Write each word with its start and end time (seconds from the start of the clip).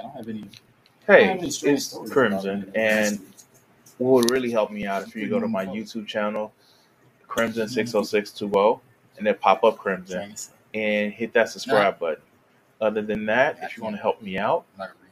I 0.00 0.02
don't 0.02 0.12
have 0.12 0.28
any. 0.28 0.44
Hey, 1.06 1.38
it's 1.42 1.98
Crimson, 2.10 2.72
and 2.74 3.20
what 3.98 4.12
would 4.12 4.30
really 4.30 4.50
help 4.50 4.70
me 4.70 4.86
out 4.86 5.06
if 5.06 5.14
you 5.14 5.28
go 5.28 5.38
to 5.40 5.48
my 5.48 5.66
YouTube 5.66 6.06
channel, 6.06 6.52
Crimson 7.28 7.68
six 7.68 7.94
oh 7.94 8.02
six 8.02 8.30
two 8.30 8.50
oh, 8.54 8.80
and 9.18 9.26
then 9.26 9.34
pop 9.40 9.62
up 9.62 9.76
Crimson 9.76 10.34
and 10.72 11.12
hit 11.12 11.32
that 11.34 11.48
subscribe 11.50 11.98
button. 11.98 12.22
Other 12.80 13.02
than 13.02 13.26
that, 13.26 13.58
if 13.62 13.76
you 13.76 13.82
want 13.82 13.96
to 13.96 14.00
help 14.00 14.22
me 14.22 14.38
out, 14.38 14.64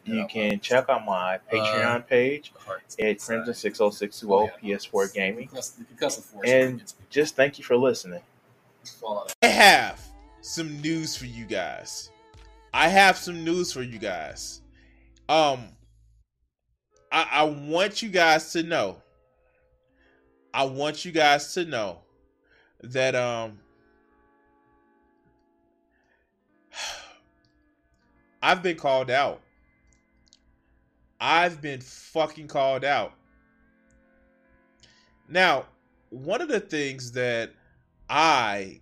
you 0.05 0.27
can 0.31 0.59
check 0.61 0.89
out 0.89 1.05
my 1.05 1.39
Patreon 1.53 2.07
page 2.07 2.53
at 2.99 3.19
Crimson 3.21 3.55
six 3.55 3.81
oh 3.81 3.91
six 3.91 4.21
two 4.21 4.33
oh 4.33 4.49
PS4 4.63 5.13
Gaming. 5.13 5.51
And 6.45 6.83
just 7.11 7.37
thank 7.37 7.59
you 7.59 7.65
for 7.65 7.77
listening. 7.77 8.23
I 9.43 9.47
have 9.47 10.01
some 10.41 10.81
news 10.81 11.15
for 11.15 11.27
you 11.27 11.45
guys. 11.45 12.11
I 12.73 12.89
have 12.89 13.19
some 13.19 13.45
news 13.45 13.73
for 13.73 13.83
you 13.83 13.99
guys. 13.99 14.63
Um, 15.29 15.69
I, 17.13 17.29
I 17.31 17.45
want 17.45 18.03
you 18.03 18.09
guys 18.09 18.53
to 18.53 18.63
know. 18.63 19.03
I 20.55 20.65
want 20.65 21.05
you 21.05 21.13
guys 21.13 21.53
to 21.55 21.65
know 21.65 21.99
that 22.83 23.15
um 23.15 23.59
I've 28.43 28.63
been 28.63 28.77
called 28.77 29.11
out. 29.11 29.43
I've 31.21 31.61
been 31.61 31.81
fucking 31.81 32.47
called 32.49 32.85
out. 32.85 33.13
Now, 35.29 35.67
one 36.11 36.41
of 36.41 36.49
the 36.49 36.61
things 36.61 37.13
that 37.13 37.51
I 38.09 38.81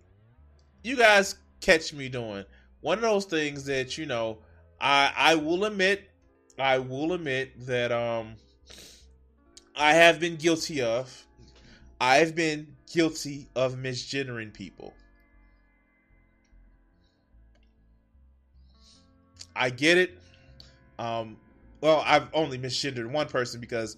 you 0.84 0.96
guys 0.96 1.36
catch 1.60 1.92
me 1.92 2.08
doing, 2.08 2.44
one 2.80 2.98
of 2.98 3.02
those 3.02 3.24
things 3.24 3.64
that, 3.64 3.98
you 3.98 4.06
know, 4.06 4.38
I 4.80 5.12
I 5.16 5.34
will 5.34 5.64
admit 5.64 6.08
I 6.58 6.78
will 6.78 7.12
admit 7.12 7.66
that 7.66 7.92
um 7.92 8.36
I 9.74 9.92
have 9.92 10.18
been 10.18 10.36
guilty 10.36 10.80
of. 10.80 11.26
I've 12.00 12.34
been 12.34 12.76
guilty 12.92 13.48
of 13.54 13.74
misgendering 13.74 14.52
people. 14.52 14.94
I 19.54 19.70
get 19.70 19.98
it. 19.98 20.18
Um, 20.98 21.36
well, 21.80 22.02
I've 22.06 22.28
only 22.32 22.58
misgendered 22.58 23.10
one 23.10 23.28
person 23.28 23.60
because 23.60 23.96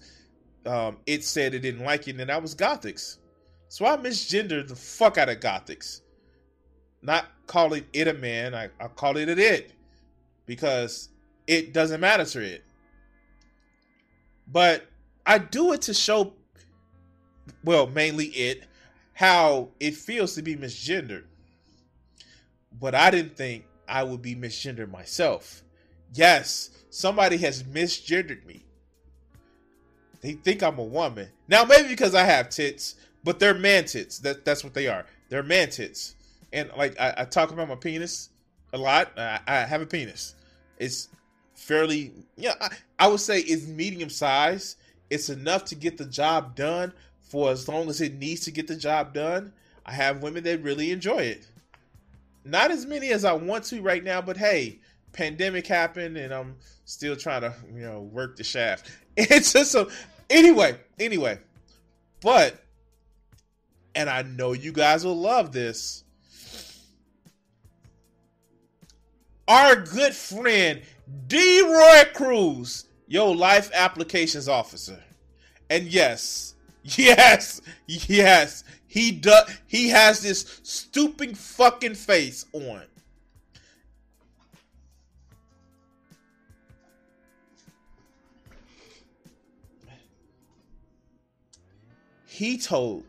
um, 0.65 0.97
it 1.05 1.23
said 1.23 1.53
it 1.53 1.59
didn't 1.59 1.83
like 1.83 2.07
it, 2.07 2.19
and 2.19 2.29
that 2.29 2.41
was 2.41 2.55
Gothics. 2.55 3.17
So 3.67 3.85
I 3.85 3.97
misgendered 3.97 4.67
the 4.67 4.75
fuck 4.75 5.17
out 5.17 5.29
of 5.29 5.39
Gothics. 5.39 6.01
Not 7.01 7.25
calling 7.47 7.85
it 7.93 8.07
a 8.07 8.13
man, 8.13 8.53
I, 8.53 8.69
I 8.79 8.87
call 8.87 9.17
it 9.17 9.29
an 9.29 9.39
it 9.39 9.71
because 10.45 11.09
it 11.49 11.73
doesn't 11.73 11.99
matter 11.99 12.25
to 12.25 12.41
it. 12.41 12.63
But 14.47 14.85
I 15.25 15.39
do 15.39 15.73
it 15.73 15.81
to 15.83 15.95
show, 15.95 16.33
well, 17.63 17.87
mainly 17.87 18.27
it, 18.27 18.65
how 19.13 19.69
it 19.79 19.95
feels 19.95 20.35
to 20.35 20.43
be 20.43 20.55
misgendered. 20.55 21.23
But 22.79 22.93
I 22.93 23.09
didn't 23.09 23.35
think 23.35 23.65
I 23.87 24.03
would 24.03 24.21
be 24.21 24.35
misgendered 24.35 24.91
myself. 24.91 25.63
Yes, 26.13 26.69
somebody 26.91 27.37
has 27.37 27.63
misgendered 27.63 28.45
me. 28.45 28.63
They 30.21 30.33
think 30.33 30.61
I'm 30.61 30.77
a 30.77 30.83
woman. 30.83 31.29
Now, 31.47 31.63
maybe 31.63 31.87
because 31.87 32.13
I 32.13 32.23
have 32.25 32.49
tits, 32.49 32.93
but 33.23 33.39
they're 33.39 33.55
man 33.55 33.85
tits. 33.85 34.19
That, 34.19 34.45
that's 34.45 34.63
what 34.63 34.75
they 34.75 34.87
are. 34.87 35.05
They're 35.29 35.41
man 35.41 35.71
tits. 35.71 36.13
And 36.53 36.69
like 36.77 36.99
I, 36.99 37.13
I 37.17 37.25
talk 37.25 37.51
about 37.51 37.69
my 37.69 37.75
penis 37.75 38.29
a 38.71 38.77
lot. 38.77 39.17
I, 39.17 39.39
I 39.47 39.55
have 39.61 39.81
a 39.81 39.85
penis. 39.87 40.35
It's 40.77 41.09
fairly 41.59 42.11
yeah 42.37 42.55
I, 42.61 42.69
I, 42.97 43.07
would 43.07 43.19
say 43.19 43.39
it's 43.41 43.67
medium 43.67 44.09
size 44.09 44.77
it's 45.09 45.29
enough 45.29 45.65
to 45.65 45.75
get 45.75 45.97
the 45.97 46.05
job 46.05 46.55
done 46.55 46.93
for 47.21 47.51
as 47.51 47.67
long 47.67 47.89
as 47.89 48.01
it 48.01 48.15
needs 48.15 48.41
to 48.41 48.51
get 48.51 48.67
the 48.67 48.75
job 48.75 49.13
done. 49.13 49.53
I 49.85 49.91
have 49.93 50.23
women 50.23 50.43
that 50.43 50.63
really 50.63 50.91
enjoy 50.91 51.19
it. 51.19 51.47
Not 52.45 52.71
as 52.71 52.85
many 52.85 53.09
as 53.11 53.25
i 53.25 53.33
want 53.33 53.65
to 53.65 53.81
right 53.81 54.03
now 54.03 54.21
but 54.21 54.37
hey 54.37 54.79
pandemic 55.11 55.65
happened 55.67 56.15
and 56.17 56.31
i'm 56.31 56.55
still 56.85 57.15
trying 57.15 57.41
to 57.41 57.53
you 57.73 57.81
know 57.81 58.01
work 58.01 58.37
the 58.37 58.43
shaft. 58.43 58.89
It's 59.17 59.51
just 59.51 59.71
so 59.71 59.89
anyway 60.29 60.79
anyway 60.97 61.39
but 62.21 62.63
and 63.95 64.09
i 64.09 64.21
know 64.21 64.53
you 64.53 64.71
guys 64.71 65.03
will 65.03 65.17
love 65.17 65.51
this. 65.51 66.03
Our 69.47 69.75
good 69.75 70.13
friend 70.13 70.81
D. 71.27 71.61
Roy 71.61 72.03
Cruz, 72.13 72.85
your 73.07 73.35
life 73.35 73.69
applications 73.73 74.47
officer. 74.47 75.01
And 75.69 75.85
yes, 75.85 76.55
yes, 76.83 77.61
yes, 77.85 78.63
he 78.87 79.11
does. 79.11 79.49
He 79.67 79.89
has 79.89 80.21
this 80.21 80.59
stooping 80.63 81.35
fucking 81.35 81.95
face 81.95 82.45
on. 82.53 82.83
He 92.25 92.57
told, 92.57 93.03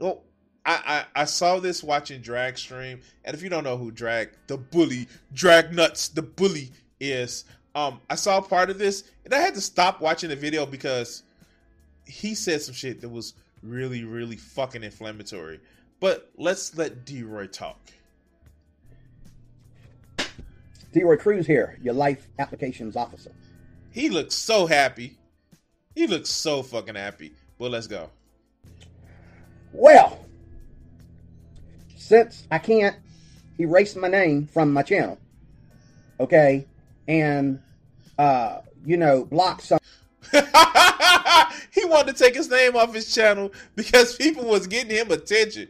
oh, 0.00 0.20
I, 0.66 1.04
I, 1.14 1.22
I 1.22 1.24
saw 1.26 1.60
this 1.60 1.82
watching 1.82 2.20
drag 2.20 2.58
stream, 2.58 3.00
and 3.24 3.34
if 3.34 3.40
you 3.40 3.48
don't 3.48 3.62
know 3.62 3.76
who 3.76 3.92
drag 3.92 4.30
the 4.48 4.58
bully, 4.58 5.06
drag 5.32 5.72
nuts, 5.72 6.08
the 6.08 6.22
bully 6.22 6.72
is 7.00 7.44
um 7.74 8.00
I 8.10 8.14
saw 8.14 8.40
part 8.40 8.70
of 8.70 8.78
this 8.78 9.04
and 9.24 9.34
I 9.34 9.38
had 9.38 9.54
to 9.54 9.60
stop 9.60 10.00
watching 10.00 10.30
the 10.30 10.36
video 10.36 10.66
because 10.66 11.22
he 12.06 12.34
said 12.34 12.62
some 12.62 12.74
shit 12.74 13.00
that 13.02 13.08
was 13.08 13.34
really, 13.62 14.04
really 14.04 14.36
fucking 14.36 14.82
inflammatory. 14.82 15.60
But 16.00 16.30
let's 16.36 16.76
let 16.76 17.04
D 17.04 17.22
Roy 17.22 17.46
talk. 17.46 17.78
D 20.92 21.02
Roy 21.02 21.16
Cruz 21.16 21.46
here, 21.46 21.78
your 21.82 21.94
life 21.94 22.26
applications 22.38 22.96
officer. 22.96 23.32
He 23.90 24.08
looks 24.08 24.34
so 24.34 24.66
happy. 24.66 25.16
He 25.94 26.06
looks 26.06 26.30
so 26.30 26.62
fucking 26.62 26.94
happy. 26.94 27.32
Well, 27.58 27.70
let's 27.70 27.86
go. 27.86 28.10
Well, 29.72 30.24
since 31.96 32.46
I 32.50 32.58
can't 32.58 32.96
erase 33.60 33.96
my 33.96 34.08
name 34.08 34.46
from 34.46 34.72
my 34.72 34.82
channel, 34.82 35.18
okay, 36.20 36.66
and 37.08 37.58
uh, 38.18 38.60
you 38.86 38.96
know, 38.96 39.24
block 39.24 39.62
some. 39.62 39.78
he 41.72 41.84
wanted 41.86 42.14
to 42.14 42.24
take 42.24 42.34
his 42.34 42.50
name 42.50 42.76
off 42.76 42.94
his 42.94 43.12
channel 43.12 43.50
because 43.74 44.14
people 44.16 44.44
was 44.44 44.66
getting 44.66 44.90
him 44.90 45.10
attention. 45.10 45.68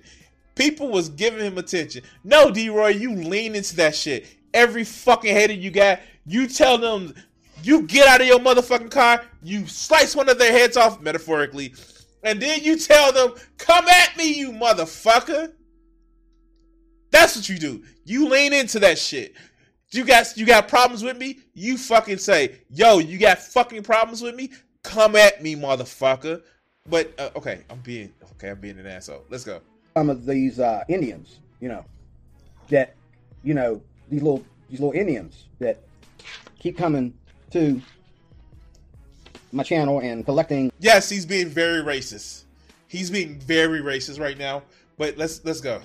People 0.57 0.89
was 0.89 1.09
giving 1.09 1.41
him 1.41 1.57
attention. 1.57 2.03
No, 2.25 2.51
D 2.51 2.69
Roy, 2.69 2.89
you 2.89 3.15
lean 3.15 3.55
into 3.55 3.77
that 3.77 3.95
shit. 3.95 4.27
Every 4.53 4.83
fucking 4.83 5.33
hater 5.33 5.53
you 5.53 5.71
got, 5.71 6.01
you 6.27 6.49
tell 6.49 6.79
them 6.79 7.15
you 7.63 7.83
get 7.83 8.09
out 8.09 8.21
of 8.21 8.27
your 8.27 8.41
motherfucking 8.41 8.91
car, 8.91 9.25
you 9.43 9.67
slice 9.67 10.17
one 10.17 10.29
of 10.29 10.39
their 10.39 10.53
heads 10.53 10.77
off, 10.77 11.01
metaphorically, 11.01 11.75
and 12.23 12.41
then 12.41 12.63
you 12.63 12.77
tell 12.77 13.13
them, 13.13 13.35
come 13.59 13.87
at 13.87 14.17
me, 14.17 14.33
you 14.33 14.51
motherfucker. 14.51 15.53
That's 17.11 17.37
what 17.37 17.49
you 17.49 17.59
do. 17.59 17.83
You 18.05 18.29
lean 18.29 18.53
into 18.53 18.81
that 18.81 18.99
shit. 18.99 19.35
You 19.91 20.05
got 20.05 20.37
you 20.37 20.45
got 20.45 20.69
problems 20.69 21.03
with 21.03 21.17
me? 21.17 21.39
You 21.55 21.79
fucking 21.79 22.19
say, 22.19 22.61
yo, 22.71 22.99
you 22.99 23.19
got 23.19 23.39
fucking 23.39 23.83
problems 23.83 24.21
with 24.21 24.35
me? 24.35 24.51
Come 24.83 25.17
at 25.17 25.43
me, 25.43 25.57
motherfucker. 25.57 26.43
But 26.87 27.13
uh, 27.19 27.31
okay, 27.37 27.65
I'm 27.71 27.81
being 27.81 28.13
okay. 28.35 28.51
I'm 28.51 28.61
being 28.61 28.79
an 28.79 28.87
asshole. 28.87 29.25
Let's 29.31 29.45
go. 29.45 29.61
Some 29.97 30.11
of 30.11 30.27
these 30.27 30.61
uh, 30.61 30.85
Indians, 30.89 31.39
you 31.61 31.69
know, 31.69 31.85
that 32.69 32.97
you 33.43 33.55
know 33.55 33.81
these 34.11 34.23
little 34.23 34.45
these 34.69 34.81
little 34.81 34.99
Indians 34.99 35.47
that 35.59 35.81
keep 36.59 36.77
coming 36.77 37.15
to 37.53 37.81
my 39.53 39.63
channel 39.63 40.01
and 40.01 40.25
collecting. 40.25 40.71
Yes, 40.81 41.09
he's 41.09 41.25
being 41.25 41.49
very 41.49 41.83
racist. 41.83 42.45
He's 42.89 43.11
being 43.11 43.39
very 43.39 43.81
racist 43.81 44.21
right 44.21 44.37
now. 44.37 44.63
But 44.99 45.17
let's 45.17 45.43
let's 45.47 45.63
go. 45.63 45.81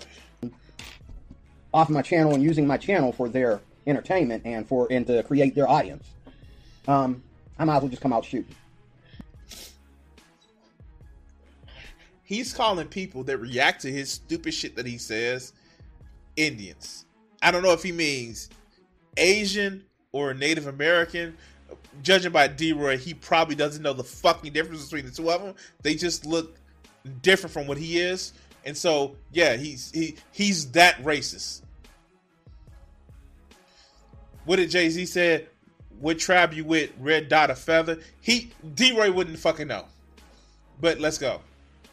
Off 1.73 1.89
my 1.89 2.01
channel 2.01 2.33
and 2.33 2.43
using 2.43 2.67
my 2.67 2.77
channel 2.77 3.13
for 3.13 3.29
their 3.29 3.61
entertainment 3.87 4.43
and 4.45 4.67
for 4.67 4.87
and 4.91 5.05
to 5.07 5.23
create 5.23 5.55
their 5.55 5.69
audience. 5.69 6.07
Um, 6.87 7.23
I 7.57 7.65
might 7.65 7.77
as 7.77 7.81
well 7.81 7.89
just 7.89 8.01
come 8.01 8.13
out 8.13 8.25
shooting. 8.25 8.55
He's 12.23 12.53
calling 12.53 12.87
people 12.87 13.23
that 13.25 13.37
react 13.37 13.81
to 13.81 13.91
his 13.91 14.09
stupid 14.09 14.53
shit 14.53 14.75
that 14.75 14.85
he 14.85 14.97
says 14.97 15.53
Indians. 16.35 17.05
I 17.41 17.51
don't 17.51 17.63
know 17.63 17.73
if 17.73 17.83
he 17.83 17.91
means 17.91 18.49
Asian 19.17 19.83
or 20.11 20.33
Native 20.33 20.67
American. 20.67 21.37
Judging 22.01 22.31
by 22.31 22.47
D-Roy, 22.47 22.97
he 22.97 23.13
probably 23.13 23.55
doesn't 23.55 23.83
know 23.83 23.93
the 23.93 24.03
fucking 24.03 24.53
difference 24.53 24.85
between 24.85 25.05
the 25.05 25.11
two 25.11 25.29
of 25.29 25.43
them. 25.43 25.53
They 25.81 25.95
just 25.95 26.25
look 26.25 26.55
different 27.21 27.53
from 27.53 27.67
what 27.67 27.77
he 27.77 27.99
is. 27.99 28.33
And 28.65 28.75
so, 28.75 29.15
yeah, 29.31 29.57
he's 29.57 29.91
he 29.91 30.15
he's 30.31 30.71
that 30.71 30.95
racist 31.03 31.62
what 34.45 34.57
did 34.57 34.69
Jay 34.69 34.89
Z 34.89 35.05
said? 35.05 35.47
what 36.03 36.19
tribe 36.19 36.53
you 36.53 36.65
with, 36.65 36.91
red 36.99 37.29
dot 37.29 37.49
of 37.49 37.57
feather, 37.57 37.99
he 38.19 38.51
D 38.75 38.97
Roy 38.97 39.11
wouldn't 39.11 39.39
fucking 39.39 39.67
know. 39.67 39.85
But 40.81 40.99
let's 40.99 41.17
go. 41.17 41.39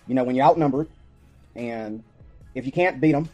You 0.09 0.15
know, 0.17 0.25
when 0.25 0.35
you're 0.35 0.45
outnumbered, 0.45 0.89
and 1.55 2.03
if 2.55 2.67
you 2.67 2.73
can't 2.73 3.01
beat 3.01 3.13
them, 3.13 3.29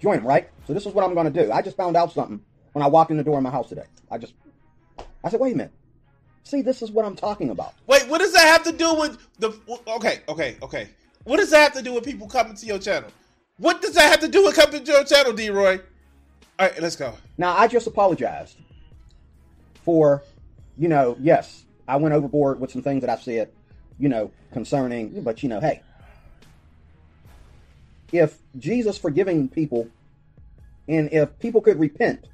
join 0.00 0.18
them, 0.18 0.26
right? 0.26 0.48
So 0.66 0.74
this 0.74 0.86
is 0.86 0.94
what 0.94 1.04
I'm 1.04 1.14
going 1.14 1.30
to 1.32 1.44
do. 1.44 1.50
I 1.50 1.60
just 1.60 1.76
found 1.76 1.96
out 1.96 2.12
something 2.12 2.40
when 2.72 2.84
I 2.84 2.86
walked 2.86 3.10
in 3.10 3.16
the 3.16 3.24
door 3.24 3.36
of 3.36 3.42
my 3.42 3.50
house 3.50 3.68
today. 3.68 3.86
I 4.10 4.18
just, 4.18 4.34
I 5.24 5.30
said, 5.30 5.40
wait 5.40 5.54
a 5.54 5.56
minute. 5.56 5.72
See, 6.44 6.62
this 6.62 6.82
is 6.82 6.92
what 6.92 7.04
I'm 7.04 7.16
talking 7.16 7.50
about. 7.50 7.74
Wait, 7.88 8.06
what 8.08 8.20
does 8.20 8.32
that 8.34 8.46
have 8.46 8.62
to 8.64 8.72
do 8.72 8.94
with 8.94 9.18
the? 9.38 9.58
Okay, 9.88 10.20
okay, 10.28 10.56
okay. 10.62 10.88
What 11.24 11.38
does 11.38 11.50
that 11.50 11.62
have 11.62 11.72
to 11.72 11.82
do 11.82 11.94
with 11.94 12.04
people 12.04 12.28
coming 12.28 12.54
to 12.54 12.66
your 12.66 12.78
channel? 12.78 13.10
What 13.56 13.80
does 13.80 13.94
that 13.94 14.10
have 14.10 14.20
to 14.20 14.28
do 14.28 14.44
with 14.44 14.54
coming 14.54 14.84
to 14.84 14.92
your 14.92 15.04
channel, 15.04 15.32
D. 15.32 15.48
Roy? 15.48 15.80
All 16.58 16.68
right, 16.68 16.80
let's 16.80 16.96
go. 16.96 17.14
Now, 17.36 17.56
I 17.56 17.66
just 17.66 17.86
apologized 17.86 18.56
for, 19.84 20.22
you 20.78 20.88
know, 20.88 21.16
yes, 21.20 21.64
I 21.88 21.96
went 21.96 22.14
overboard 22.14 22.60
with 22.60 22.70
some 22.70 22.82
things 22.82 23.00
that 23.00 23.10
I 23.10 23.20
said, 23.20 23.50
you 23.98 24.08
know, 24.08 24.30
concerning, 24.52 25.22
but 25.22 25.42
you 25.42 25.48
know, 25.48 25.60
hey, 25.60 25.82
if 28.12 28.38
Jesus 28.56 28.96
forgiving 28.96 29.48
people, 29.48 29.88
and 30.86 31.12
if 31.12 31.36
people 31.40 31.60
could 31.60 31.80
repent 31.80 32.28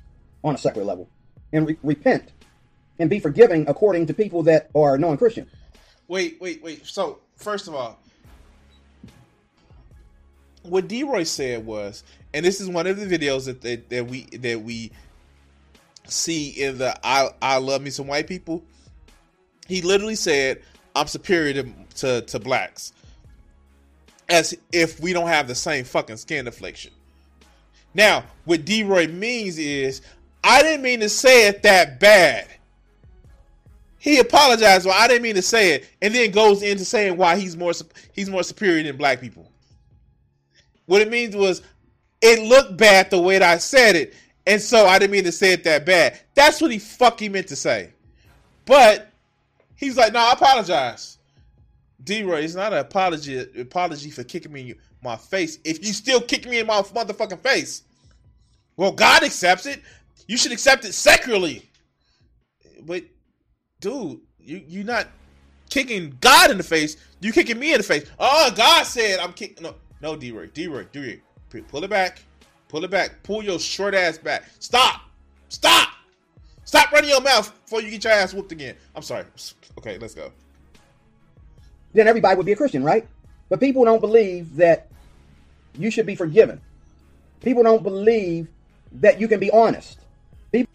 on 0.45 0.55
a 0.55 0.59
secular 0.59 0.87
level 0.87 1.09
and 1.53 1.69
re- 1.69 1.79
repent 1.83 2.33
and 2.99 3.09
be 3.09 3.21
forgiving 3.21 3.67
according 3.69 4.07
to 4.07 4.15
people 4.15 4.43
that 4.43 4.71
are 4.75 4.99
non-Christian. 4.99 5.49
Wait, 6.09 6.39
wait, 6.41 6.63
wait. 6.63 6.85
So 6.87 7.21
first 7.37 7.69
of 7.69 7.75
all, 7.75 7.99
what 10.63 10.89
D. 10.89 11.03
Roy 11.03 11.25
said 11.25 11.65
was, 11.65 12.05
and 12.35 12.45
this 12.45 12.61
is 12.61 12.69
one 12.69 12.87
of 12.87 12.99
the 12.99 13.07
videos 13.07 13.47
that 13.47 13.61
that, 13.63 13.89
that 13.91 14.07
we 14.07 14.25
that 14.39 14.63
we 14.63 14.93
see 16.07 16.51
in 16.51 16.79
the 16.79 16.99
I 17.07 17.31
I 17.41 17.59
love 17.59 17.83
me 17.83 17.91
some 17.91 18.07
white 18.07 18.27
people. 18.27 18.63
He 19.67 19.83
literally 19.83 20.17
said, 20.17 20.63
"I'm 20.95 21.07
superior 21.07 21.63
to 21.63 21.73
to, 21.97 22.21
to 22.23 22.39
blacks," 22.39 22.93
as 24.29 24.57
if 24.73 25.01
we 25.01 25.13
don't 25.13 25.29
have 25.29 25.49
the 25.49 25.55
same 25.55 25.85
fucking 25.85 26.17
skin 26.17 26.47
affliction. 26.49 26.93
Now, 27.95 28.25
what 28.45 28.65
D. 28.65 28.85
Roy 28.85 29.09
means 29.09 29.59
is, 29.59 30.01
I 30.45 30.63
didn't 30.63 30.83
mean 30.83 31.01
to 31.01 31.09
say 31.09 31.49
it 31.49 31.63
that 31.65 31.99
bad. 31.99 32.47
He 33.99 34.19
apologized. 34.19 34.87
Well, 34.87 34.97
I 34.97 35.09
didn't 35.09 35.23
mean 35.23 35.35
to 35.35 35.43
say 35.43 35.73
it, 35.73 35.89
and 36.01 36.15
then 36.15 36.31
goes 36.31 36.63
into 36.63 36.85
saying 36.85 37.17
why 37.17 37.37
he's 37.37 37.57
more 37.57 37.73
he's 38.13 38.31
more 38.31 38.43
superior 38.43 38.83
than 38.83 38.97
black 38.97 39.21
people. 39.21 39.50
What 40.91 41.03
it 41.03 41.09
means 41.09 41.37
was 41.37 41.63
it 42.21 42.43
looked 42.43 42.77
bad 42.77 43.11
the 43.11 43.21
way 43.21 43.39
that 43.39 43.49
I 43.49 43.59
said 43.59 43.95
it, 43.95 44.13
and 44.45 44.61
so 44.61 44.87
I 44.87 44.99
didn't 44.99 45.13
mean 45.13 45.23
to 45.23 45.31
say 45.31 45.53
it 45.53 45.63
that 45.63 45.87
bad. 45.87 46.19
That's 46.35 46.61
what 46.61 46.73
he 46.73 46.81
fucking 46.81 47.31
meant 47.31 47.47
to 47.47 47.55
say. 47.55 47.93
But 48.67 49.09
he's 49.77 49.97
like, 49.97 50.13
no, 50.13 50.19
I 50.19 50.33
apologize. 50.33 51.19
D-Roy, 52.03 52.41
it's 52.41 52.57
not 52.57 52.73
an 52.73 52.81
apology 52.81 53.39
apology 53.61 54.11
for 54.11 54.25
kicking 54.25 54.51
me 54.51 54.71
in 54.71 54.79
my 55.01 55.15
face. 55.15 55.61
If 55.63 55.87
you 55.87 55.93
still 55.93 56.21
kick 56.21 56.49
me 56.49 56.59
in 56.59 56.67
my 56.67 56.83
motherfucking 56.83 57.39
face, 57.39 57.85
well, 58.77 58.91
God 58.91 59.23
accepts 59.23 59.67
it. 59.67 59.81
You 60.27 60.37
should 60.37 60.51
accept 60.51 60.85
it 60.85 60.93
secularly. 60.93 61.71
But 62.83 63.05
dude, 63.81 64.19
you 64.41 64.61
you're 64.67 64.85
not 64.85 65.07
kicking 65.69 66.17
God 66.21 66.51
in 66.51 66.57
the 66.57 66.65
face. 66.65 66.97
You're 67.21 67.33
kicking 67.33 67.61
me 67.61 67.75
in 67.75 67.79
the 67.79 67.85
face. 67.85 68.11
Oh, 68.19 68.53
God 68.57 68.83
said 68.87 69.21
I'm 69.21 69.35
kicking. 69.35 69.63
No, 69.63 69.77
no, 70.01 70.17
D-Roy, 70.17 70.47
D-Roy, 70.49 70.87
D-Roy. 70.93 71.21
Pull 71.69 71.85
it 71.85 71.91
back. 71.91 72.23
Pull 72.69 72.85
it 72.85 72.91
back. 72.91 73.23
Pull 73.23 73.43
your 73.43 73.59
short 73.59 73.95
ass 73.95 74.19
back. 74.19 74.45
Stop. 74.61 75.03
Stop. 75.49 75.89
Stop 76.65 76.93
running 76.93 77.11
your 77.11 77.21
mouth 77.21 77.53
before 77.65 77.83
you 77.83 77.91
get 77.91 78.05
your 78.05 78.13
ass 78.13 78.33
whooped 78.33 78.53
again. 78.53 78.77
I'm 78.95 79.03
sorry. 79.03 79.25
Okay, 79.79 79.99
let's 79.99 80.15
go. 80.15 80.31
Then 81.93 82.07
everybody 82.07 82.37
would 82.37 82.47
be 82.47 82.53
a 82.53 82.57
Christian, 82.57 82.85
right? 82.85 83.07
But 83.49 83.59
people 83.59 83.85
don't 83.85 84.01
believe 84.01 84.55
that 84.57 84.89
you 85.77 85.91
should 85.91 86.07
be 86.07 86.15
forgiven. 86.15 86.61
People 87.41 87.65
don't 87.65 87.83
believe 87.83 88.47
that 88.93 89.21
you 89.21 89.27
can 89.27 89.41
be 89.41 89.51
honest. 89.51 89.99
People 90.53 90.73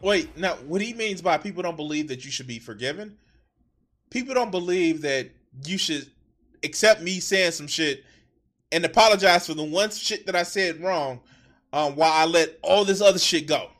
Wait, 0.00 0.36
now 0.36 0.54
what 0.66 0.80
he 0.80 0.92
means 0.92 1.22
by 1.22 1.38
people 1.38 1.62
don't 1.62 1.76
believe 1.76 2.08
that 2.08 2.24
you 2.24 2.30
should 2.30 2.46
be 2.46 2.58
forgiven? 2.58 3.16
People 4.10 4.34
don't 4.34 4.50
believe 4.50 5.02
that 5.02 5.30
you 5.64 5.78
should 5.78 6.06
accept 6.62 7.00
me 7.02 7.20
saying 7.20 7.52
some 7.52 7.66
shit 7.66 8.04
and 8.74 8.84
apologize 8.84 9.46
for 9.46 9.54
the 9.54 9.64
one 9.64 9.90
shit 9.90 10.26
that 10.26 10.36
I 10.36 10.42
said 10.42 10.82
wrong 10.82 11.20
um, 11.72 11.96
while 11.96 12.12
I 12.12 12.26
let 12.26 12.58
all 12.62 12.84
this 12.84 13.00
other 13.00 13.18
shit 13.18 13.46
go. 13.46 13.70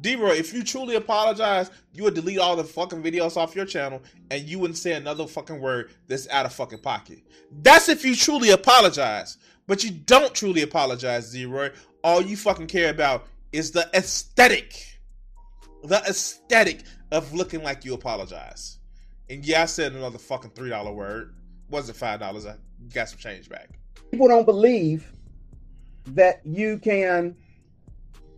D-Roy, 0.00 0.32
if 0.32 0.52
you 0.52 0.64
truly 0.64 0.96
apologize, 0.96 1.70
you 1.92 2.04
would 2.04 2.14
delete 2.14 2.38
all 2.38 2.56
the 2.56 2.64
fucking 2.64 3.02
videos 3.02 3.36
off 3.36 3.54
your 3.54 3.64
channel 3.64 4.02
and 4.30 4.42
you 4.44 4.58
wouldn't 4.58 4.78
say 4.78 4.92
another 4.92 5.26
fucking 5.26 5.60
word 5.60 5.90
that's 6.08 6.28
out 6.30 6.46
of 6.46 6.52
fucking 6.52 6.80
pocket. 6.80 7.18
That's 7.62 7.88
if 7.88 8.04
you 8.04 8.16
truly 8.16 8.50
apologize. 8.50 9.38
But 9.66 9.82
you 9.82 9.90
don't 9.90 10.34
truly 10.34 10.62
apologize, 10.62 11.32
D-Roy. 11.32 11.70
All 12.02 12.20
you 12.20 12.36
fucking 12.36 12.66
care 12.66 12.90
about 12.90 13.26
is 13.52 13.70
the 13.70 13.88
aesthetic 13.94 14.94
the 15.84 16.02
aesthetic 16.08 16.80
of 17.12 17.32
looking 17.34 17.62
like 17.62 17.84
you 17.84 17.94
apologize. 17.94 18.78
And 19.28 19.44
yeah, 19.44 19.62
I 19.62 19.66
said 19.66 19.92
another 19.92 20.18
fucking 20.18 20.52
three 20.52 20.70
dollar 20.70 20.92
word. 20.92 21.34
Was 21.68 21.88
it 21.88 21.96
five 21.96 22.20
dollars? 22.20 22.46
I 22.46 22.56
got 22.92 23.08
some 23.08 23.18
change 23.18 23.48
back. 23.48 23.70
People 24.10 24.28
don't 24.28 24.44
believe 24.44 25.12
that 26.08 26.40
you 26.44 26.78
can 26.78 27.36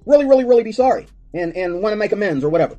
really, 0.04 0.24
really, 0.26 0.44
really 0.44 0.62
be 0.62 0.72
sorry 0.72 1.06
and 1.34 1.56
and 1.56 1.82
want 1.82 1.92
to 1.92 1.96
make 1.96 2.12
amends 2.12 2.44
or 2.44 2.48
whatever. 2.48 2.78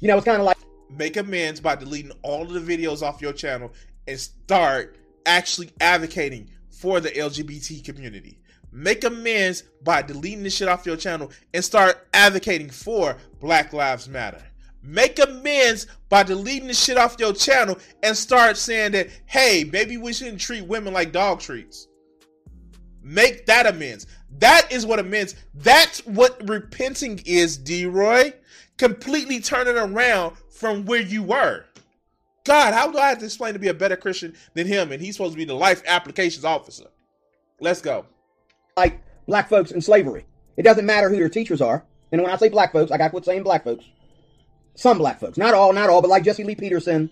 You 0.00 0.08
know, 0.08 0.16
it's 0.16 0.24
kind 0.24 0.38
of 0.38 0.44
like 0.44 0.58
make 0.90 1.16
amends 1.16 1.60
by 1.60 1.76
deleting 1.76 2.12
all 2.22 2.42
of 2.42 2.52
the 2.52 2.60
videos 2.60 3.02
off 3.02 3.20
your 3.20 3.32
channel 3.32 3.72
and 4.06 4.18
start 4.18 4.96
actually 5.26 5.70
advocating 5.80 6.50
for 6.70 7.00
the 7.00 7.10
LGBT 7.10 7.84
community. 7.84 8.38
Make 8.70 9.04
amends 9.04 9.64
by 9.82 10.02
deleting 10.02 10.42
this 10.42 10.54
shit 10.54 10.68
off 10.68 10.86
your 10.86 10.96
channel 10.96 11.30
and 11.54 11.64
start 11.64 12.06
advocating 12.12 12.70
for 12.70 13.16
Black 13.40 13.72
Lives 13.72 14.08
Matter. 14.08 14.42
Make 14.82 15.18
amends 15.18 15.86
by 16.08 16.22
deleting 16.22 16.68
the 16.68 16.74
shit 16.74 16.96
off 16.96 17.16
your 17.18 17.32
channel 17.32 17.78
and 18.02 18.16
start 18.16 18.56
saying 18.56 18.92
that, 18.92 19.08
hey, 19.26 19.68
maybe 19.70 19.96
we 19.96 20.12
shouldn't 20.12 20.40
treat 20.40 20.66
women 20.66 20.92
like 20.92 21.12
dog 21.12 21.40
treats. 21.40 21.88
Make 23.02 23.46
that 23.46 23.66
amends. 23.66 24.06
That 24.38 24.70
is 24.70 24.86
what 24.86 24.98
amends. 24.98 25.34
That's 25.54 26.04
what 26.06 26.48
repenting 26.48 27.20
is, 27.24 27.56
D 27.56 27.86
Roy. 27.86 28.34
Completely 28.76 29.40
turning 29.40 29.76
around 29.76 30.36
from 30.50 30.84
where 30.84 31.00
you 31.00 31.22
were. 31.22 31.64
God, 32.44 32.72
how 32.72 32.90
do 32.90 32.98
I 32.98 33.08
have 33.08 33.18
to 33.18 33.24
explain 33.24 33.52
to 33.54 33.58
be 33.58 33.68
a 33.68 33.74
better 33.74 33.96
Christian 33.96 34.34
than 34.54 34.66
him? 34.66 34.92
And 34.92 35.02
he's 35.02 35.16
supposed 35.16 35.32
to 35.32 35.38
be 35.38 35.44
the 35.44 35.54
life 35.54 35.82
applications 35.86 36.44
officer. 36.44 36.86
Let's 37.60 37.80
go 37.80 38.06
like 38.78 39.02
black 39.26 39.48
folks 39.48 39.72
in 39.72 39.80
slavery. 39.80 40.24
It 40.56 40.62
doesn't 40.62 40.86
matter 40.86 41.08
who 41.08 41.16
their 41.16 41.28
teachers 41.28 41.60
are. 41.60 41.84
And 42.12 42.22
when 42.22 42.30
I 42.30 42.36
say 42.36 42.48
black 42.48 42.72
folks, 42.72 42.90
I 42.90 42.96
got 42.96 43.04
to 43.04 43.10
quit 43.10 43.24
saying 43.24 43.42
black 43.42 43.64
folks. 43.64 43.84
Some 44.78 44.98
black 44.98 45.18
folks. 45.18 45.36
Not 45.36 45.54
all, 45.54 45.72
not 45.72 45.90
all, 45.90 46.00
but 46.00 46.08
like 46.08 46.22
Jesse 46.22 46.44
Lee 46.44 46.54
Peterson 46.54 47.10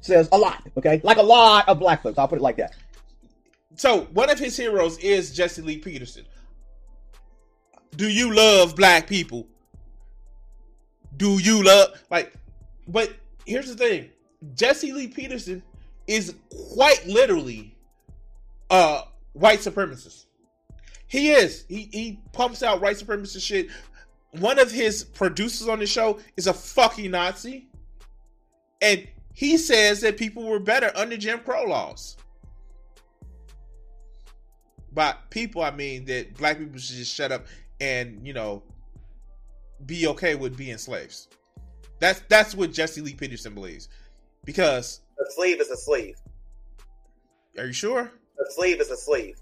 says, 0.00 0.28
a 0.30 0.38
lot. 0.38 0.62
Okay? 0.78 1.00
Like 1.02 1.16
a 1.16 1.22
lot 1.22 1.68
of 1.68 1.80
black 1.80 2.04
folks. 2.04 2.16
I'll 2.16 2.28
put 2.28 2.38
it 2.38 2.42
like 2.42 2.56
that. 2.58 2.76
So 3.74 4.02
one 4.12 4.30
of 4.30 4.38
his 4.38 4.56
heroes 4.56 4.96
is 4.98 5.34
Jesse 5.34 5.60
Lee 5.60 5.78
Peterson. 5.78 6.24
Do 7.96 8.08
you 8.08 8.32
love 8.32 8.76
black 8.76 9.08
people? 9.08 9.48
Do 11.16 11.40
you 11.40 11.64
love 11.64 12.00
like 12.12 12.32
but 12.86 13.12
here's 13.44 13.66
the 13.66 13.74
thing. 13.74 14.10
Jesse 14.54 14.92
Lee 14.92 15.08
Peterson 15.08 15.64
is 16.06 16.36
quite 16.74 17.04
literally 17.08 17.74
a 18.70 19.00
white 19.32 19.58
supremacist. 19.58 20.26
He 21.08 21.32
is. 21.32 21.64
He 21.68 21.88
he 21.92 22.20
pumps 22.32 22.62
out 22.62 22.80
white 22.80 22.98
supremacist 22.98 23.44
shit. 23.44 23.66
One 24.32 24.58
of 24.58 24.70
his 24.70 25.02
producers 25.02 25.68
on 25.68 25.80
the 25.80 25.86
show 25.86 26.20
is 26.36 26.46
a 26.46 26.54
fucking 26.54 27.10
Nazi. 27.10 27.68
And 28.80 29.06
he 29.34 29.56
says 29.56 30.00
that 30.02 30.16
people 30.16 30.44
were 30.44 30.60
better 30.60 30.92
under 30.94 31.16
Jim 31.16 31.40
Crow 31.40 31.64
laws. 31.64 32.16
By 34.92 35.14
people, 35.30 35.62
I 35.62 35.70
mean 35.70 36.04
that 36.06 36.36
black 36.36 36.58
people 36.58 36.78
should 36.78 36.96
just 36.96 37.14
shut 37.14 37.32
up 37.32 37.46
and, 37.80 38.26
you 38.26 38.32
know, 38.32 38.62
be 39.86 40.06
okay 40.08 40.34
with 40.34 40.56
being 40.56 40.78
slaves. 40.78 41.28
That's 42.00 42.22
that's 42.28 42.54
what 42.54 42.72
Jesse 42.72 43.00
Lee 43.00 43.14
Peterson 43.14 43.54
believes. 43.54 43.88
Because 44.44 45.00
a 45.20 45.30
slave 45.32 45.60
is 45.60 45.70
a 45.70 45.76
slave. 45.76 46.16
Are 47.58 47.66
you 47.66 47.72
sure? 47.72 48.00
A 48.00 48.52
slave 48.52 48.80
is 48.80 48.90
a 48.90 48.96
slave. 48.96 49.36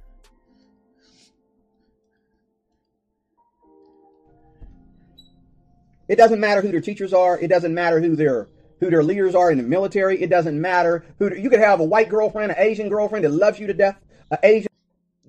It 6.08 6.16
doesn't 6.16 6.40
matter 6.40 6.60
who 6.60 6.72
their 6.72 6.80
teachers 6.80 7.12
are. 7.12 7.38
It 7.38 7.48
doesn't 7.48 7.74
matter 7.74 8.00
who 8.00 8.16
their 8.16 8.48
who 8.80 8.90
their 8.90 9.02
leaders 9.02 9.34
are 9.34 9.50
in 9.50 9.58
the 9.58 9.64
military. 9.64 10.22
It 10.22 10.30
doesn't 10.30 10.60
matter 10.60 11.04
who 11.18 11.34
you 11.34 11.50
could 11.50 11.60
have 11.60 11.80
a 11.80 11.84
white 11.84 12.08
girlfriend, 12.08 12.52
an 12.52 12.58
Asian 12.58 12.88
girlfriend 12.88 13.24
that 13.24 13.30
loves 13.30 13.58
you 13.58 13.66
to 13.66 13.74
death, 13.74 13.98
an 14.30 14.38
Asian. 14.42 14.68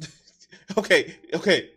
okay, 0.77 1.15
okay, 1.33 1.69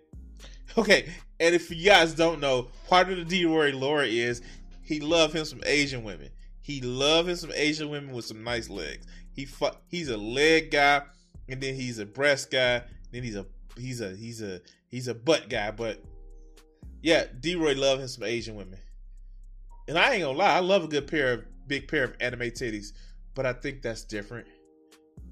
okay. 0.76 1.06
And 1.40 1.54
if 1.54 1.70
you 1.70 1.84
guys 1.84 2.14
don't 2.14 2.40
know, 2.40 2.68
part 2.88 3.10
of 3.10 3.16
the 3.16 3.24
D 3.24 3.44
Roy 3.44 3.72
lore 3.72 4.04
is 4.04 4.42
he 4.82 5.00
love 5.00 5.32
him 5.32 5.44
some 5.44 5.62
Asian 5.64 6.04
women. 6.04 6.30
He 6.60 6.80
love 6.80 7.28
him 7.28 7.36
some 7.36 7.52
Asian 7.52 7.90
women 7.90 8.12
with 8.12 8.24
some 8.24 8.44
nice 8.44 8.70
legs. 8.70 9.06
He 9.32 9.46
fu- 9.46 9.74
he's 9.88 10.08
a 10.08 10.16
leg 10.16 10.70
guy, 10.70 11.02
and 11.48 11.60
then 11.60 11.74
he's 11.74 11.98
a 11.98 12.06
breast 12.06 12.50
guy. 12.50 12.82
Then 13.10 13.24
he's 13.24 13.36
a 13.36 13.46
he's 13.76 14.00
a 14.00 14.14
he's 14.14 14.42
a 14.42 14.60
he's 14.88 15.08
a 15.08 15.14
butt 15.14 15.48
guy. 15.48 15.72
But 15.72 16.00
yeah, 17.00 17.24
D 17.40 17.56
Roy 17.56 17.74
love 17.74 17.98
him 17.98 18.08
some 18.08 18.24
Asian 18.24 18.54
women. 18.54 18.78
And 19.88 19.98
I 19.98 20.12
ain't 20.12 20.22
gonna 20.22 20.38
lie, 20.38 20.54
I 20.54 20.60
love 20.60 20.84
a 20.84 20.88
good 20.88 21.06
pair 21.06 21.32
of 21.32 21.44
big 21.66 21.88
pair 21.88 22.04
of 22.04 22.14
anime 22.20 22.50
titties, 22.50 22.92
but 23.34 23.46
I 23.46 23.52
think 23.52 23.82
that's 23.82 24.04
different. 24.04 24.46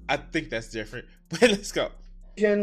I 0.09 0.17
think 0.17 0.49
that's 0.49 0.69
different. 0.69 1.05
But 1.29 1.43
let's 1.43 1.71
go. 1.71 1.89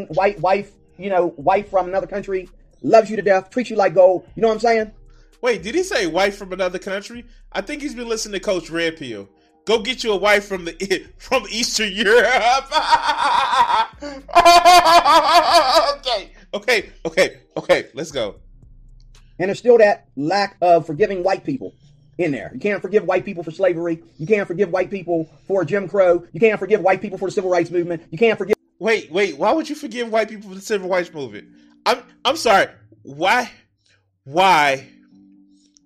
White 0.08 0.38
wife, 0.40 0.70
you 0.98 1.08
know, 1.08 1.32
wife 1.38 1.70
from 1.70 1.88
another 1.88 2.06
country, 2.06 2.50
loves 2.82 3.08
you 3.08 3.16
to 3.16 3.22
death, 3.22 3.48
treats 3.48 3.70
you 3.70 3.76
like 3.76 3.94
gold. 3.94 4.28
You 4.34 4.42
know 4.42 4.48
what 4.48 4.54
I'm 4.54 4.60
saying? 4.60 4.92
Wait, 5.40 5.62
did 5.62 5.74
he 5.74 5.82
say 5.82 6.06
wife 6.06 6.36
from 6.36 6.52
another 6.52 6.78
country? 6.78 7.24
I 7.52 7.62
think 7.62 7.80
he's 7.80 7.94
been 7.94 8.08
listening 8.08 8.34
to 8.34 8.40
Coach 8.40 8.68
Red 8.68 8.98
Pill. 8.98 9.26
Go 9.64 9.80
get 9.80 10.04
you 10.04 10.12
a 10.12 10.16
wife 10.16 10.46
from 10.46 10.66
the 10.66 11.06
from 11.18 11.44
Eastern 11.50 11.92
Europe. 11.92 12.24
okay, 15.98 16.32
okay, 16.52 16.90
okay, 17.06 17.40
okay. 17.56 17.86
Let's 17.94 18.10
go. 18.10 18.36
And 19.38 19.48
there's 19.48 19.58
still 19.58 19.78
that 19.78 20.08
lack 20.16 20.56
of 20.60 20.86
forgiving 20.86 21.22
white 21.22 21.44
people 21.44 21.74
in 22.18 22.32
there. 22.32 22.50
You 22.52 22.60
can't 22.60 22.82
forgive 22.82 23.04
white 23.04 23.24
people 23.24 23.42
for 23.42 23.52
slavery. 23.52 24.02
You 24.18 24.26
can't 24.26 24.46
forgive 24.46 24.70
white 24.70 24.90
people 24.90 25.30
for 25.46 25.64
Jim 25.64 25.88
Crow. 25.88 26.26
You 26.32 26.40
can't 26.40 26.58
forgive 26.58 26.80
white 26.80 27.00
people 27.00 27.16
for 27.16 27.26
the 27.26 27.32
civil 27.32 27.50
rights 27.50 27.70
movement. 27.70 28.02
You 28.10 28.18
can't 28.18 28.36
forgive. 28.36 28.56
Wait, 28.80 29.10
wait. 29.10 29.38
Why 29.38 29.52
would 29.52 29.68
you 29.68 29.74
forgive 29.74 30.10
white 30.10 30.28
people 30.28 30.48
for 30.48 30.54
the 30.54 30.60
civil 30.60 30.88
rights 30.88 31.12
movement? 31.12 31.48
I'm 31.86 32.02
I'm 32.24 32.36
sorry. 32.36 32.66
Why 33.02 33.50
why 34.24 34.88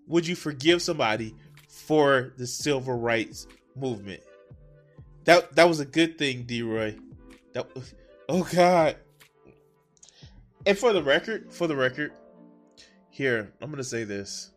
would 0.07 0.27
you 0.27 0.35
forgive 0.35 0.83
somebody 0.83 1.35
for 1.69 2.33
the 2.39 2.47
civil 2.47 2.99
rights 2.99 3.47
movement? 3.77 4.23
That 5.25 5.55
that 5.55 5.69
was 5.69 5.81
a 5.81 5.85
good 5.85 6.19
thing, 6.19 6.45
D 6.45 6.63
Roy. 6.63 6.97
That 7.53 7.69
oh 8.29 8.49
god. 8.53 8.97
And 10.65 10.79
for 10.79 10.93
the 10.93 11.03
record, 11.03 11.53
for 11.53 11.67
the 11.67 11.77
record, 11.77 12.13
here, 13.11 13.53
I'm 13.61 13.71
gonna 13.71 13.85
say 13.85 14.05
this. 14.05 14.52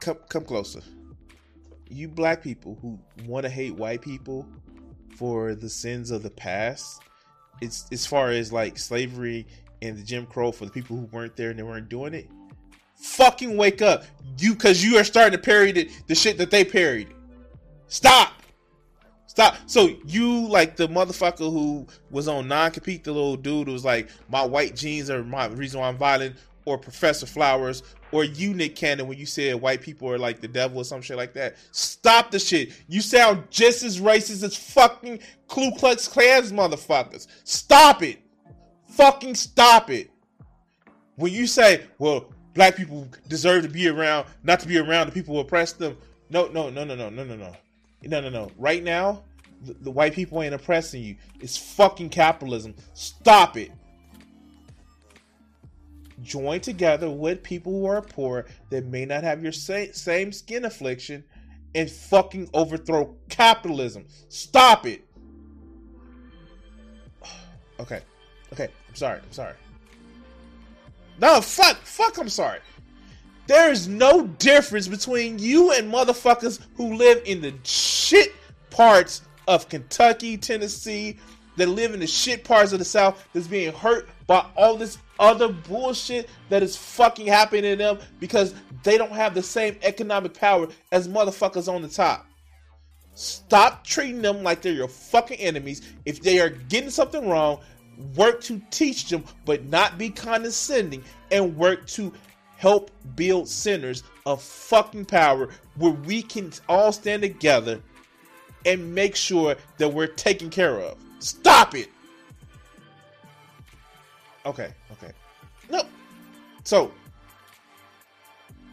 Come 0.00 0.18
come 0.28 0.44
closer. 0.44 0.80
You 1.90 2.08
black 2.08 2.42
people 2.42 2.78
who 2.80 2.98
want 3.26 3.44
to 3.44 3.50
hate 3.50 3.74
white 3.74 4.02
people 4.02 4.46
for 5.16 5.54
the 5.54 5.68
sins 5.68 6.10
of 6.10 6.22
the 6.22 6.30
past, 6.30 7.02
it's 7.60 7.86
as 7.90 8.06
far 8.06 8.30
as 8.30 8.52
like 8.52 8.78
slavery 8.78 9.46
and 9.82 9.96
the 9.96 10.02
Jim 10.02 10.26
Crow 10.26 10.52
for 10.52 10.64
the 10.64 10.70
people 10.70 10.96
who 10.96 11.06
weren't 11.06 11.36
there 11.36 11.50
and 11.50 11.58
they 11.58 11.62
weren't 11.62 11.88
doing 11.88 12.14
it. 12.14 12.28
Fucking 12.96 13.56
wake 13.56 13.80
up, 13.80 14.04
you, 14.38 14.54
because 14.54 14.84
you 14.84 14.98
are 14.98 15.04
starting 15.04 15.32
to 15.32 15.42
parry 15.42 15.72
the, 15.72 15.90
the 16.08 16.14
shit 16.14 16.36
that 16.38 16.50
they 16.50 16.64
parried. 16.64 17.08
Stop. 17.86 18.32
Stop. 19.26 19.56
So 19.66 19.90
you 20.04 20.48
like 20.48 20.74
the 20.74 20.88
motherfucker 20.88 21.50
who 21.50 21.86
was 22.10 22.26
on 22.26 22.48
non-compete, 22.48 23.04
the 23.04 23.12
little 23.12 23.36
dude 23.36 23.68
who 23.68 23.72
was 23.72 23.84
like, 23.84 24.08
my 24.28 24.44
white 24.44 24.74
genes 24.74 25.10
are 25.10 25.22
my 25.22 25.46
reason 25.46 25.78
why 25.78 25.88
I'm 25.88 25.96
violent, 25.96 26.36
or 26.68 26.78
Professor 26.78 27.26
Flowers, 27.26 27.82
or 28.12 28.24
you, 28.24 28.54
Nick 28.54 28.76
Cannon, 28.76 29.06
when 29.06 29.18
you 29.18 29.26
said 29.26 29.60
white 29.60 29.82
people 29.82 30.10
are 30.10 30.18
like 30.18 30.40
the 30.40 30.48
devil 30.48 30.78
or 30.78 30.84
some 30.84 31.02
shit 31.02 31.16
like 31.16 31.34
that. 31.34 31.56
Stop 31.72 32.30
the 32.30 32.38
shit. 32.38 32.72
You 32.88 33.00
sound 33.00 33.44
just 33.50 33.82
as 33.82 34.00
racist 34.00 34.42
as 34.42 34.56
fucking 34.56 35.20
Ku 35.46 35.72
Klux 35.76 36.08
Klans 36.08 36.52
motherfuckers. 36.52 37.26
Stop 37.44 38.02
it. 38.02 38.18
Fucking 38.88 39.34
stop 39.34 39.90
it. 39.90 40.10
When 41.16 41.32
you 41.32 41.46
say, 41.46 41.82
well, 41.98 42.32
black 42.54 42.76
people 42.76 43.08
deserve 43.28 43.62
to 43.64 43.68
be 43.68 43.88
around, 43.88 44.26
not 44.42 44.60
to 44.60 44.68
be 44.68 44.78
around 44.78 45.06
the 45.08 45.12
people 45.12 45.34
who 45.34 45.40
oppress 45.40 45.72
them. 45.72 45.96
No, 46.30 46.46
no, 46.48 46.70
no, 46.70 46.84
no, 46.84 46.94
no, 46.94 47.08
no, 47.08 47.24
no, 47.24 47.36
no. 47.36 47.52
No, 48.02 48.20
no, 48.20 48.28
no. 48.28 48.50
Right 48.56 48.82
now, 48.82 49.22
the, 49.64 49.74
the 49.74 49.90
white 49.90 50.12
people 50.12 50.42
ain't 50.42 50.54
oppressing 50.54 51.02
you. 51.02 51.16
It's 51.40 51.56
fucking 51.56 52.10
capitalism. 52.10 52.74
Stop 52.94 53.56
it. 53.56 53.72
Join 56.22 56.60
together 56.60 57.08
with 57.08 57.42
people 57.42 57.72
who 57.72 57.86
are 57.86 58.02
poor 58.02 58.46
that 58.70 58.86
may 58.86 59.04
not 59.04 59.22
have 59.22 59.42
your 59.42 59.52
same, 59.52 60.32
skin 60.32 60.64
affliction 60.64 61.24
and 61.74 61.90
fucking 61.90 62.50
overthrow 62.54 63.14
capitalism. 63.28 64.06
Stop 64.28 64.86
it. 64.86 65.04
Okay. 67.80 68.00
Okay. 68.52 68.68
I'm 68.88 68.94
sorry. 68.96 69.20
I'm 69.20 69.30
sorry. 69.30 69.54
No, 71.20 71.40
fuck. 71.40 71.76
Fuck, 71.82 72.18
I'm 72.18 72.28
sorry. 72.28 72.58
There 73.46 73.70
is 73.70 73.86
no 73.88 74.26
difference 74.26 74.88
between 74.88 75.38
you 75.38 75.72
and 75.72 75.92
motherfuckers 75.92 76.60
who 76.76 76.94
live 76.94 77.22
in 77.24 77.40
the 77.40 77.54
shit 77.62 78.34
parts 78.70 79.22
of 79.46 79.68
Kentucky, 79.68 80.36
Tennessee, 80.36 81.18
that 81.56 81.68
live 81.68 81.94
in 81.94 82.00
the 82.00 82.06
shit 82.06 82.44
parts 82.44 82.72
of 82.72 82.78
the 82.78 82.84
South 82.84 83.26
that's 83.32 83.46
being 83.46 83.72
hurt 83.72 84.08
by 84.26 84.44
all 84.56 84.76
this 84.76 84.98
other 85.18 85.48
bullshit 85.48 86.28
that 86.48 86.62
is 86.62 86.76
fucking 86.76 87.26
happening 87.26 87.62
to 87.62 87.76
them 87.76 87.98
because 88.20 88.54
they 88.82 88.98
don't 88.98 89.12
have 89.12 89.34
the 89.34 89.42
same 89.42 89.76
economic 89.82 90.34
power 90.34 90.68
as 90.92 91.08
motherfuckers 91.08 91.72
on 91.72 91.82
the 91.82 91.88
top. 91.88 92.26
Stop 93.14 93.84
treating 93.84 94.22
them 94.22 94.42
like 94.44 94.62
they're 94.62 94.72
your 94.72 94.88
fucking 94.88 95.38
enemies. 95.38 95.82
If 96.04 96.22
they 96.22 96.38
are 96.40 96.50
getting 96.50 96.90
something 96.90 97.28
wrong, 97.28 97.60
work 98.14 98.40
to 98.42 98.62
teach 98.70 99.08
them, 99.08 99.24
but 99.44 99.64
not 99.64 99.98
be 99.98 100.10
condescending, 100.10 101.02
and 101.32 101.56
work 101.56 101.86
to 101.88 102.12
help 102.56 102.90
build 103.16 103.48
centers 103.48 104.02
of 104.26 104.42
fucking 104.42 105.04
power 105.04 105.48
where 105.76 105.92
we 105.92 106.22
can 106.22 106.52
all 106.68 106.92
stand 106.92 107.22
together 107.22 107.80
and 108.66 108.94
make 108.94 109.16
sure 109.16 109.56
that 109.78 109.88
we're 109.88 110.06
taken 110.06 110.50
care 110.50 110.80
of. 110.80 110.96
Stop 111.18 111.74
it. 111.74 111.88
Okay, 114.46 114.72
okay. 114.92 115.12
No. 115.70 115.82
So, 116.64 116.92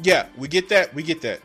yeah, 0.01 0.27
we 0.37 0.47
get 0.47 0.69
that. 0.69 0.93
We 0.93 1.03
get 1.03 1.21
that. 1.21 1.41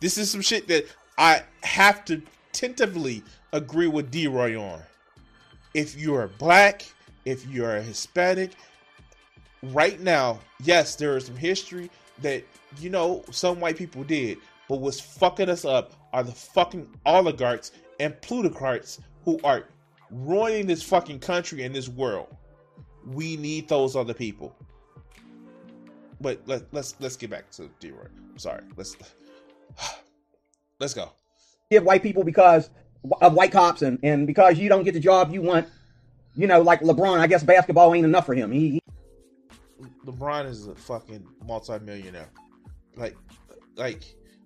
This 0.00 0.18
is 0.18 0.30
some 0.30 0.40
shit 0.40 0.68
that 0.68 0.86
I 1.18 1.42
have 1.62 2.04
to 2.06 2.22
tentatively 2.52 3.22
agree 3.52 3.86
with 3.86 4.10
D 4.10 4.26
Roy 4.26 4.60
on. 4.60 4.80
If 5.74 5.96
you're 5.96 6.28
black, 6.38 6.84
if 7.24 7.46
you're 7.46 7.80
Hispanic, 7.80 8.52
right 9.62 10.00
now, 10.00 10.40
yes, 10.62 10.94
there 10.96 11.16
is 11.16 11.26
some 11.26 11.36
history 11.36 11.90
that, 12.22 12.44
you 12.78 12.90
know, 12.90 13.24
some 13.30 13.60
white 13.60 13.76
people 13.76 14.04
did. 14.04 14.38
But 14.68 14.80
what's 14.80 15.00
fucking 15.00 15.48
us 15.48 15.64
up 15.64 15.92
are 16.12 16.22
the 16.22 16.32
fucking 16.32 16.88
oligarchs 17.06 17.72
and 18.00 18.20
plutocrats 18.22 19.00
who 19.24 19.40
are 19.44 19.64
ruining 20.10 20.66
this 20.66 20.82
fucking 20.82 21.18
country 21.20 21.62
and 21.64 21.74
this 21.74 21.88
world. 21.88 22.28
We 23.06 23.36
need 23.36 23.68
those 23.68 23.96
other 23.96 24.14
people. 24.14 24.54
But 26.20 26.40
let, 26.46 26.62
let's 26.72 26.94
let's 27.00 27.16
get 27.16 27.30
back 27.30 27.50
to 27.52 27.70
D 27.80 27.90
Roy. 27.90 28.06
I'm 28.30 28.38
sorry. 28.38 28.62
Let's 28.76 28.96
let's 30.80 30.94
go. 30.94 31.10
Give 31.70 31.84
white 31.84 32.02
people 32.02 32.24
because 32.24 32.70
of 33.20 33.34
white 33.34 33.52
cops 33.52 33.82
and, 33.82 33.98
and 34.02 34.26
because 34.26 34.58
you 34.58 34.68
don't 34.68 34.84
get 34.84 34.94
the 34.94 35.00
job 35.00 35.32
you 35.32 35.42
want. 35.42 35.68
You 36.36 36.46
know, 36.46 36.60
like 36.60 36.80
LeBron, 36.80 37.18
I 37.20 37.26
guess 37.26 37.44
basketball 37.44 37.94
ain't 37.94 38.04
enough 38.04 38.26
for 38.26 38.34
him. 38.34 38.50
He, 38.50 38.70
he 38.70 38.82
LeBron 40.04 40.46
is 40.46 40.66
a 40.66 40.74
fucking 40.74 41.24
multimillionaire. 41.46 42.28
Like, 42.96 43.16
like, 43.76 44.02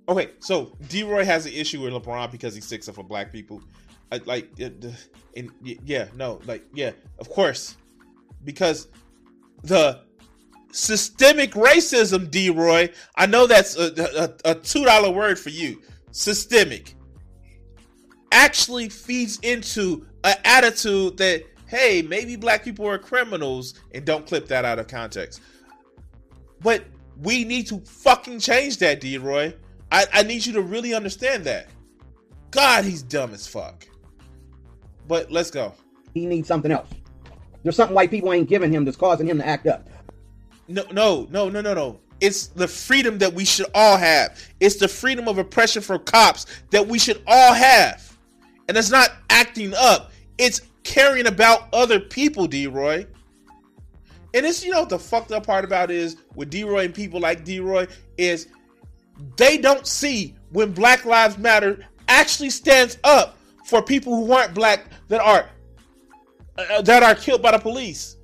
okay, 0.09 0.31
so 0.41 0.77
D 0.89 1.03
Roy 1.03 1.25
has 1.25 1.47
an 1.47 1.53
issue 1.53 1.83
with 1.83 1.93
LeBron 1.93 2.31
because 2.31 2.55
he 2.55 2.61
sticks 2.61 2.89
up 2.89 2.95
for 2.95 3.03
black 3.03 3.33
people. 3.33 3.63
I, 4.11 4.19
like, 4.25 4.51
and 4.59 5.51
yeah, 5.63 6.07
no, 6.17 6.41
like, 6.47 6.65
yeah, 6.73 6.93
of 7.19 7.29
course, 7.29 7.77
because 8.45 8.89
the 9.63 10.01
systemic 10.73 11.53
racism, 11.53 12.31
D 12.31 12.51
Roy. 12.51 12.91
I 13.17 13.27
know 13.27 13.47
that's 13.47 13.77
a, 13.77 14.37
a, 14.45 14.53
a 14.53 14.55
two 14.55 14.85
dollar 14.85 15.11
word 15.11 15.39
for 15.39 15.51
you. 15.51 15.83
Systemic 16.11 16.95
actually 18.33 18.89
feeds 18.89 19.39
into 19.41 20.07
an 20.25 20.37
attitude 20.45 21.17
that 21.19 21.45
hey, 21.67 22.03
maybe 22.03 22.35
black 22.35 22.65
people 22.65 22.87
are 22.87 22.99
criminals, 22.99 23.75
and 23.93 24.05
don't 24.05 24.27
clip 24.27 24.49
that 24.49 24.65
out 24.65 24.79
of 24.79 24.89
context. 24.89 25.41
But 26.61 26.85
we 27.23 27.45
need 27.45 27.67
to 27.69 27.81
fucking 27.81 28.41
change 28.41 28.79
that, 28.79 29.01
D 29.01 29.19
Roy. 29.19 29.55
I, 29.93 30.07
I 30.13 30.23
need 30.23 30.45
you 30.45 30.53
to 30.55 30.63
really 30.63 30.95
understand 30.95 31.45
that. 31.45 31.69
God, 32.51 32.85
he's 32.85 33.03
dumb 33.03 33.33
as 33.33 33.47
fuck. 33.47 33.87
But 35.07 35.31
let's 35.31 35.51
go. 35.51 35.75
He 36.15 36.27
needs 36.27 36.49
something 36.49 36.73
else. 36.73 36.89
There's 37.63 37.77
something 37.77 37.95
white 37.95 38.11
people 38.11 38.33
ain't 38.33 38.49
giving 38.49 38.73
him 38.73 38.85
that's 38.85 38.97
causing 38.97 39.29
him 39.29 39.39
to 39.39 39.47
act 39.47 39.67
up. 39.67 39.89
No, 40.69 40.85
no, 40.93 41.27
no, 41.31 41.49
no, 41.49 41.61
no, 41.61 41.75
no. 41.75 42.01
It's 42.21 42.49
the 42.49 42.67
freedom 42.67 43.19
that 43.19 43.33
we 43.33 43.45
should 43.45 43.67
all 43.75 43.97
have. 43.97 44.39
It's 44.61 44.77
the 44.77 44.89
freedom 44.89 45.29
of 45.29 45.39
oppression 45.39 45.83
for 45.83 45.99
cops 45.99 46.47
that 46.71 46.87
we 46.87 46.99
should 46.99 47.23
all 47.27 47.55
have. 47.55 48.17
And 48.69 48.77
it's 48.77 48.91
not 48.91 49.11
acting 49.31 49.73
up. 49.75 50.13
It's 50.37 50.63
caring 50.83 51.27
about 51.27 51.69
other 51.73 52.01
people, 52.01 52.47
D 52.47 52.67
Roy. 52.67 53.07
And 54.35 54.45
it's, 54.45 54.65
you 54.65 54.71
know, 54.71 54.85
the 54.85 54.99
fucked 54.99 55.33
up 55.33 55.47
part 55.47 55.65
about 55.65 55.91
is 55.91 56.17
with 56.35 56.51
D-Roy 56.51 56.85
and 56.85 56.95
people 56.95 57.19
like 57.21 57.45
D-Roy 57.45 57.87
is 58.19 58.49
they 59.37 59.57
don't 59.59 59.87
see 59.87 60.35
when 60.51 60.73
Black 60.73 61.05
Lives 61.05 61.39
Matter 61.39 61.85
actually 62.09 62.51
stands 62.51 62.99
up 63.05 63.39
for 63.65 63.83
people 63.83 64.15
who 64.17 64.33
aren't 64.33 64.55
black 64.55 64.87
that 65.09 65.21
are 65.21 65.49
uh, 66.59 66.83
that 66.83 67.03
are 67.03 67.15
killed 67.15 67.41
by 67.41 67.53
the 67.53 67.59
police. 67.59 68.17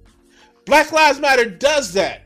Black 0.66 0.92
Lives 0.92 1.20
Matter 1.20 1.48
does 1.48 1.92
that. 1.92 2.22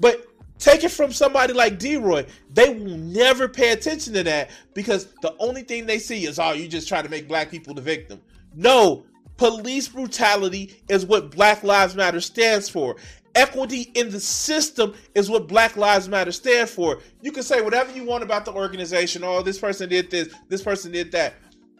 But 0.00 0.26
take 0.58 0.84
it 0.84 0.90
from 0.90 1.12
somebody 1.12 1.52
like 1.52 1.78
D-Roy, 1.78 2.26
they 2.52 2.70
will 2.70 2.96
never 2.96 3.48
pay 3.48 3.72
attention 3.72 4.14
to 4.14 4.22
that 4.24 4.50
because 4.74 5.08
the 5.20 5.34
only 5.38 5.62
thing 5.62 5.86
they 5.86 5.98
see 5.98 6.26
is, 6.26 6.38
oh, 6.38 6.52
you 6.52 6.68
just 6.68 6.88
try 6.88 7.02
to 7.02 7.08
make 7.08 7.28
black 7.28 7.50
people 7.50 7.74
the 7.74 7.82
victim. 7.82 8.20
No, 8.54 9.04
police 9.36 9.88
brutality 9.88 10.82
is 10.88 11.06
what 11.06 11.30
Black 11.30 11.62
Lives 11.62 11.94
Matter 11.94 12.20
stands 12.20 12.68
for. 12.68 12.96
Equity 13.34 13.90
in 13.94 14.10
the 14.10 14.20
system 14.20 14.94
is 15.14 15.30
what 15.30 15.48
Black 15.48 15.76
Lives 15.76 16.08
Matter 16.08 16.32
stands 16.32 16.70
for. 16.70 17.00
You 17.22 17.32
can 17.32 17.42
say 17.42 17.60
whatever 17.60 17.90
you 17.92 18.04
want 18.04 18.22
about 18.22 18.44
the 18.44 18.52
organization. 18.52 19.24
Oh, 19.24 19.42
this 19.42 19.58
person 19.58 19.88
did 19.88 20.10
this, 20.10 20.34
this 20.48 20.62
person 20.62 20.92
did 20.92 21.12
that. 21.12 21.34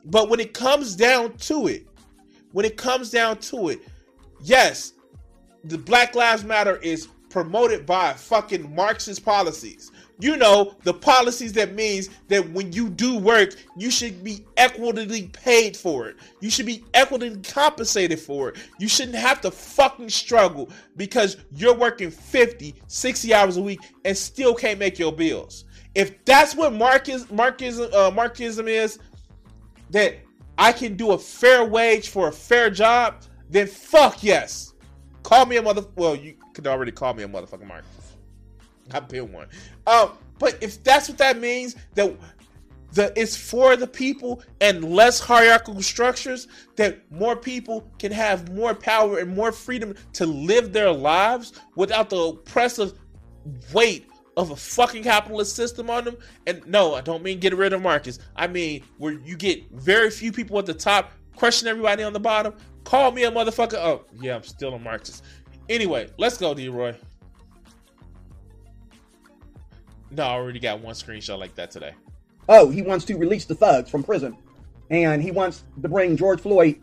But 0.05 0.29
when 0.29 0.41
it 0.41 0.55
comes 0.55 0.97
down 0.97 1.37
to 1.39 1.67
it, 1.69 1.87
when 2.53 2.65
it 2.65 2.77
comes 2.77 3.11
down 3.11 3.39
to 3.39 3.71
it, 3.71 3.81
yes, 4.43 4.93
the 5.65 5.79
Black 5.79 6.15
Lives 6.15 6.45
Matter 6.45 6.77
is 6.77 7.09
promoted 7.33 7.87
by 7.87 8.13
fucking 8.13 8.75
Marxist 8.75 9.25
policies. 9.25 9.91
You 10.21 10.37
know, 10.37 10.77
the 10.85 10.95
policies 10.95 11.53
that 11.55 11.75
means 11.75 12.11
that 12.29 12.49
when 12.51 12.73
you 12.73 12.91
do 12.91 13.19
work, 13.19 13.55
you 13.77 13.91
should 13.91 14.23
be 14.23 14.45
equitably 14.57 15.29
paid 15.29 15.77
for 15.77 16.09
it. 16.09 16.17
You 16.41 16.51
should 16.51 16.67
be 16.67 16.85
equitably 16.95 17.41
compensated 17.43 18.21
for 18.21 18.51
it. 18.51 18.57
You 18.79 18.87
shouldn't 18.87 19.17
have 19.17 19.41
to 19.41 19.51
fucking 19.51 20.11
struggle 20.11 20.69
because 20.97 21.39
you're 21.51 21.75
working 21.75 22.11
50, 22.11 22.75
60 22.87 23.35
hours 23.35 23.57
a 23.57 23.63
week 23.63 23.81
and 24.05 24.17
still 24.17 24.55
can't 24.55 24.79
make 24.79 24.99
your 24.99 25.13
bills. 25.13 25.65
If 25.95 26.25
that's 26.25 26.55
what 26.55 26.73
Marxism, 26.73 27.91
uh, 27.93 28.11
Marxism 28.15 28.69
is, 28.69 28.99
that 29.91 30.17
I 30.59 30.73
can 30.73 30.97
do 30.97 31.13
a 31.13 31.19
fair 31.19 31.65
wage 31.65 32.09
for 32.09 32.29
a 32.29 32.33
fair 32.33 32.71
job, 32.71 33.23
then 33.51 33.67
fuck 33.67 34.23
yes. 34.23 34.75
Call 35.23 35.47
me 35.47 35.57
a 35.57 35.63
mother. 35.63 35.85
Well, 35.97 36.17
you 36.17 36.35
could 36.55 36.67
already 36.67 36.93
call 36.93 37.15
me 37.15 37.23
a 37.23 37.29
motherfucking 37.29 37.67
Marxist. 37.67 38.17
I've 38.91 39.09
been 39.09 39.33
one. 39.33 39.49
Um, 39.87 40.13
but 40.39 40.59
if 40.61 40.83
that's 40.83 41.09
what 41.09 41.19
that 41.19 41.39
means, 41.39 41.77
that 41.95 42.15
the 42.93 43.13
it's 43.17 43.37
for 43.37 43.77
the 43.77 43.87
people 43.87 44.43
and 44.61 44.85
less 44.85 45.19
hierarchical 45.21 45.81
structures, 45.83 46.49
that 46.77 47.11
more 47.11 47.37
people 47.37 47.89
can 47.99 48.13
have 48.13 48.53
more 48.53 48.75
power 48.75 49.19
and 49.19 49.35
more 49.35 49.53
freedom 49.53 49.95
to 50.15 50.27
live 50.27 50.73
their 50.73 50.91
lives 50.91 51.53
without 51.75 52.11
the 52.11 52.19
oppressive 52.19 52.93
weight 53.73 54.07
of 54.37 54.51
a 54.51 54.57
fucking 54.57 55.03
capitalist 55.03 55.55
system 55.55 55.91
on 55.91 56.05
them. 56.05 56.17
And 56.47 56.67
no, 56.67 56.95
I 56.95 57.01
don't 57.01 57.23
mean 57.23 57.39
get 57.39 57.55
rid 57.57 57.73
of 57.73 57.83
Marcus. 57.83 58.19
I 58.35 58.47
mean 58.47 58.83
where 58.99 59.13
you 59.13 59.37
get 59.37 59.71
very 59.73 60.11
few 60.11 60.33
people 60.33 60.59
at 60.59 60.67
the 60.67 60.75
top 60.75 61.13
crushing 61.37 61.69
everybody 61.69 62.03
on 62.03 62.13
the 62.13 62.21
bottom. 62.21 62.55
Call 62.85 63.13
me 63.13 63.25
a 63.25 63.31
motherfucker. 63.31 63.75
Oh, 63.75 64.05
yeah, 64.21 64.37
I'm 64.37 64.43
still 64.43 64.75
a 64.75 64.79
Marxist. 64.79 65.25
Anyway, 65.69 66.09
let's 66.19 66.37
go, 66.37 66.55
D-Roy. 66.55 66.97
No, 70.11 70.25
I 70.25 70.33
already 70.33 70.59
got 70.59 70.81
one 70.81 70.95
screenshot 70.95 71.39
like 71.39 71.55
that 71.55 71.71
today. 71.71 71.95
Oh, 72.49 72.69
he 72.69 72.83
wants 72.83 73.05
to 73.07 73.17
release 73.17 73.45
the 73.45 73.55
thugs 73.55 73.89
from 73.89 74.03
prison. 74.03 74.37
And 74.91 75.23
he 75.23 75.31
wants 75.31 75.65
to 75.81 75.89
bring 75.89 76.17
George 76.17 76.41
Floyd 76.41 76.81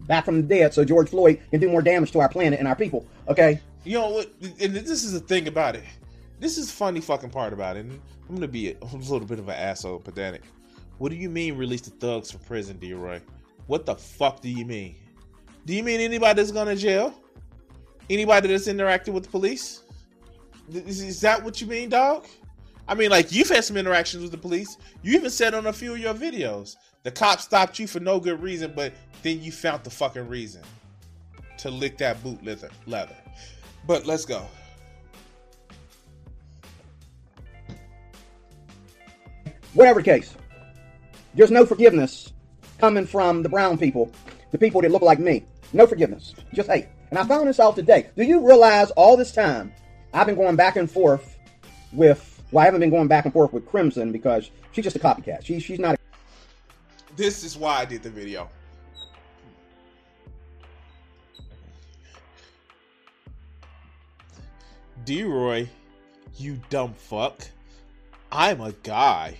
back 0.00 0.24
from 0.24 0.36
the 0.36 0.42
dead 0.42 0.74
so 0.74 0.84
George 0.84 1.08
Floyd 1.08 1.40
can 1.50 1.60
do 1.60 1.68
more 1.70 1.82
damage 1.82 2.12
to 2.12 2.20
our 2.20 2.28
planet 2.28 2.58
and 2.58 2.68
our 2.68 2.76
people. 2.76 3.06
Okay? 3.28 3.60
You 3.84 3.98
know 3.98 4.10
what? 4.10 4.30
And 4.60 4.74
this 4.74 5.04
is 5.04 5.12
the 5.12 5.20
thing 5.20 5.48
about 5.48 5.76
it. 5.76 5.84
This 6.40 6.58
is 6.58 6.70
funny 6.70 7.00
fucking 7.00 7.30
part 7.30 7.52
about 7.52 7.76
it. 7.76 7.86
And 7.86 7.92
I'm 7.92 8.28
going 8.28 8.40
to 8.42 8.48
be 8.48 8.70
a, 8.70 8.76
a, 8.82 8.96
little 8.96 9.26
bit 9.26 9.38
of 9.38 9.48
an 9.48 9.56
asshole, 9.56 9.98
pedantic. 9.98 10.42
What 10.98 11.10
do 11.10 11.16
you 11.16 11.30
mean 11.30 11.56
release 11.56 11.82
the 11.82 11.90
thugs 11.90 12.30
from 12.30 12.40
prison, 12.40 12.76
D-Roy? 12.78 13.20
What 13.66 13.86
the 13.86 13.94
fuck 13.94 14.40
do 14.40 14.48
you 14.48 14.64
mean? 14.64 14.96
Do 15.66 15.74
you 15.74 15.82
mean 15.82 16.00
anybody 16.00 16.40
that's 16.40 16.52
gone 16.52 16.66
to 16.66 16.76
jail? 16.76 17.14
Anybody 18.08 18.48
that's 18.48 18.68
interacting 18.68 19.14
with 19.14 19.24
the 19.24 19.30
police? 19.30 19.82
Is, 20.72 21.02
is 21.02 21.20
that 21.20 21.42
what 21.42 21.60
you 21.60 21.66
mean, 21.66 21.90
dog? 21.90 22.26
I 22.86 22.94
mean, 22.94 23.10
like 23.10 23.30
you've 23.30 23.50
had 23.50 23.64
some 23.64 23.76
interactions 23.76 24.22
with 24.22 24.32
the 24.32 24.38
police. 24.38 24.78
You 25.02 25.14
even 25.14 25.30
said 25.30 25.52
on 25.52 25.66
a 25.66 25.72
few 25.72 25.92
of 25.92 25.98
your 25.98 26.14
videos 26.14 26.76
the 27.02 27.10
cops 27.10 27.44
stopped 27.44 27.78
you 27.78 27.86
for 27.86 28.00
no 28.00 28.18
good 28.18 28.42
reason, 28.42 28.72
but 28.74 28.92
then 29.22 29.42
you 29.42 29.52
found 29.52 29.84
the 29.84 29.90
fucking 29.90 30.28
reason 30.28 30.62
to 31.58 31.70
lick 31.70 31.98
that 31.98 32.22
boot 32.22 32.42
leather. 32.44 32.70
Leather. 32.86 33.16
But 33.86 34.06
let's 34.06 34.24
go. 34.24 34.46
Whatever 39.74 40.02
case, 40.02 40.34
there's 41.34 41.50
no 41.50 41.66
forgiveness 41.66 42.32
coming 42.78 43.06
from 43.06 43.42
the 43.42 43.48
brown 43.48 43.78
people, 43.78 44.10
the 44.50 44.58
people 44.58 44.80
that 44.82 44.90
look 44.90 45.02
like 45.02 45.18
me. 45.18 45.44
No 45.72 45.86
forgiveness, 45.86 46.34
just 46.54 46.68
hate. 46.68 46.86
And 47.10 47.18
I 47.18 47.24
found 47.24 47.48
this 47.48 47.60
out 47.60 47.76
today. 47.76 48.08
Do 48.16 48.24
you 48.24 48.46
realize 48.46 48.90
all 48.92 49.16
this 49.16 49.32
time 49.32 49.72
I've 50.12 50.26
been 50.26 50.36
going 50.36 50.56
back 50.56 50.76
and 50.76 50.90
forth 50.90 51.36
with 51.92 52.38
well, 52.50 52.62
I 52.62 52.64
haven't 52.64 52.80
been 52.80 52.90
going 52.90 53.08
back 53.08 53.24
and 53.24 53.32
forth 53.32 53.52
with 53.52 53.66
Crimson 53.66 54.10
because 54.10 54.50
she's 54.72 54.84
just 54.84 54.96
a 54.96 54.98
copycat. 54.98 55.44
She, 55.44 55.60
she's 55.60 55.78
not. 55.78 55.96
A- 55.96 55.98
this 57.16 57.44
is 57.44 57.58
why 57.58 57.78
I 57.78 57.84
did 57.84 58.02
the 58.02 58.10
video. 58.10 58.48
D-Roy, 65.04 65.68
you 66.36 66.60
dumb 66.70 66.94
fuck. 66.94 67.42
I'm 68.30 68.60
a 68.60 68.72
guy. 68.72 69.38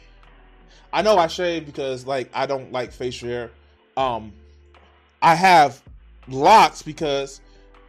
I 0.93 1.03
know 1.03 1.17
I 1.17 1.27
shave 1.27 1.67
because 1.67 2.07
like 2.07 2.31
I 2.33 2.47
don't 2.47 2.73
like 2.73 2.93
facial 2.93 3.29
hair. 3.29 3.51
Um 3.97 4.33
I 5.21 5.35
have 5.35 5.83
locks 6.29 6.83
because 6.83 7.41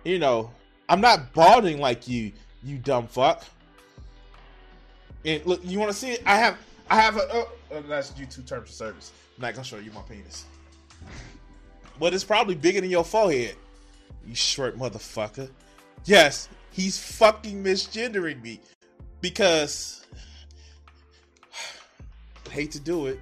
you 0.03 0.19
know, 0.19 0.51
I'm 0.87 1.01
not 1.01 1.33
balding 1.33 1.79
like 1.79 2.07
you, 2.07 2.31
you 2.63 2.77
dumb 2.77 3.07
fuck. 3.07 3.43
And 5.25 5.45
look, 5.45 5.61
you 5.63 5.79
want 5.79 5.91
to 5.91 5.97
see 5.97 6.11
it? 6.11 6.23
I 6.25 6.37
have, 6.37 6.57
I 6.89 6.99
have 6.99 7.17
a. 7.17 7.21
Oh, 7.31 7.51
oh, 7.71 7.81
that's 7.81 8.11
YouTube 8.11 8.47
terms 8.47 8.69
of 8.69 8.75
service. 8.75 9.11
I'm 9.37 9.41
not 9.41 9.53
gonna 9.53 9.65
show 9.65 9.77
you 9.77 9.91
my 9.91 10.01
penis, 10.01 10.45
but 11.99 12.13
it's 12.13 12.23
probably 12.23 12.55
bigger 12.55 12.81
than 12.81 12.89
your 12.89 13.03
forehead. 13.03 13.55
You 14.25 14.35
short 14.35 14.77
motherfucker. 14.77 15.49
Yes, 16.05 16.47
he's 16.71 16.97
fucking 16.97 17.63
misgendering 17.63 18.41
me 18.41 18.61
because 19.21 19.98
hate 22.49 22.71
to 22.71 22.79
do 22.79 23.07
it. 23.07 23.19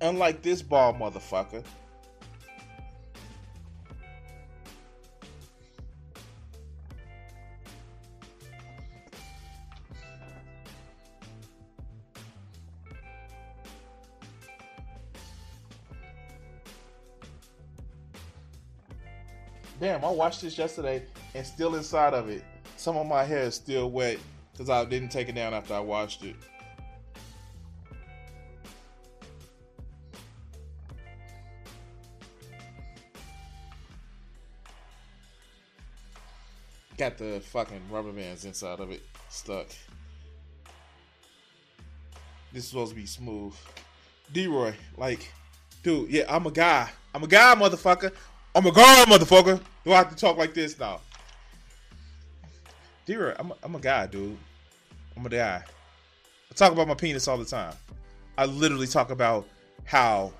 Unlike 0.00 0.42
this 0.42 0.62
ball 0.62 0.94
motherfucker. 0.94 1.64
Damn, 19.80 20.04
I 20.04 20.10
watched 20.10 20.42
this 20.42 20.58
yesterday 20.58 21.04
and 21.34 21.46
still 21.46 21.76
inside 21.76 22.12
of 22.12 22.28
it. 22.28 22.42
Some 22.76 22.96
of 22.96 23.06
my 23.06 23.22
hair 23.22 23.42
is 23.42 23.54
still 23.54 23.90
wet 23.90 24.18
because 24.52 24.68
I 24.68 24.84
didn't 24.84 25.10
take 25.10 25.28
it 25.28 25.36
down 25.36 25.54
after 25.54 25.74
I 25.74 25.80
washed 25.80 26.24
it. 26.24 26.34
Got 36.96 37.16
the 37.16 37.40
fucking 37.40 37.80
rubber 37.88 38.10
bands 38.10 38.44
inside 38.44 38.80
of 38.80 38.90
it 38.90 39.02
stuck. 39.28 39.68
This 42.52 42.64
is 42.64 42.70
supposed 42.70 42.90
to 42.90 42.96
be 42.96 43.06
smooth. 43.06 43.54
D-Roy, 44.32 44.74
like, 44.96 45.32
dude, 45.84 46.10
yeah, 46.10 46.24
I'm 46.28 46.46
a 46.46 46.50
guy. 46.50 46.90
I'm 47.14 47.22
a 47.22 47.28
guy, 47.28 47.54
motherfucker. 47.54 48.12
I'm 48.58 48.66
a 48.66 48.72
guy, 48.72 49.04
motherfucker. 49.04 49.60
Do 49.84 49.92
I 49.92 49.98
have 49.98 50.10
to 50.10 50.16
talk 50.16 50.36
like 50.36 50.52
this 50.52 50.76
now? 50.80 51.00
D-Roy, 53.06 53.32
I'm 53.38 53.52
a, 53.52 53.54
I'm 53.62 53.76
a 53.76 53.78
guy, 53.78 54.08
dude. 54.08 54.36
I'm 55.16 55.24
a 55.24 55.28
guy. 55.28 55.62
I 55.62 56.54
talk 56.56 56.72
about 56.72 56.88
my 56.88 56.94
penis 56.94 57.28
all 57.28 57.38
the 57.38 57.44
time. 57.44 57.72
I 58.36 58.46
literally 58.46 58.88
talk 58.88 59.12
about 59.12 59.46
how. 59.84 60.32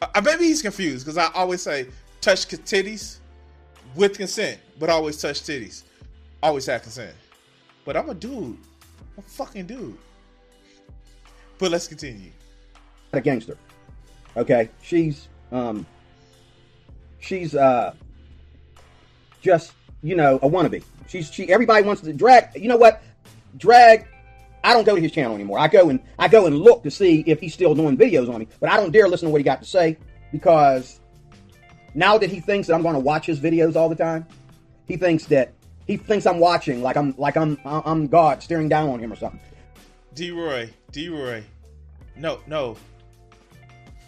I, 0.00 0.18
maybe 0.22 0.44
he's 0.44 0.62
confused 0.62 1.04
because 1.04 1.18
I 1.18 1.30
always 1.34 1.60
say 1.60 1.88
touch 2.22 2.48
titties 2.48 3.18
with 3.94 4.16
consent, 4.16 4.60
but 4.78 4.88
always 4.88 5.20
touch 5.20 5.42
titties 5.42 5.82
always 6.42 6.64
have 6.64 6.80
consent. 6.80 7.14
but 7.84 7.98
I'm 7.98 8.08
a 8.08 8.14
dude. 8.14 8.32
I'm 8.34 9.18
a 9.18 9.22
fucking 9.22 9.66
dude. 9.66 9.98
But 11.58 11.70
let's 11.70 11.86
continue. 11.86 12.30
A 13.12 13.20
gangster. 13.20 13.58
Okay, 14.38 14.70
she's 14.80 15.28
um, 15.52 15.84
she's 17.20 17.54
uh, 17.54 17.94
just 19.40 19.72
you 20.02 20.16
know 20.16 20.36
a 20.36 20.48
wannabe. 20.48 20.82
She's 21.06 21.30
she. 21.30 21.50
Everybody 21.50 21.84
wants 21.84 22.02
to 22.02 22.12
drag. 22.12 22.50
You 22.54 22.68
know 22.68 22.76
what? 22.76 23.02
Drag. 23.56 24.06
I 24.64 24.74
don't 24.74 24.84
go 24.84 24.96
to 24.96 25.00
his 25.00 25.12
channel 25.12 25.34
anymore. 25.34 25.58
I 25.58 25.68
go 25.68 25.88
and 25.88 26.00
I 26.18 26.28
go 26.28 26.46
and 26.46 26.58
look 26.58 26.82
to 26.82 26.90
see 26.90 27.22
if 27.26 27.40
he's 27.40 27.54
still 27.54 27.74
doing 27.74 27.96
videos 27.96 28.32
on 28.32 28.40
me. 28.40 28.48
But 28.60 28.70
I 28.70 28.76
don't 28.76 28.90
dare 28.90 29.08
listen 29.08 29.26
to 29.28 29.32
what 29.32 29.38
he 29.38 29.44
got 29.44 29.62
to 29.62 29.68
say 29.68 29.96
because 30.32 31.00
now 31.94 32.18
that 32.18 32.30
he 32.30 32.40
thinks 32.40 32.68
that 32.68 32.74
I'm 32.74 32.82
going 32.82 32.94
to 32.94 33.00
watch 33.00 33.26
his 33.26 33.40
videos 33.40 33.76
all 33.76 33.88
the 33.88 33.94
time, 33.94 34.26
he 34.86 34.96
thinks 34.96 35.26
that 35.26 35.52
he 35.86 35.96
thinks 35.96 36.26
I'm 36.26 36.38
watching 36.38 36.82
like 36.82 36.96
I'm 36.96 37.14
like 37.16 37.36
I'm 37.36 37.58
I'm 37.64 38.08
God 38.08 38.42
staring 38.42 38.68
down 38.68 38.90
on 38.90 38.98
him 39.00 39.12
or 39.12 39.16
something. 39.16 39.40
D 40.14 40.30
Roy, 40.32 40.70
D 40.90 41.08
Roy, 41.08 41.44
no, 42.16 42.40
no, 42.46 42.76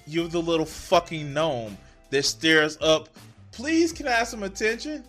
you're 0.07 0.29
the 0.29 0.43
little 0.43 0.67
fucking 0.67 1.33
gnome 1.33 1.79
that 2.11 2.25
stares 2.25 2.79
up. 2.81 3.09
Please, 3.53 3.93
can 3.93 4.07
I 4.07 4.13
have 4.13 4.29
some 4.29 4.43
attention? 4.43 5.05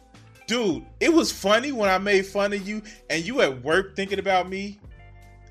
Dude, 0.48 0.86
it 1.00 1.14
was 1.14 1.32
funny 1.32 1.72
when 1.72 1.90
I 1.90 1.98
made 1.98 2.26
fun 2.26 2.54
of 2.54 2.68
you 2.68 2.82
and 3.10 3.24
you 3.24 3.42
at 3.42 3.64
work 3.64 3.96
thinking 3.96 4.20
about 4.20 4.50
me. 4.50 4.80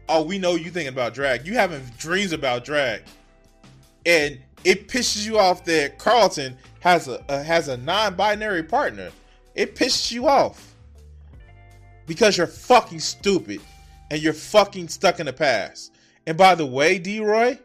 Oh, 0.08 0.22
we 0.22 0.38
know 0.38 0.56
you 0.56 0.70
thinking 0.70 0.92
about 0.92 1.14
drag. 1.14 1.46
You 1.46 1.54
having 1.54 1.82
dreams 1.98 2.32
about 2.32 2.64
drag. 2.64 3.02
And 4.04 4.38
it 4.64 4.88
pisses 4.88 5.26
you 5.26 5.38
off 5.38 5.64
that 5.64 5.98
Carlton 5.98 6.56
has 6.80 7.08
a, 7.08 7.24
a 7.28 7.42
has 7.42 7.68
a 7.68 7.76
non-binary 7.76 8.64
partner. 8.64 9.10
It 9.54 9.76
pisses 9.76 10.10
you 10.10 10.26
off. 10.26 10.74
Because 12.06 12.36
you're 12.36 12.46
fucking 12.46 13.00
stupid 13.00 13.60
and 14.10 14.20
you're 14.20 14.32
fucking 14.32 14.88
stuck 14.88 15.20
in 15.20 15.26
the 15.26 15.32
past. 15.32 15.92
And 16.26 16.36
by 16.36 16.54
the 16.54 16.66
way, 16.66 16.98
D 16.98 17.20
Roy, 17.20 17.58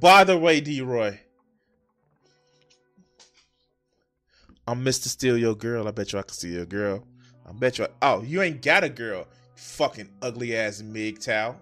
by 0.00 0.24
the 0.24 0.38
way, 0.38 0.60
D 0.60 0.80
Roy, 0.80 1.20
I'm 4.66 4.84
Mr. 4.84 5.08
Steal 5.08 5.36
Your 5.36 5.56
Girl. 5.56 5.88
I 5.88 5.90
bet 5.90 6.12
you 6.12 6.18
I 6.18 6.22
can 6.22 6.32
steal 6.32 6.52
your 6.52 6.66
girl. 6.66 7.04
I 7.48 7.52
bet 7.52 7.78
you. 7.78 7.84
I, 7.84 7.88
oh, 8.02 8.22
you 8.22 8.42
ain't 8.42 8.62
got 8.62 8.84
a 8.84 8.88
girl. 8.88 9.26
Fucking 9.56 10.08
ugly 10.22 10.56
ass 10.56 10.80
MGTOW. 10.80 11.56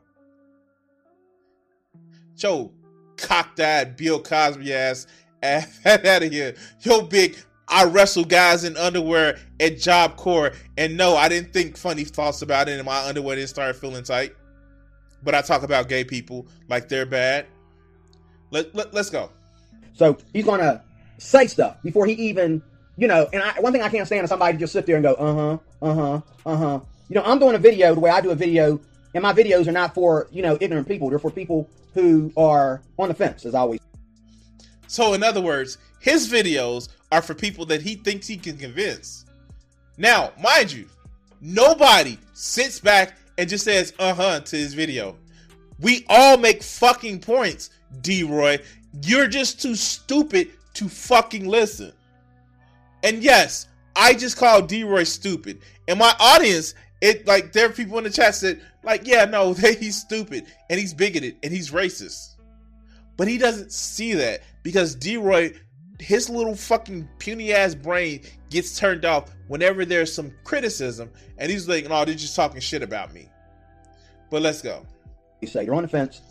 Joe, 2.36 2.70
cocked 3.16 3.60
eyed 3.60 3.96
Bill 3.96 4.20
Cosby 4.22 4.72
ass, 4.74 5.06
ass 5.42 5.80
out 5.86 6.22
of 6.22 6.30
here. 6.30 6.54
Yo, 6.80 7.02
big. 7.02 7.36
I 7.68 7.84
wrestle 7.84 8.24
guys 8.24 8.64
in 8.64 8.76
underwear 8.76 9.38
at 9.60 9.78
Job 9.78 10.16
Corps, 10.16 10.52
and 10.76 10.96
no, 10.96 11.16
I 11.16 11.28
didn't 11.28 11.52
think 11.52 11.76
funny 11.76 12.02
thoughts 12.02 12.42
about 12.42 12.68
it, 12.68 12.72
and 12.72 12.84
my 12.84 13.06
underwear 13.06 13.36
didn't 13.36 13.48
start 13.48 13.76
feeling 13.76 14.02
tight. 14.02 14.34
But 15.22 15.36
I 15.36 15.40
talk 15.40 15.62
about 15.62 15.88
gay 15.88 16.02
people 16.02 16.48
like 16.68 16.88
they're 16.88 17.06
bad. 17.06 17.46
Let, 18.50 18.74
let 18.74 18.92
let's 18.92 19.08
go. 19.08 19.30
So 19.92 20.18
he's 20.32 20.44
gonna 20.44 20.82
say 21.18 21.46
stuff 21.46 21.80
before 21.82 22.06
he 22.06 22.14
even 22.14 22.60
you 23.00 23.08
know, 23.08 23.26
and 23.32 23.42
I, 23.42 23.58
one 23.60 23.72
thing 23.72 23.80
I 23.80 23.88
can't 23.88 24.06
stand 24.06 24.24
is 24.24 24.28
somebody 24.28 24.58
just 24.58 24.74
sit 24.74 24.84
there 24.84 24.96
and 24.96 25.02
go, 25.02 25.14
uh 25.14 25.34
huh, 25.34 25.58
uh 25.80 25.94
huh, 25.94 26.20
uh 26.44 26.56
huh. 26.56 26.80
You 27.08 27.16
know, 27.16 27.22
I'm 27.24 27.38
doing 27.38 27.54
a 27.54 27.58
video 27.58 27.94
the 27.94 28.00
way 28.00 28.10
I 28.10 28.20
do 28.20 28.30
a 28.30 28.34
video, 28.34 28.78
and 29.14 29.22
my 29.22 29.32
videos 29.32 29.66
are 29.66 29.72
not 29.72 29.94
for 29.94 30.28
you 30.30 30.42
know 30.42 30.58
ignorant 30.60 30.86
people. 30.86 31.08
They're 31.08 31.18
for 31.18 31.30
people 31.30 31.68
who 31.94 32.30
are 32.36 32.82
on 32.98 33.08
the 33.08 33.14
fence, 33.14 33.46
as 33.46 33.54
always. 33.54 33.80
So, 34.86 35.14
in 35.14 35.22
other 35.22 35.40
words, 35.40 35.78
his 35.98 36.30
videos 36.30 36.90
are 37.10 37.22
for 37.22 37.32
people 37.34 37.64
that 37.66 37.80
he 37.80 37.94
thinks 37.94 38.26
he 38.26 38.36
can 38.36 38.58
convince. 38.58 39.24
Now, 39.96 40.32
mind 40.40 40.70
you, 40.70 40.86
nobody 41.40 42.18
sits 42.34 42.80
back 42.80 43.16
and 43.38 43.48
just 43.48 43.64
says 43.64 43.94
uh 43.98 44.12
huh 44.12 44.40
to 44.40 44.56
his 44.56 44.74
video. 44.74 45.16
We 45.80 46.04
all 46.10 46.36
make 46.36 46.62
fucking 46.62 47.20
points, 47.20 47.70
D 48.02 48.24
Roy. 48.24 48.58
You're 49.02 49.26
just 49.26 49.62
too 49.62 49.74
stupid 49.74 50.50
to 50.74 50.86
fucking 50.86 51.48
listen. 51.48 51.94
And 53.02 53.22
yes, 53.22 53.68
I 53.96 54.14
just 54.14 54.36
called 54.36 54.68
D 54.68 54.84
Roy 54.84 55.04
stupid. 55.04 55.60
And 55.88 55.98
my 55.98 56.14
audience, 56.18 56.74
it 57.00 57.26
like 57.26 57.52
there 57.52 57.66
are 57.66 57.72
people 57.72 57.98
in 57.98 58.04
the 58.04 58.10
chat 58.10 58.34
said, 58.34 58.60
like, 58.82 59.06
yeah, 59.06 59.24
no, 59.24 59.52
he's 59.54 60.00
stupid 60.00 60.46
and 60.68 60.78
he's 60.78 60.94
bigoted 60.94 61.36
and 61.42 61.52
he's 61.52 61.70
racist. 61.70 62.36
But 63.16 63.28
he 63.28 63.38
doesn't 63.38 63.72
see 63.72 64.14
that 64.14 64.42
because 64.62 64.94
D 64.94 65.16
Roy, 65.16 65.52
his 65.98 66.30
little 66.30 66.54
fucking 66.54 67.08
puny 67.18 67.52
ass 67.52 67.74
brain 67.74 68.22
gets 68.48 68.78
turned 68.78 69.04
off 69.04 69.30
whenever 69.48 69.84
there's 69.84 70.12
some 70.12 70.32
criticism, 70.44 71.10
and 71.38 71.50
he's 71.50 71.68
like, 71.68 71.88
no, 71.88 72.04
they're 72.04 72.14
just 72.14 72.36
talking 72.36 72.60
shit 72.60 72.82
about 72.82 73.12
me. 73.12 73.28
But 74.30 74.42
let's 74.42 74.62
go. 74.62 74.86
You 75.40 75.48
say 75.48 75.64
you're 75.64 75.74
on 75.74 75.82
the 75.82 75.88
fence. 75.88 76.22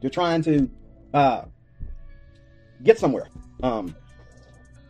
You're 0.00 0.10
trying 0.10 0.42
to 0.42 0.70
uh, 1.14 1.44
get 2.82 2.98
somewhere. 2.98 3.28
Um, 3.62 3.94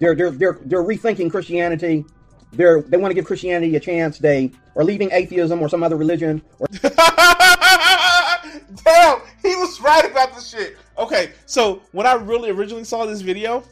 they're 0.03 0.15
they're 0.17 0.33
they're 0.33 0.59
they're 0.65 0.83
rethinking 0.83 1.31
Christianity. 1.31 2.05
They're 2.53 2.83
they 2.83 2.97
want 2.97 3.13
to 3.13 3.15
give 3.15 3.25
Christianity 3.25 3.77
a 3.77 3.81
chance. 3.81 4.19
They 4.19 4.51
are 4.75 4.83
leaving 4.83 5.13
atheism 5.13 5.63
or 5.63 5.69
some 5.69 5.85
other 5.85 5.97
religion. 5.97 6.43
Or 6.59 6.67
Damn, 6.83 6.91
he 9.43 9.55
was 9.55 9.81
right 9.81 10.11
about 10.11 10.35
the 10.35 10.41
shit. 10.41 10.77
Okay, 10.99 11.31
so 11.47 11.83
when 11.93 12.05
I 12.05 12.15
really 12.15 12.51
originally 12.51 12.83
saw 12.83 13.07
this 13.07 13.21
video, 13.21 13.63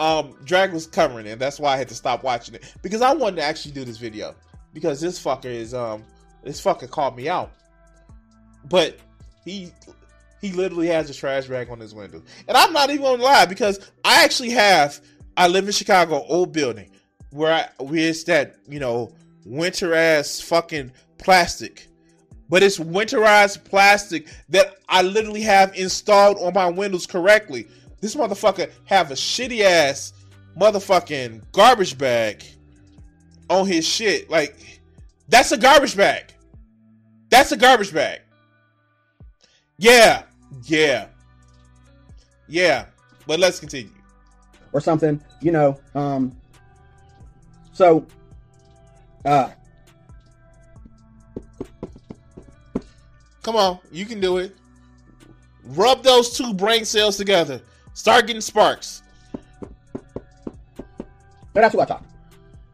um, 0.00 0.36
drag 0.44 0.72
was 0.72 0.88
covering 0.88 1.26
it. 1.26 1.38
That's 1.38 1.60
why 1.60 1.74
I 1.74 1.76
had 1.76 1.86
to 1.88 1.94
stop 1.94 2.24
watching 2.24 2.56
it 2.56 2.74
because 2.82 3.00
I 3.00 3.14
wanted 3.14 3.36
to 3.36 3.42
actually 3.42 3.72
do 3.72 3.84
this 3.84 3.98
video 3.98 4.34
because 4.72 5.00
this 5.00 5.22
fucker 5.22 5.44
is 5.44 5.74
um 5.74 6.02
this 6.42 6.60
fucker 6.60 6.90
called 6.90 7.16
me 7.16 7.28
out, 7.28 7.52
but 8.68 8.98
he 9.44 9.70
he 10.44 10.52
literally 10.52 10.88
has 10.88 11.08
a 11.08 11.14
trash 11.14 11.46
bag 11.46 11.70
on 11.70 11.80
his 11.80 11.94
window. 11.94 12.22
And 12.46 12.54
I'm 12.54 12.74
not 12.74 12.90
even 12.90 13.02
gonna 13.02 13.22
lie 13.22 13.46
because 13.46 13.90
I 14.04 14.24
actually 14.24 14.50
have. 14.50 15.00
I 15.38 15.48
live 15.48 15.64
in 15.64 15.72
Chicago, 15.72 16.22
old 16.28 16.52
building, 16.52 16.90
where 17.30 17.50
I 17.50 17.82
where 17.82 18.10
it's 18.10 18.24
that 18.24 18.56
you 18.68 18.78
know 18.78 19.14
winter 19.46 19.94
ass 19.94 20.42
fucking 20.42 20.92
plastic, 21.16 21.88
but 22.50 22.62
it's 22.62 22.78
winterized 22.78 23.64
plastic 23.64 24.28
that 24.50 24.76
I 24.86 25.00
literally 25.00 25.40
have 25.40 25.74
installed 25.76 26.36
on 26.36 26.52
my 26.52 26.68
windows 26.68 27.06
correctly. 27.06 27.66
This 28.02 28.14
motherfucker 28.14 28.70
have 28.84 29.12
a 29.12 29.14
shitty 29.14 29.62
ass 29.62 30.12
motherfucking 30.60 31.40
garbage 31.52 31.96
bag 31.96 32.44
on 33.48 33.66
his 33.66 33.88
shit. 33.88 34.28
Like 34.28 34.58
that's 35.26 35.52
a 35.52 35.56
garbage 35.56 35.96
bag. 35.96 36.34
That's 37.30 37.50
a 37.50 37.56
garbage 37.56 37.94
bag. 37.94 38.20
Yeah, 39.78 40.24
yeah. 40.62 41.06
Yeah. 42.48 42.86
But 43.26 43.40
let's 43.40 43.58
continue. 43.58 43.90
Or 44.72 44.80
something, 44.80 45.20
you 45.40 45.52
know. 45.52 45.78
Um 45.94 46.34
so 47.72 48.06
uh 49.24 49.50
Come 53.42 53.56
on, 53.56 53.78
you 53.92 54.06
can 54.06 54.20
do 54.20 54.38
it. 54.38 54.56
Rub 55.64 56.02
those 56.02 56.36
two 56.36 56.54
brain 56.54 56.84
cells 56.84 57.18
together. 57.18 57.60
Start 57.92 58.26
getting 58.26 58.40
sparks. 58.40 59.02
But 61.52 61.60
that's 61.60 61.74
what 61.74 61.90
I 61.90 61.94
talk. 61.94 62.04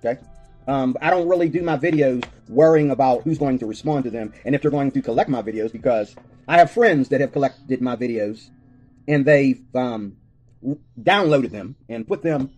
Okay? 0.05 0.21
Um, 0.69 0.97
I 1.03 1.11
don't 1.11 1.29
really 1.29 1.49
do 1.49 1.62
my 1.62 1.77
videos 1.77 2.25
worrying 2.51 2.91
about 2.91 3.23
who's 3.23 3.39
going 3.39 3.59
to 3.61 3.67
respond 3.67 4.05
to 4.05 4.11
them 4.11 4.33
and 4.45 4.55
if 4.55 4.63
they're 4.63 4.71
going 4.71 4.91
to 4.91 5.01
collect 5.01 5.31
my 5.31 5.41
videos 5.41 5.71
because 5.71 6.15
I 6.49 6.59
have 6.59 6.71
friends 6.71 7.09
that 7.11 7.21
have 7.21 7.33
collected 7.33 7.81
my 7.81 7.95
videos 7.97 8.51
and 9.07 9.25
they've 9.25 9.63
um, 9.75 10.17
downloaded 11.01 11.51
them 11.51 11.77
and 11.89 12.07
put 12.07 12.23
them 12.23 12.51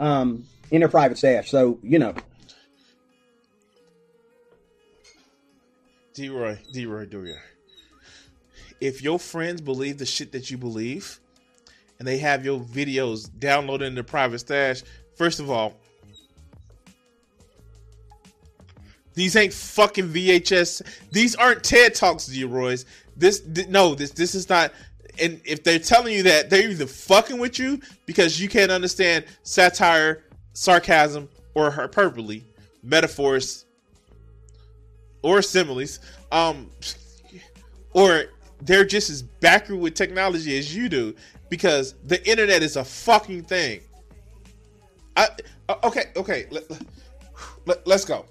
um, 0.00 0.46
in 0.70 0.80
their 0.80 0.88
private 0.88 1.18
stash. 1.18 1.50
So, 1.50 1.78
you 1.82 1.98
know. 1.98 2.14
D 6.14 6.28
Roy, 6.28 6.58
D 6.72 6.86
Roy, 6.86 7.06
D 7.06 7.16
Roy. 7.16 7.32
If 8.80 9.02
your 9.02 9.18
friends 9.18 9.60
believe 9.60 9.98
the 9.98 10.06
shit 10.06 10.32
that 10.32 10.50
you 10.50 10.58
believe 10.58 11.20
and 11.98 12.08
they 12.08 12.18
have 12.18 12.44
your 12.44 12.60
videos 12.60 13.28
downloaded 13.28 13.86
in 13.86 13.94
their 13.94 14.04
private 14.04 14.38
stash, 14.38 14.82
first 15.16 15.40
of 15.40 15.50
all, 15.50 15.74
These 19.14 19.36
ain't 19.36 19.52
fucking 19.52 20.08
VHS. 20.08 20.82
These 21.10 21.36
aren't 21.36 21.62
TED 21.62 21.94
Talks, 21.94 22.26
D 22.26 22.44
Roy's. 22.44 22.84
This 23.16 23.44
no, 23.68 23.94
this 23.94 24.10
this 24.10 24.34
is 24.34 24.48
not. 24.48 24.72
And 25.20 25.40
if 25.44 25.62
they're 25.62 25.78
telling 25.78 26.12
you 26.12 26.24
that, 26.24 26.50
they're 26.50 26.68
either 26.68 26.86
fucking 26.86 27.38
with 27.38 27.58
you 27.58 27.80
because 28.04 28.40
you 28.40 28.48
can't 28.48 28.72
understand 28.72 29.24
satire, 29.44 30.24
sarcasm, 30.54 31.28
or 31.54 31.70
hyperbole, 31.70 32.42
metaphors, 32.82 33.64
or 35.22 35.40
similes, 35.40 36.00
um, 36.32 36.68
or 37.92 38.24
they're 38.62 38.84
just 38.84 39.10
as 39.10 39.22
backward 39.22 39.76
with 39.76 39.94
technology 39.94 40.58
as 40.58 40.74
you 40.74 40.88
do 40.88 41.14
because 41.48 41.94
the 42.04 42.28
internet 42.28 42.62
is 42.62 42.76
a 42.76 42.84
fucking 42.84 43.44
thing. 43.44 43.80
I 45.16 45.28
okay, 45.84 46.06
okay, 46.16 46.46
let, 46.50 46.64
let, 47.66 47.86
let's 47.86 48.04
go. 48.04 48.26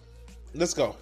Let's 0.53 0.73
go. 0.73 0.95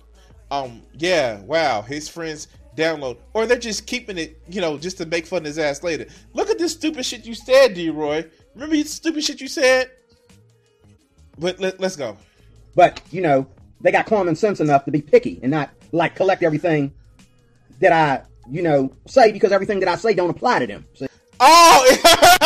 um, 0.51 0.81
yeah, 0.97 1.39
wow, 1.41 1.81
his 1.81 2.07
friends 2.09 2.47
download, 2.75 3.17
or 3.33 3.45
they're 3.45 3.57
just 3.57 3.85
keeping 3.85 4.17
it, 4.17 4.41
you 4.49 4.61
know, 4.61 4.77
just 4.77 4.97
to 4.97 5.05
make 5.05 5.25
fun 5.25 5.39
of 5.39 5.45
his 5.45 5.59
ass 5.59 5.83
later. 5.83 6.05
Look 6.33 6.49
at 6.49 6.57
this 6.57 6.71
stupid 6.73 7.05
shit 7.05 7.25
you 7.25 7.33
said, 7.33 7.73
D. 7.73 7.89
Roy. 7.89 8.25
Remember 8.53 8.75
the 8.75 8.83
stupid 8.83 9.23
shit 9.23 9.41
you 9.41 9.47
said? 9.47 9.91
But 11.37 11.59
let, 11.59 11.79
let's 11.79 11.95
go. 11.95 12.17
But 12.75 13.01
you 13.11 13.21
know, 13.21 13.47
they 13.81 13.91
got 13.91 14.05
common 14.05 14.35
sense 14.35 14.59
enough 14.59 14.85
to 14.85 14.91
be 14.91 15.01
picky 15.01 15.39
and 15.41 15.51
not 15.51 15.69
like 15.91 16.15
collect 16.15 16.43
everything 16.43 16.93
that 17.79 17.91
I, 17.91 18.23
you 18.49 18.61
know, 18.61 18.93
say 19.07 19.31
because 19.31 19.51
everything 19.51 19.79
that 19.79 19.89
I 19.89 19.95
say 19.95 20.13
don't 20.13 20.29
apply 20.29 20.59
to 20.59 20.67
them. 20.67 20.85
See? 20.93 21.07
Oh, 21.39 21.97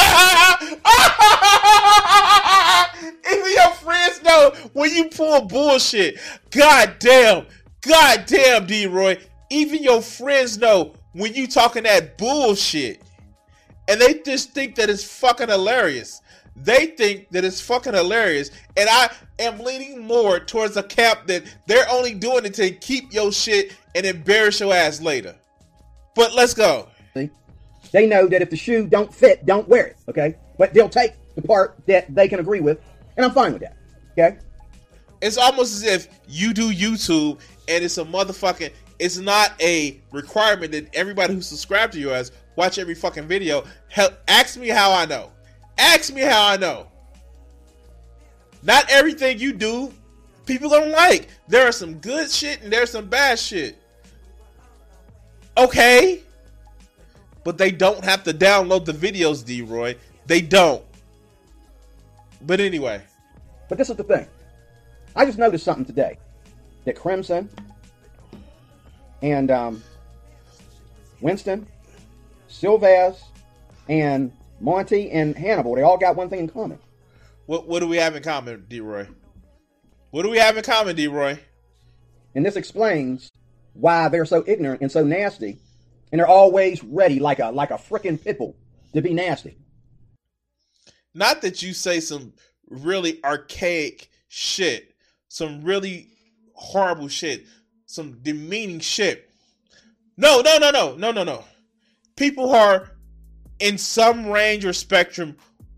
even 3.08 3.52
your 3.52 3.72
friends 3.72 4.24
know 4.24 4.52
when 4.74 4.94
you 4.94 5.10
pull 5.10 5.46
bullshit. 5.46 6.20
God 6.52 6.96
damn, 7.00 7.46
God 7.82 8.26
damn, 8.26 8.66
D. 8.66 8.88
Roy. 8.88 9.18
Even 9.50 9.84
your 9.84 10.02
friends 10.02 10.58
know 10.58 10.94
when 11.14 11.34
you 11.34 11.48
talking 11.48 11.84
that 11.84 12.18
bullshit, 12.18 13.02
and 13.88 14.02
they 14.02 14.16
just 14.26 14.52
think 14.52 14.76
that 14.76 14.90
it's 14.90 15.04
fucking 15.04 15.50
hilarious. 15.50 16.22
They 16.56 16.88
think 16.88 17.30
that 17.32 17.44
it's 17.44 17.62
fucking 17.62 17.94
hilarious, 17.94 18.50
and 18.78 18.90
I 18.90 19.10
am 19.40 19.60
leaning 19.60 20.06
more 20.06 20.40
towards 20.40 20.78
a 20.78 20.84
camp 20.84 21.28
that 21.28 21.44
they're 21.68 21.90
only 21.90 22.14
doing 22.14 22.46
it 22.46 22.54
to 22.56 22.72
keep 22.72 23.14
your 23.14 23.32
shit 23.32 23.76
and 23.94 24.06
embarrass 24.06 24.60
your 24.60 24.74
ass 24.74 25.02
later. 25.02 25.36
But 26.16 26.34
let's 26.34 26.54
go. 26.54 26.88
They 27.92 28.08
know 28.08 28.28
that 28.28 28.42
if 28.42 28.50
the 28.50 28.58
shoe 28.58 28.88
don't 28.88 29.14
fit, 29.14 29.46
don't 29.46 29.70
wear 29.70 29.86
it. 29.86 29.98
Okay, 30.10 30.36
but 30.58 30.74
they'll 30.74 30.90
take 30.90 31.14
the 31.36 31.42
part 31.42 31.76
that 31.88 32.14
they 32.14 32.28
can 32.28 32.40
agree 32.40 32.60
with, 32.60 32.82
and 33.18 33.26
I'm 33.26 33.32
fine 33.32 33.54
with 33.54 33.62
that. 33.62 33.78
Okay. 34.12 34.38
It's 35.22 35.38
almost 35.38 35.76
as 35.76 35.84
if 35.84 36.08
you 36.28 36.54
do 36.54 36.72
YouTube 36.72 37.40
and 37.68 37.84
it's 37.84 37.98
a 37.98 38.06
motherfucking. 38.06 38.72
It's 39.00 39.18
not 39.18 39.60
a 39.62 40.00
requirement 40.12 40.72
that 40.72 40.94
everybody 40.96 41.34
who 41.34 41.42
subscribed 41.42 41.94
to 41.94 42.00
you 42.00 42.10
yours 42.10 42.32
watch 42.56 42.78
every 42.78 42.96
fucking 42.96 43.28
video. 43.28 43.64
Help, 43.90 44.14
ask 44.28 44.58
me 44.58 44.70
how 44.70 44.92
I 44.92 45.06
know. 45.06 45.32
Ask 45.78 46.14
me 46.14 46.22
how 46.22 46.48
I 46.48 46.58
know. 46.58 46.88
Not 48.64 48.90
everything 48.90 49.40
you 49.40 49.54
do, 49.54 49.94
people 50.46 50.70
don't 50.70 50.92
like. 50.92 51.28
There 51.48 51.68
are 51.68 51.72
some 51.72 51.96
good 51.96 52.32
shit 52.32 52.62
and 52.62 52.72
there's 52.72 52.90
some 52.90 53.08
bad 53.08 53.38
shit. 53.38 53.78
Okay. 55.58 56.22
But 57.44 57.58
they 57.58 57.72
don't 57.72 58.04
have 58.04 58.24
to 58.24 58.34
download 58.34 58.86
the 58.86 58.92
videos, 58.92 59.46
D 59.46 59.62
Roy. 59.62 59.96
They 60.26 60.42
don't. 60.42 60.84
But 62.46 62.60
anyway. 62.60 63.02
But 63.70 63.78
this 63.78 63.90
is 63.90 63.96
the 63.96 64.04
thing. 64.04 64.28
I 65.16 65.26
just 65.26 65.38
noticed 65.38 65.66
something 65.66 65.86
today 65.86 66.18
that 66.86 66.96
Crimson 66.96 67.50
and 69.22 69.50
um, 69.50 69.84
Winston, 71.22 71.68
Silvaz, 72.50 73.18
and 73.90 74.32
Monty 74.60 75.12
and 75.12 75.36
Hannibal, 75.36 75.76
they 75.76 75.82
all 75.82 75.98
got 75.98 76.16
one 76.16 76.30
thing 76.30 76.40
in 76.40 76.48
common. 76.48 76.80
What 77.46 77.68
what 77.68 77.80
do 77.80 77.88
we 77.88 77.98
have 77.98 78.16
in 78.16 78.24
common, 78.24 78.66
D 78.68 78.80
Roy? 78.80 79.08
What 80.12 80.24
do 80.24 80.30
we 80.30 80.38
have 80.38 80.58
in 80.58 80.64
common, 80.64 80.96
D 80.96 81.08
Roy? 81.08 81.40
And 82.34 82.46
this 82.46 82.56
explains 82.56 83.32
why 83.74 84.08
they're 84.10 84.26
so 84.26 84.44
ignorant 84.48 84.82
and 84.82 84.92
so 84.92 85.04
nasty, 85.04 85.60
and 86.12 86.20
they're 86.20 86.28
always 86.28 86.84
ready 86.84 87.20
like 87.20 87.40
a 87.40 87.50
like 87.52 87.72
a 87.72 87.76
freaking 87.76 88.20
pitbull 88.20 88.56
to 88.94 89.02
be 89.02 89.14
nasty. 89.14 89.58
Not 91.16 91.42
that 91.44 91.64
you 91.64 91.74
say 91.74 92.02
some 92.02 92.34
really 92.70 93.24
archaic 93.24 94.10
shit, 94.28 94.94
some 95.30 95.64
really 95.64 96.10
horrible 96.54 97.08
shit, 97.08 97.46
some 97.86 98.20
demeaning 98.22 98.82
shit. 98.82 99.32
No, 100.18 100.42
no, 100.42 100.58
no, 100.58 100.72
no, 100.72 100.96
no, 100.98 101.12
no, 101.12 101.24
no. 101.24 101.46
People 102.18 102.54
are 102.54 102.92
in 103.60 103.78
some 103.78 104.28
range 104.28 104.66
or 104.66 104.74
spectrum 104.74 105.38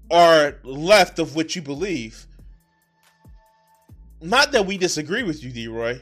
are 0.09 0.55
left 0.63 1.19
of 1.19 1.35
what 1.35 1.55
you 1.55 1.61
believe. 1.61 2.25
Not 4.19 4.51
that 4.53 4.65
we 4.65 4.79
disagree 4.79 5.21
with 5.21 5.43
you, 5.43 5.51
D. 5.51 5.67
Roy. 5.67 6.01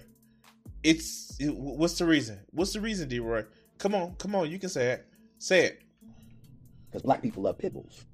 It's 0.82 1.36
it, 1.40 1.54
what's 1.54 1.98
the 1.98 2.06
reason? 2.06 2.40
What's 2.52 2.72
the 2.72 2.80
reason, 2.80 3.10
D. 3.10 3.20
Roy? 3.20 3.44
Come 3.80 3.96
on, 3.96 4.16
come 4.16 4.34
on, 4.34 4.50
you 4.50 4.60
can 4.60 4.70
say 4.70 4.92
it. 4.92 5.06
Say 5.40 5.66
it. 5.66 5.82
Because 6.86 7.02
black 7.02 7.22
people 7.22 7.44
love 7.44 7.58
pit 7.58 7.74
bulls. 7.74 8.06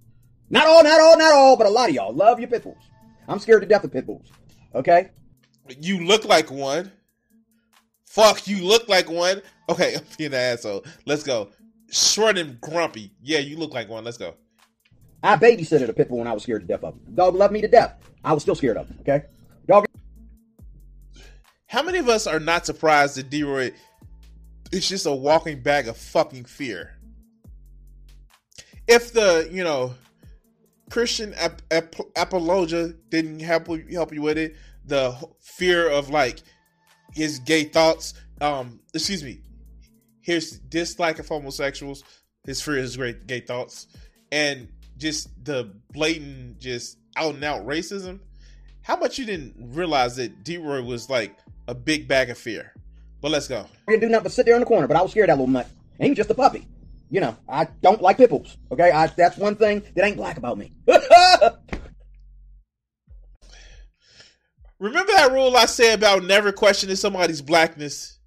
Not 0.51 0.67
all, 0.67 0.83
not 0.83 0.99
all, 0.99 1.17
not 1.17 1.31
all, 1.31 1.55
but 1.55 1.65
a 1.65 1.69
lot 1.69 1.89
of 1.89 1.95
y'all 1.95 2.13
love 2.13 2.37
your 2.39 2.49
pit 2.49 2.63
bulls. 2.63 2.83
I'm 3.27 3.39
scared 3.39 3.61
to 3.61 3.67
death 3.67 3.85
of 3.85 3.93
pit 3.93 4.05
bulls. 4.05 4.27
Okay? 4.75 5.11
You 5.79 6.05
look 6.05 6.25
like 6.25 6.51
one. 6.51 6.91
Fuck, 8.05 8.47
you 8.47 8.65
look 8.65 8.89
like 8.89 9.09
one. 9.09 9.41
Okay, 9.69 9.95
I'm 9.97 10.03
being 10.17 10.33
an 10.33 10.39
asshole. 10.39 10.83
Let's 11.05 11.23
go. 11.23 11.49
Short 11.89 12.37
and 12.37 12.59
grumpy. 12.59 13.13
Yeah, 13.21 13.39
you 13.39 13.57
look 13.57 13.73
like 13.73 13.87
one. 13.87 14.03
Let's 14.03 14.17
go. 14.17 14.35
I 15.23 15.37
babysitted 15.37 15.87
a 15.87 15.93
pit 15.93 16.09
bull 16.09 16.17
when 16.17 16.27
I 16.27 16.33
was 16.33 16.43
scared 16.43 16.61
to 16.63 16.67
death 16.67 16.83
of 16.83 16.95
him. 16.95 17.15
Dog 17.15 17.35
loved 17.35 17.53
me 17.53 17.61
to 17.61 17.67
death. 17.69 17.95
I 18.23 18.33
was 18.33 18.43
still 18.43 18.55
scared 18.55 18.75
of 18.75 18.89
him. 18.89 18.97
Okay? 19.01 19.23
Dog. 19.67 19.85
How 21.67 21.81
many 21.81 21.99
of 21.99 22.09
us 22.09 22.27
are 22.27 22.39
not 22.41 22.65
surprised 22.65 23.15
that 23.15 23.29
D-Roy 23.29 23.71
is 24.73 24.89
just 24.89 25.05
a 25.05 25.11
walking 25.11 25.61
bag 25.61 25.87
of 25.87 25.95
fucking 25.95 26.43
fear? 26.43 26.97
If 28.87 29.13
the, 29.13 29.47
you 29.49 29.63
know, 29.63 29.93
Christian 30.91 31.33
ap- 31.35 31.61
ap- 31.71 31.95
apologia 32.17 32.89
didn't 33.09 33.39
help 33.39 33.67
help 33.91 34.13
you 34.13 34.21
with 34.21 34.37
it, 34.37 34.55
the 34.85 35.15
fear 35.39 35.89
of 35.89 36.09
like 36.09 36.41
his 37.13 37.39
gay 37.39 37.63
thoughts, 37.63 38.13
um, 38.41 38.81
excuse 38.93 39.23
me, 39.23 39.39
his 40.21 40.59
dislike 40.59 41.17
of 41.17 41.27
homosexuals, 41.27 42.03
his 42.45 42.61
fear 42.61 42.77
of 42.77 42.83
his 42.83 42.97
great 42.97 43.25
gay 43.25 43.39
thoughts, 43.39 43.87
and 44.33 44.67
just 44.97 45.29
the 45.45 45.73
blatant, 45.93 46.59
just 46.59 46.97
out 47.15 47.35
and 47.35 47.43
out 47.43 47.65
racism. 47.65 48.19
How 48.81 48.97
much 48.97 49.17
you 49.17 49.25
didn't 49.25 49.55
realize 49.57 50.17
that 50.17 50.43
D 50.43 50.57
Roy 50.57 50.83
was 50.83 51.09
like 51.09 51.37
a 51.69 51.73
big 51.73 52.07
bag 52.07 52.29
of 52.29 52.37
fear? 52.37 52.73
But 53.21 53.31
let's 53.31 53.47
go. 53.47 53.65
I 53.87 53.91
didn't 53.91 54.01
do 54.01 54.09
nothing 54.09 54.23
but 54.23 54.31
sit 54.33 54.45
there 54.45 54.55
in 54.55 54.59
the 54.59 54.65
corner, 54.65 54.87
but 54.87 54.97
I 54.97 55.01
was 55.01 55.11
scared 55.11 55.29
that 55.29 55.33
little 55.33 55.47
mutt. 55.47 55.69
And 55.99 56.05
he 56.05 56.09
was 56.09 56.17
just 56.17 56.31
a 56.31 56.35
puppy. 56.35 56.67
You 57.11 57.19
know, 57.19 57.37
I 57.47 57.65
don't 57.81 58.01
like 58.01 58.17
pipples. 58.17 58.57
Okay, 58.71 58.89
I, 58.89 59.07
that's 59.07 59.37
one 59.37 59.57
thing 59.57 59.83
that 59.95 60.05
ain't 60.05 60.15
black 60.15 60.37
about 60.37 60.57
me. 60.57 60.71
Remember 64.79 65.11
that 65.11 65.33
rule 65.33 65.55
I 65.57 65.65
said 65.65 65.99
about 65.99 66.23
never 66.23 66.53
questioning 66.53 66.95
somebody's 66.95 67.41
blackness? 67.41 68.17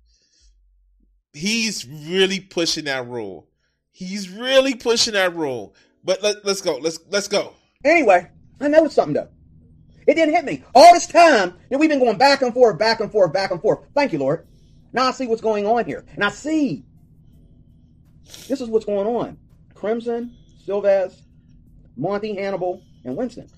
He's 1.33 1.89
really 1.89 2.41
pushing 2.41 2.85
that 2.85 3.09
rule. 3.09 3.49
He's 3.91 4.29
really 4.29 4.75
pushing 4.75 5.15
that 5.15 5.35
rule. 5.35 5.75
But 6.05 6.23
let, 6.23 6.45
let's 6.45 6.61
go. 6.61 6.77
Let's 6.77 7.01
let's 7.09 7.27
go. 7.27 7.55
Anyway, 7.85 8.31
I 8.61 8.69
know 8.69 8.85
it's 8.85 8.95
something 8.95 9.15
though. 9.15 9.31
It 10.07 10.15
didn't 10.15 10.35
hit 10.35 10.45
me 10.45 10.63
all 10.75 10.93
this 10.93 11.07
time 11.07 11.55
that 11.71 11.79
we've 11.79 11.89
been 11.89 12.01
going 12.01 12.19
back 12.19 12.43
and 12.43 12.53
forth, 12.53 12.79
back 12.79 13.01
and 13.01 13.11
forth, 13.11 13.33
back 13.33 13.51
and 13.51 13.63
forth. 13.63 13.87
Thank 13.95 14.13
you, 14.13 14.19
Lord. 14.19 14.47
Now 14.93 15.07
I 15.07 15.13
see 15.13 15.27
what's 15.27 15.41
going 15.41 15.67
on 15.67 15.87
here, 15.87 16.05
and 16.15 16.23
I 16.23 16.29
see 16.29 16.85
this 18.49 18.61
is 18.61 18.69
what's 18.69 18.85
going 18.85 19.07
on. 19.07 19.39
Crimson, 19.75 20.35
Silvaz, 20.67 21.15
Monty, 21.97 22.35
Hannibal, 22.35 22.83
and 23.05 23.17
Winston. 23.17 23.49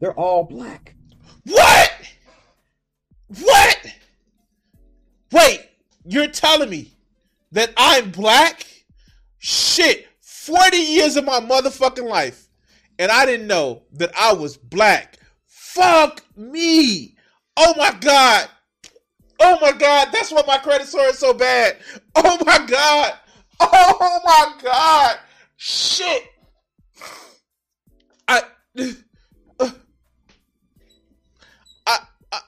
They're 0.00 0.14
all 0.14 0.44
black. 0.44 0.94
What? 1.44 1.92
What? 3.40 3.94
Wait, 5.32 5.68
you're 6.04 6.28
telling 6.28 6.70
me 6.70 6.92
that 7.52 7.72
I'm 7.76 8.10
black? 8.10 8.64
Shit, 9.38 10.06
40 10.20 10.76
years 10.76 11.16
of 11.16 11.24
my 11.24 11.40
motherfucking 11.40 12.08
life, 12.08 12.48
and 12.98 13.10
I 13.10 13.26
didn't 13.26 13.46
know 13.46 13.82
that 13.92 14.10
I 14.18 14.32
was 14.32 14.56
black. 14.56 15.18
Fuck 15.46 16.24
me. 16.36 17.16
Oh 17.56 17.74
my 17.76 17.92
God. 18.00 18.48
Oh 19.40 19.58
my 19.60 19.72
God. 19.72 20.08
That's 20.12 20.32
why 20.32 20.42
my 20.46 20.58
credit 20.58 20.86
score 20.88 21.06
is 21.06 21.18
so 21.18 21.32
bad. 21.34 21.76
Oh 22.14 22.38
my 22.44 22.66
God. 22.66 23.12
Oh 24.00 24.20
my 24.24 24.54
God. 24.62 25.18
Shit. 25.56 26.24
I. 28.26 28.42
Uh, 29.60 29.70
I, 31.86 31.98
I, 32.32 32.40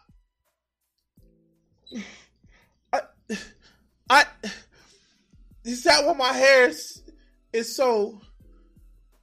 I, 2.92 3.01
I, 4.11 4.25
is 5.64 5.83
that 5.85 6.05
why 6.07 6.12
my 6.12 6.33
hair 6.33 6.68
is, 6.68 7.03
is 7.53 7.75
so, 7.75 8.20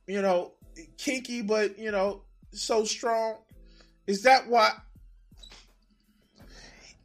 you 0.06 0.22
know, 0.22 0.54
kinky, 0.98 1.42
but, 1.42 1.80
you 1.80 1.92
know, 1.92 2.24
so 2.52 2.84
strong? 2.84 3.36
Is 4.06 4.24
that 4.24 4.48
why? 4.48 4.72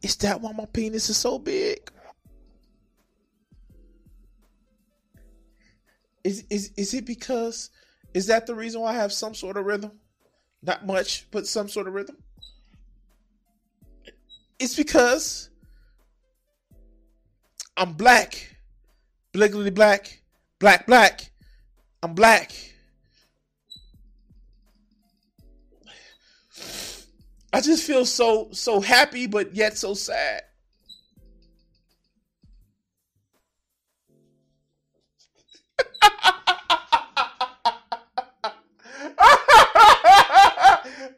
Is 0.01 0.17
that 0.17 0.41
why 0.41 0.51
my 0.51 0.65
penis 0.65 1.09
is 1.09 1.17
so 1.17 1.39
big? 1.39 1.89
Is 6.23 6.45
is 6.49 6.71
is 6.77 6.93
it 6.93 7.05
because 7.05 7.69
is 8.13 8.27
that 8.27 8.47
the 8.47 8.55
reason 8.55 8.81
why 8.81 8.91
I 8.91 8.95
have 8.95 9.11
some 9.11 9.35
sort 9.35 9.57
of 9.57 9.65
rhythm? 9.65 9.91
Not 10.61 10.85
much, 10.85 11.27
but 11.31 11.47
some 11.47 11.67
sort 11.67 11.87
of 11.87 11.93
rhythm. 11.93 12.17
It's 14.59 14.75
because 14.75 15.49
I'm 17.75 17.93
black. 17.93 18.55
Bliggly 19.33 19.73
black. 19.73 20.21
Black, 20.59 20.85
black. 20.85 21.31
I'm 22.01 22.13
black. 22.13 22.53
I 27.51 27.61
just 27.61 27.83
feel 27.83 28.05
so 28.05 28.49
so 28.51 28.79
happy 28.79 29.27
but 29.27 29.55
yet 29.55 29.77
so 29.77 29.93
sad. 29.93 30.43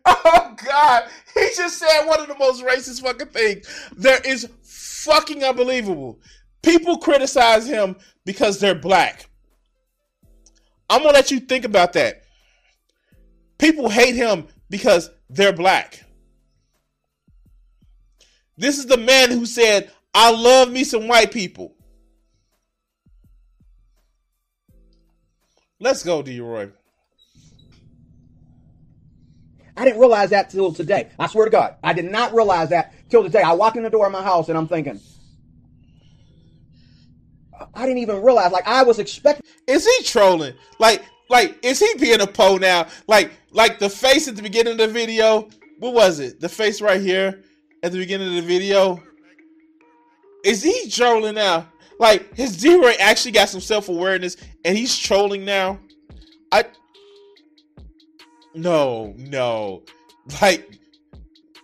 Oh 0.06 0.56
God, 0.66 1.04
he 1.34 1.48
just 1.56 1.78
said 1.78 2.06
one 2.06 2.20
of 2.20 2.28
the 2.28 2.38
most 2.38 2.64
racist 2.64 3.02
fucking 3.02 3.28
things. 3.28 3.90
There 3.96 4.20
is 4.26 4.50
fucking 4.64 5.44
unbelievable. 5.44 6.20
People 6.62 6.98
criticize 6.98 7.68
him 7.68 7.96
because 8.26 8.60
they're 8.60 8.76
black. 8.76 9.30
I'm 10.90 11.02
gonna 11.02 11.14
let 11.14 11.32
you 11.32 11.40
think 11.40 11.66
about 11.66 11.94
that. 11.94 12.24
People 13.58 13.90
hate 13.90 14.16
him 14.16 14.48
because 14.70 15.10
they're 15.30 15.54
black. 15.54 16.04
This 18.58 18.78
is 18.78 18.86
the 18.86 18.98
man 18.98 19.32
who 19.32 19.46
said, 19.46 19.92
I 20.14 20.32
love 20.32 20.72
me 20.72 20.84
some 20.84 21.08
white 21.08 21.32
people. 21.32 21.75
Let's 25.80 26.04
go, 26.04 26.22
D. 26.22 26.40
Roy. 26.40 26.72
I 29.78 29.84
didn't 29.84 30.00
realize 30.00 30.30
that 30.30 30.50
till 30.50 30.74
today. 30.74 31.10
I 31.20 31.28
swear 31.28 31.46
to 31.46 31.52
God, 31.52 31.76
I 31.84 31.92
did 31.92 32.06
not 32.06 32.34
realize 32.34 32.70
that 32.70 32.94
till 33.10 33.24
today. 33.24 33.42
I 33.42 33.54
walked 33.54 33.76
in 33.76 33.84
the 33.84 33.90
door 33.90 34.06
of 34.06 34.12
my 34.14 34.24
house 34.24 34.48
and 34.48 34.58
I'm 34.58 34.70
thinking, 34.70 35.02
I 37.74 37.86
didn't 37.86 37.98
even 37.98 38.22
realize. 38.22 38.54
Like 38.54 38.68
I 38.68 38.84
was 38.84 39.00
expecting. 39.00 39.46
Is 39.68 39.86
he 39.86 40.04
trolling? 40.06 40.54
Like, 40.80 41.04
like 41.30 41.58
is 41.62 41.80
he 41.80 41.94
being 42.00 42.22
a 42.22 42.28
po 42.28 42.56
now? 42.56 42.88
Like, 43.08 43.32
like 43.52 43.80
the 43.80 43.90
face 43.90 44.30
at 44.30 44.38
the 44.38 44.42
beginning 44.42 44.74
of 44.74 44.78
the 44.78 44.88
video. 44.88 45.50
What 45.80 45.94
was 45.94 46.20
it? 46.20 46.40
The 46.40 46.48
face 46.48 46.80
right 46.80 47.02
here 47.02 47.44
at 47.84 47.92
the 47.92 47.98
beginning 47.98 48.30
of 48.30 48.36
the 48.36 48.48
video. 48.48 49.04
Is 50.46 50.64
he 50.64 50.90
trolling 50.90 51.36
now? 51.36 51.68
Like 52.00 52.36
his 52.36 52.58
D-Ray 52.58 52.96
actually 52.98 53.32
got 53.32 53.50
some 53.50 53.62
self 53.62 53.90
awareness 53.90 54.38
and 54.64 54.78
he's 54.78 54.98
trolling 54.98 55.46
now. 55.46 55.80
I 56.52 56.66
no, 58.54 59.14
no. 59.18 59.84
Like 60.42 60.80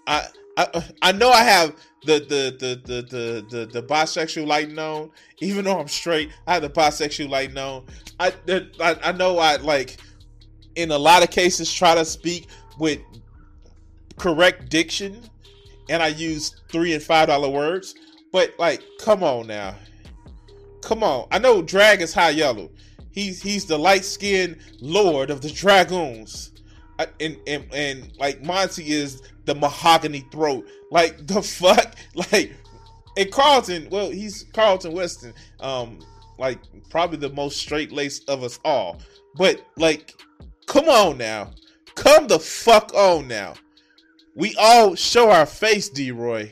I 0.08 0.28
I 0.58 0.84
I 1.02 1.12
know 1.12 1.30
I 1.32 1.44
have 1.44 1.76
the 2.06 2.20
the 2.20 2.56
the 2.60 2.82
the 2.86 3.02
the 3.02 3.46
the, 3.50 3.66
the 3.66 3.84
bisexual 3.84 4.46
light 4.46 4.70
known. 4.70 5.12
Even 5.40 5.66
though 5.66 5.80
I'm 5.80 5.88
straight, 5.88 6.32
I 6.48 6.54
have 6.54 6.62
the 6.62 6.70
bisexual 6.70 7.30
light 7.30 7.54
known. 7.54 7.86
I, 8.20 8.34
I 8.80 8.98
I 9.04 9.12
know 9.12 9.38
I 9.38 9.58
like 9.58 9.98
in 10.76 10.92
a 10.92 10.98
lot 10.98 11.24
of 11.24 11.30
cases 11.30 11.72
try 11.74 11.96
to 11.96 12.06
speak 12.06 12.48
with 12.80 13.00
correct 14.18 14.70
diction, 14.70 15.22
and 15.90 16.02
I 16.02 16.08
use 16.08 16.56
three 16.70 16.94
and 16.94 17.04
five 17.04 17.28
dollar 17.28 17.50
words. 17.50 17.96
But 18.32 18.54
like, 18.58 18.82
come 19.00 19.24
on 19.24 19.48
now, 19.48 19.76
come 20.82 21.04
on. 21.04 21.28
I 21.32 21.40
know 21.40 21.62
Drag 21.62 22.02
is 22.02 22.14
high 22.14 22.32
yellow. 22.32 22.70
He's 23.12 23.42
he's 23.42 23.66
the 23.66 23.78
light 23.78 24.06
skinned 24.06 24.58
lord 24.80 25.30
of 25.30 25.42
the 25.42 25.50
dragoons. 25.50 26.52
And, 27.20 27.38
and 27.48 27.66
and 27.74 28.12
like 28.20 28.44
Monty 28.44 28.92
is 28.92 29.24
the 29.46 29.56
mahogany 29.56 30.26
throat. 30.32 30.68
Like 30.92 31.26
the 31.28 31.42
fuck, 31.42 31.96
like 32.16 32.54
and 33.18 33.32
Carlton. 33.32 33.88
Well, 33.90 34.10
he's 34.10 34.44
Carlton 34.54 34.94
Weston. 34.94 35.34
Um, 35.60 36.00
like 36.38 36.60
probably 36.90 37.18
the 37.18 37.30
most 37.30 37.58
straight 37.58 37.92
laced 37.92 38.30
of 38.30 38.44
us 38.44 38.60
all. 38.64 39.00
But 39.36 39.66
like, 39.78 40.16
come 40.66 40.90
on 40.90 41.18
now, 41.18 41.52
come 41.96 42.28
the 42.28 42.40
fuck 42.40 42.94
on 42.94 43.28
now. 43.28 43.54
We 44.36 44.56
all 44.56 44.96
show 44.96 45.30
our 45.30 45.46
face, 45.46 45.90
D. 45.90 46.12
Roy. 46.12 46.52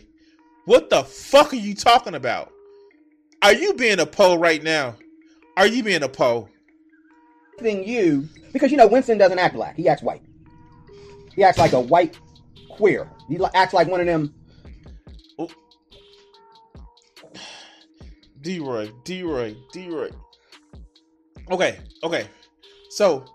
What 0.66 0.90
the 0.90 1.04
fuck 1.04 1.54
are 1.54 1.58
you 1.58 1.74
talking 1.74 2.16
about? 2.16 2.52
Are 3.42 3.54
you 3.54 3.74
being 3.74 4.00
a 4.00 4.06
po 4.06 4.36
right 4.36 4.62
now? 4.62 4.96
Are 5.56 5.68
you 5.68 5.82
being 5.84 6.04
a 6.04 6.10
po? 6.10 6.50
You 7.62 8.28
because 8.54 8.72
you 8.72 8.78
know 8.78 8.88
Winston 8.88 9.18
doesn't 9.18 9.40
act 9.40 9.54
black; 9.56 9.76
he 9.76 9.90
acts 9.90 10.02
white. 10.02 10.22
He 11.36 11.44
acts 11.44 11.58
like 11.58 11.74
a 11.74 11.80
white 11.80 12.18
queer. 12.70 13.10
He 13.28 13.38
acts 13.54 13.74
like 13.74 13.88
one 13.88 14.00
of 14.00 14.06
them. 14.06 14.34
D 18.42 18.60
Roy, 18.60 18.90
D 19.04 19.24
Roy, 19.24 19.56
D 19.74 19.90
Roy. 19.90 20.10
Okay, 21.52 21.80
okay. 22.04 22.28
So 22.90 23.26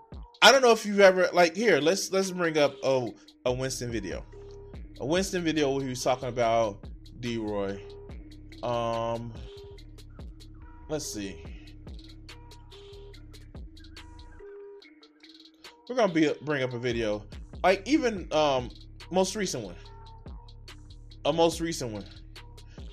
I 0.41 0.51
don't 0.51 0.61
know 0.61 0.71
if 0.71 0.85
you've 0.85 0.99
ever 0.99 1.29
like 1.33 1.55
here. 1.55 1.79
Let's 1.79 2.11
let's 2.11 2.31
bring 2.31 2.57
up 2.57 2.75
a 2.83 3.09
a 3.45 3.53
Winston 3.53 3.91
video, 3.91 4.23
a 4.99 5.05
Winston 5.05 5.43
video 5.43 5.71
where 5.71 5.83
he 5.83 5.89
was 5.89 6.03
talking 6.03 6.29
about 6.29 6.83
D 7.19 7.37
Roy. 7.37 7.79
Um, 8.63 9.31
let's 10.89 11.05
see. 11.05 11.41
We're 15.89 15.95
gonna 15.95 16.13
be 16.13 16.31
bring 16.41 16.63
up 16.63 16.73
a 16.73 16.79
video, 16.79 17.23
like 17.63 17.87
even 17.87 18.27
um 18.31 18.71
most 19.11 19.35
recent 19.35 19.63
one, 19.63 19.75
a 21.25 21.33
most 21.33 21.61
recent 21.61 21.91
one. 21.91 22.05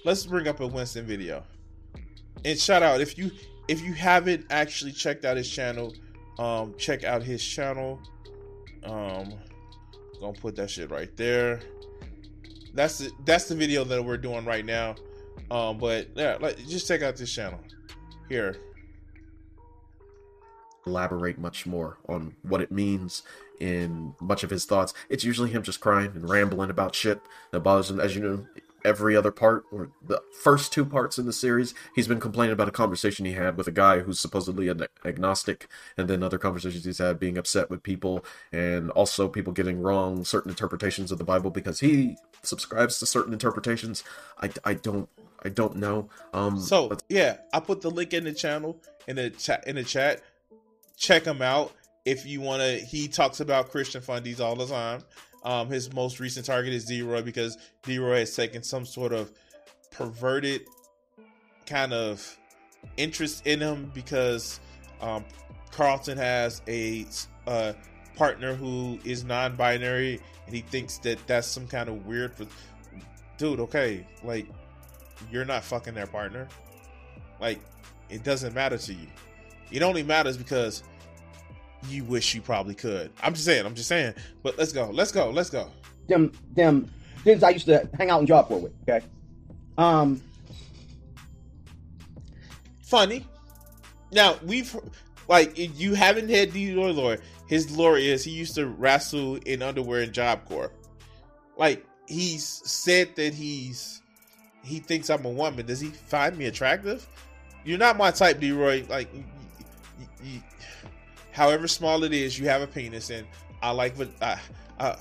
Let's 0.05 0.27
bring 0.27 0.47
up 0.47 0.61
a 0.61 0.67
Winston 0.67 1.07
video, 1.07 1.43
and 2.45 2.59
shout 2.59 2.83
out 2.83 3.01
if 3.01 3.17
you 3.17 3.31
if 3.69 3.81
you 3.81 3.95
haven't 3.95 4.47
actually 4.51 4.93
checked 4.93 5.25
out 5.25 5.39
his 5.39 5.49
channel, 5.49 5.95
um, 6.39 6.75
check 6.77 7.05
out 7.05 7.23
his 7.23 7.43
channel. 7.43 7.99
Um, 8.85 9.33
gonna 10.21 10.33
put 10.35 10.57
that 10.57 10.69
shit 10.71 10.91
right 10.91 11.15
there. 11.17 11.61
That's 12.75 12.99
the 12.99 13.11
that's 13.25 13.47
the 13.47 13.55
video 13.55 13.85
that 13.85 14.05
we're 14.05 14.19
doing 14.19 14.45
right 14.45 14.67
now. 14.67 14.97
Um, 15.51 15.79
but 15.79 16.09
yeah, 16.15 16.37
like 16.41 16.59
just 16.67 16.87
check 16.87 17.01
out 17.01 17.17
this 17.17 17.33
channel 17.33 17.61
here 18.29 18.57
elaborate 20.87 21.39
much 21.39 21.67
more 21.67 21.99
on 22.09 22.35
what 22.43 22.61
it 22.61 22.71
means 22.71 23.23
in 23.61 24.15
much 24.21 24.43
of 24.43 24.51
his 24.51 24.65
thoughts. 24.65 24.93
It's 25.09 25.25
usually 25.25 25.51
him 25.51 25.63
just 25.63 25.81
crying 25.81 26.13
and 26.15 26.29
rambling 26.29 26.71
about 26.71 26.95
shit 26.95 27.21
that 27.51 27.61
bothers 27.61 27.91
him. 27.91 28.01
As 28.01 28.17
you 28.17 28.23
know, 28.23 28.47
every 28.85 29.15
other 29.15 29.31
part 29.31 29.65
or 29.71 29.91
the 30.05 30.21
first 30.43 30.73
two 30.73 30.85
parts 30.85 31.19
in 31.19 31.27
the 31.27 31.33
series, 31.33 31.73
he's 31.95 32.09
been 32.09 32.19
complaining 32.19 32.53
about 32.53 32.69
a 32.69 32.73
conversation 32.73 33.25
he 33.25 33.33
had 33.33 33.57
with 33.57 33.69
a 33.69 33.73
guy 33.73 34.01
who's 34.01 34.19
supposedly 34.19 34.69
an 34.69 34.87
agnostic, 35.05 35.69
and 35.97 36.09
then 36.09 36.23
other 36.23 36.39
conversations 36.39 36.85
he's 36.85 36.99
had 36.99 37.21
being 37.21 37.39
upset 37.39 37.71
with 37.71 37.83
people, 37.83 38.25
and 38.51 38.91
also 38.91 39.29
people 39.29 39.53
getting 39.53 39.81
wrong 39.81 40.25
certain 40.25 40.51
interpretations 40.51 41.13
of 41.13 41.19
the 41.19 41.25
Bible 41.25 41.51
because 41.51 41.81
he 41.81 42.17
subscribes 42.43 42.99
to 42.99 43.07
certain 43.07 43.33
interpretations. 43.33 44.03
I, 44.41 44.51
I 44.65 44.75
don't 44.75 45.09
I 45.45 45.49
don't 45.49 45.77
know. 45.77 46.09
Um, 46.33 46.59
so 46.59 46.97
yeah, 47.09 47.39
I 47.53 47.61
put 47.61 47.81
the 47.81 47.91
link 47.91 48.13
in 48.13 48.25
the 48.25 48.33
channel 48.33 48.81
in 49.07 49.17
the 49.17 49.31
chat 49.31 49.67
in 49.67 49.77
the 49.77 49.85
chat 49.85 50.23
check 50.97 51.25
him 51.25 51.43
out 51.43 51.73
if 52.05 52.25
you 52.25 52.41
want 52.41 52.63
to. 52.63 52.79
He 52.79 53.09
talks 53.09 53.41
about 53.41 53.71
Christian 53.71 54.01
fundies 54.01 54.41
all 54.41 54.57
the 54.57 54.67
time. 54.67 55.03
Um, 55.45 55.69
his 55.69 55.93
most 55.93 56.21
recent 56.21 56.47
target 56.47 56.73
is 56.73 56.85
D 56.85 57.03
Roy 57.03 57.23
because 57.23 57.59
D 57.83 57.99
Roy 57.99 58.21
has 58.21 58.35
taken 58.35 58.63
some 58.63 58.87
sort 58.87 59.13
of 59.13 59.33
perverted 59.91 60.63
kind 61.67 61.93
of 61.93 62.39
interest 62.97 63.47
in 63.47 63.61
him 63.61 63.91
because 63.93 64.61
um, 65.01 65.25
Carlton 65.73 66.17
has 66.17 66.63
a 66.69 67.07
uh, 67.47 67.73
partner 68.17 68.55
who 68.55 68.99
is 69.05 69.25
non-binary 69.25 70.21
and 70.47 70.55
he 70.55 70.63
thinks 70.63 70.99
that 70.99 71.19
that's 71.27 71.47
some 71.47 71.67
kind 71.67 71.89
of 71.89 72.07
weird 72.07 72.35
for 72.35 72.47
dude 73.39 73.59
okay 73.59 74.07
like 74.23 74.47
you're 75.31 75.45
not 75.45 75.65
fucking 75.65 75.95
their 75.95 76.07
partner 76.07 76.49
like 77.41 77.61
it 78.09 78.23
doesn't 78.23 78.55
matter 78.55 78.79
to 78.79 78.93
you 78.93 79.07
it 79.71 79.83
only 79.83 80.03
matters 80.03 80.37
because 80.37 80.83
you 81.89 82.05
wish 82.05 82.35
you 82.35 82.43
probably 82.43 82.75
could. 82.75 83.11
I'm 83.23 83.33
just 83.33 83.45
saying. 83.45 83.67
I'm 83.67 83.75
just 83.75 83.89
saying. 83.89 84.15
But 84.43 84.59
let's 84.59 84.73
go. 84.73 84.91
Let's 84.91 85.13
go. 85.13 85.31
Let's 85.31 85.51
go. 85.51 85.71
Them 86.09 86.33
them 86.55 86.91
dudes 87.25 87.43
I 87.43 87.51
used 87.51 87.67
to 87.67 87.89
hang 87.97 88.11
out 88.11 88.21
in 88.21 88.27
Job 88.27 88.47
Corps 88.47 88.61
with. 88.61 88.73
Okay. 88.89 89.05
Um. 89.79 90.23
Funny. 92.83 93.27
Now 94.13 94.37
we've 94.45 94.77
like 95.29 95.53
you 95.57 95.95
haven't 95.95 96.29
had 96.29 96.53
the 96.53 96.75
lore 96.75 96.93
lore. 96.93 97.19
His 97.49 97.77
lore 97.77 97.99
is 97.99 98.25
he 98.25 98.31
used 98.31 98.55
to 98.57 98.67
wrestle 98.67 99.37
in 99.37 99.63
underwear 99.63 100.03
in 100.03 100.13
Job 100.13 100.45
Corps. 100.45 100.73
Like 101.57 101.85
he's 102.07 102.45
said 102.45 103.17
that 103.17 103.35
he's 103.35 104.02
he 104.63 104.79
thinks 104.79 105.11
I'm 105.11 105.25
a 105.25 105.31
woman. 105.31 105.67
Does 105.67 105.81
he 105.81 105.89
find 105.89 106.37
me 106.37 106.47
attractive? 106.47 107.07
You're 107.65 107.79
not 107.79 107.97
my 107.97 108.11
type, 108.11 108.41
D. 108.41 108.53
Roy. 108.53 108.85
Like, 108.89 109.09
you, 109.15 109.25
you, 110.23 110.41
however 111.31 111.69
small 111.69 112.05
it 112.05 112.13
is, 112.13 112.39
you 112.39 112.49
have 112.49 112.63
a 112.63 112.67
penis, 112.67 113.11
and 113.11 113.27
I 113.63 113.71
like 113.71 113.97
what. 113.99 114.11
Uh, 114.21 114.37
uh, 114.79 114.97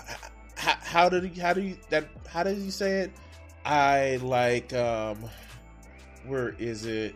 how, 0.55 0.75
how 0.81 1.09
did 1.09 1.23
he? 1.25 1.39
How 1.39 1.53
do 1.53 1.61
you 1.61 1.77
that? 1.89 2.07
How 2.27 2.43
did 2.43 2.57
you 2.57 2.71
say 2.71 3.01
it? 3.01 3.11
I 3.65 4.17
like. 4.21 4.73
um 4.73 5.17
where 6.25 6.55
is 6.59 6.85
it? 6.85 7.15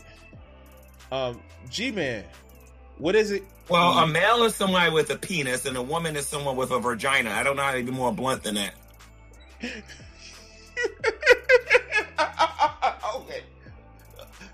Um, 1.12 1.42
G 1.70 1.92
Man, 1.92 2.24
what 2.98 3.16
is 3.16 3.32
it? 3.32 3.44
Well, 3.70 3.98
a 3.98 4.08
male 4.08 4.44
is 4.44 4.56
somebody 4.56 4.92
with 4.92 5.10
a 5.10 5.18
penis, 5.18 5.66
and 5.66 5.76
a 5.78 5.82
woman 5.82 6.16
is 6.16 6.28
someone 6.28 6.56
with 6.56 6.72
a 6.72 6.80
vagina. 6.80 7.32
I 7.32 7.44
don't 7.44 7.56
know 7.56 7.64
how 7.64 7.72
to 7.72 7.84
be 7.84 7.92
more 7.92 8.12
blunt 8.12 8.44
than 8.44 8.56
that. 8.56 8.74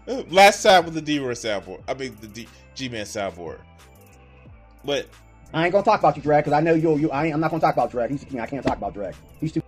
Last 0.29 0.63
time 0.63 0.85
with 0.85 0.93
the 0.93 1.01
D-Roy 1.01 1.33
soundboard. 1.33 1.81
I 1.87 1.93
mean 1.93 2.17
the 2.21 2.27
D- 2.27 2.47
G-Man 2.75 3.05
soundboard. 3.05 3.59
But 4.83 5.07
I 5.53 5.65
ain't 5.65 5.71
gonna 5.71 5.83
talk 5.83 5.99
about 5.99 6.15
you, 6.15 6.23
Drag, 6.23 6.43
because 6.43 6.57
I 6.57 6.61
know 6.61 6.73
you'll. 6.73 6.99
You, 6.99 7.11
I 7.11 7.25
ain't, 7.25 7.33
I'm 7.33 7.39
not 7.41 7.51
gonna 7.51 7.61
talk 7.61 7.75
about 7.75 7.91
Drag. 7.91 8.09
He's 8.09 8.21
the 8.21 8.25
king. 8.25 8.39
I 8.39 8.47
can't 8.47 8.65
talk 8.65 8.77
about 8.77 8.93
Drag. 8.93 9.15
He's 9.39 9.51
too. 9.51 9.61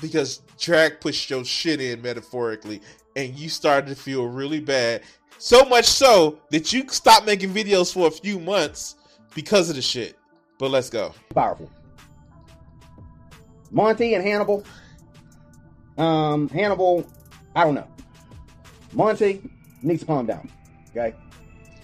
because 0.00 0.42
drag 0.58 1.00
pushed 1.00 1.30
your 1.30 1.44
shit 1.44 1.80
in 1.80 2.02
metaphorically, 2.02 2.80
and 3.16 3.34
you 3.34 3.48
started 3.48 3.88
to 3.88 3.94
feel 3.94 4.26
really 4.26 4.60
bad. 4.60 5.02
So 5.38 5.64
much 5.64 5.86
so 5.86 6.38
that 6.50 6.72
you 6.72 6.86
stopped 6.88 7.26
making 7.26 7.50
videos 7.54 7.92
for 7.92 8.08
a 8.08 8.10
few 8.10 8.38
months 8.38 8.96
because 9.34 9.70
of 9.70 9.76
the 9.76 9.82
shit. 9.82 10.18
But 10.58 10.70
let's 10.70 10.90
go. 10.90 11.14
powerful. 11.34 11.70
Monty 13.70 14.14
and 14.14 14.24
Hannibal. 14.24 14.64
Um, 15.96 16.48
Hannibal, 16.48 17.06
I 17.54 17.64
don't 17.64 17.74
know. 17.74 17.86
Monty 18.92 19.42
needs 19.82 20.00
to 20.00 20.06
calm 20.06 20.26
down, 20.26 20.48
okay? 20.90 21.14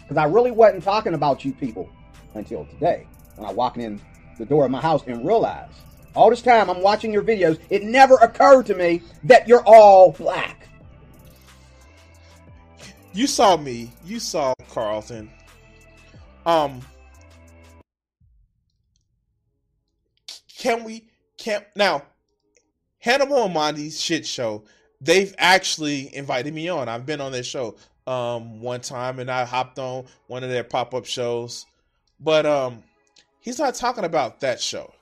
Because 0.02 0.16
I 0.16 0.24
really 0.24 0.50
wasn't 0.50 0.82
talking 0.82 1.14
about 1.14 1.44
you 1.44 1.52
people 1.52 1.88
until 2.34 2.64
today 2.66 3.06
when 3.36 3.48
I 3.48 3.52
walked 3.52 3.78
in 3.78 4.00
the 4.38 4.44
door 4.44 4.64
of 4.64 4.70
my 4.70 4.80
house 4.80 5.02
and 5.06 5.26
realized 5.26 5.72
all 6.14 6.30
this 6.30 6.42
time 6.42 6.70
I'm 6.70 6.80
watching 6.80 7.12
your 7.12 7.22
videos, 7.22 7.60
it 7.70 7.82
never 7.82 8.14
occurred 8.16 8.66
to 8.66 8.74
me 8.74 9.02
that 9.24 9.46
you're 9.46 9.64
all 9.66 10.12
black. 10.12 10.68
You 13.12 13.26
saw 13.26 13.56
me. 13.56 13.92
You 14.04 14.18
saw 14.20 14.54
Carlton. 14.68 15.30
Um, 16.44 16.80
can 20.58 20.84
we? 20.84 21.08
Can 21.38 21.64
now? 21.74 22.02
Hannibal 22.98 23.44
and 23.44 23.54
Monty's 23.54 24.00
shit 24.00 24.26
show. 24.26 24.64
They've 25.00 25.34
actually 25.38 26.14
invited 26.14 26.54
me 26.54 26.68
on. 26.68 26.88
I've 26.88 27.06
been 27.06 27.20
on 27.20 27.32
their 27.32 27.42
show 27.42 27.76
um 28.06 28.60
one 28.60 28.80
time, 28.80 29.18
and 29.18 29.30
I 29.30 29.44
hopped 29.44 29.78
on 29.78 30.06
one 30.28 30.44
of 30.44 30.50
their 30.50 30.64
pop 30.64 30.94
up 30.94 31.06
shows. 31.06 31.66
But 32.20 32.46
um, 32.46 32.82
he's 33.40 33.58
not 33.58 33.74
talking 33.74 34.04
about 34.04 34.40
that 34.40 34.60
show. 34.60 34.92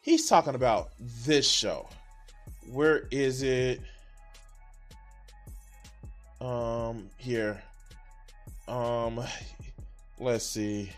He's 0.00 0.28
talking 0.28 0.54
about 0.54 0.90
this 1.24 1.48
show. 1.50 1.88
Where 2.70 3.08
is 3.10 3.42
it? 3.42 3.80
Um, 6.40 7.10
here. 7.16 7.62
Um, 8.68 9.20
let's 10.18 10.46
see. 10.46 10.90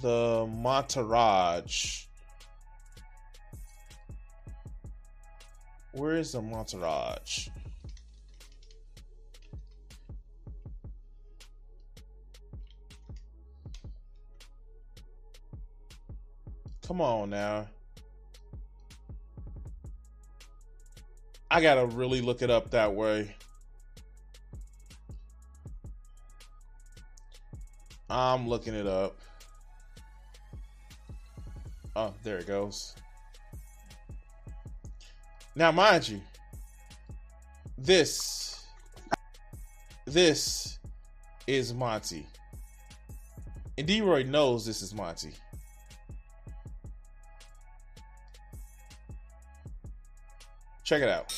The 0.00 0.48
Monterage. 0.50 2.08
Where 5.92 6.16
is 6.16 6.32
the 6.32 6.40
Monterage? 6.40 7.50
Come 16.86 17.00
on 17.00 17.30
now. 17.30 17.68
I 21.50 21.60
gotta 21.60 21.84
really 21.84 22.22
look 22.22 22.40
it 22.40 22.50
up 22.50 22.70
that 22.70 22.94
way. 22.94 23.36
I'm 28.08 28.48
looking 28.48 28.74
it 28.74 28.86
up. 28.86 29.16
Oh, 31.94 32.14
there 32.22 32.38
it 32.38 32.46
goes. 32.46 32.94
Now, 35.54 35.70
mind 35.70 36.08
you, 36.08 36.20
this, 37.76 38.64
this 40.06 40.78
is 41.46 41.74
Monty. 41.74 42.26
And 43.76 43.86
D-Roy 43.86 44.22
knows 44.22 44.64
this 44.64 44.80
is 44.80 44.94
Monty. 44.94 45.32
Check 50.84 51.02
it 51.02 51.08
out. 51.08 51.32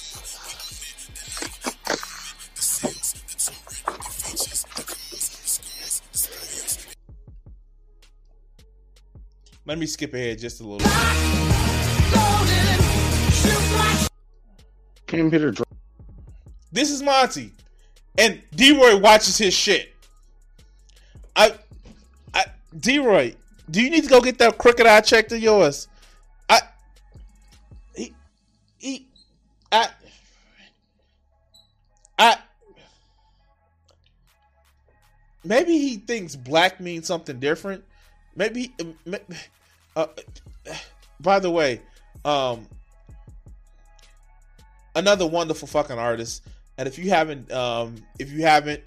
Let 9.66 9.78
me 9.78 9.86
skip 9.86 10.12
ahead 10.12 10.38
just 10.38 10.60
a 10.60 10.64
little 10.64 10.78
bit. 10.78 12.93
To 15.14 15.52
dr- 15.52 15.64
This 16.72 16.90
is 16.90 17.02
Monty. 17.02 17.52
And 18.18 18.42
D-Roy 18.54 18.98
watches 18.98 19.38
his 19.38 19.54
shit. 19.54 19.94
I 21.36 21.54
I 22.32 22.44
D-Roy, 22.78 23.34
do 23.70 23.80
you 23.82 23.90
need 23.90 24.02
to 24.04 24.10
go 24.10 24.20
get 24.20 24.38
that 24.38 24.58
crooked 24.58 24.86
eye 24.86 25.00
checked 25.00 25.30
of 25.32 25.40
yours? 25.40 25.88
I 26.48 26.60
he 27.94 28.14
he 28.78 29.06
I 29.70 29.88
I 32.18 32.38
maybe 35.44 35.78
he 35.78 35.96
thinks 35.96 36.34
black 36.34 36.80
means 36.80 37.06
something 37.06 37.38
different. 37.38 37.84
Maybe 38.34 38.74
uh, 39.96 40.06
by 41.20 41.38
the 41.38 41.50
way, 41.50 41.80
um 42.24 42.66
another 44.94 45.26
wonderful 45.26 45.68
fucking 45.68 45.98
artist. 45.98 46.44
And 46.78 46.88
if 46.88 46.98
you 46.98 47.10
haven't, 47.10 47.50
um, 47.52 47.96
if 48.18 48.32
you 48.32 48.42
haven't 48.42 48.82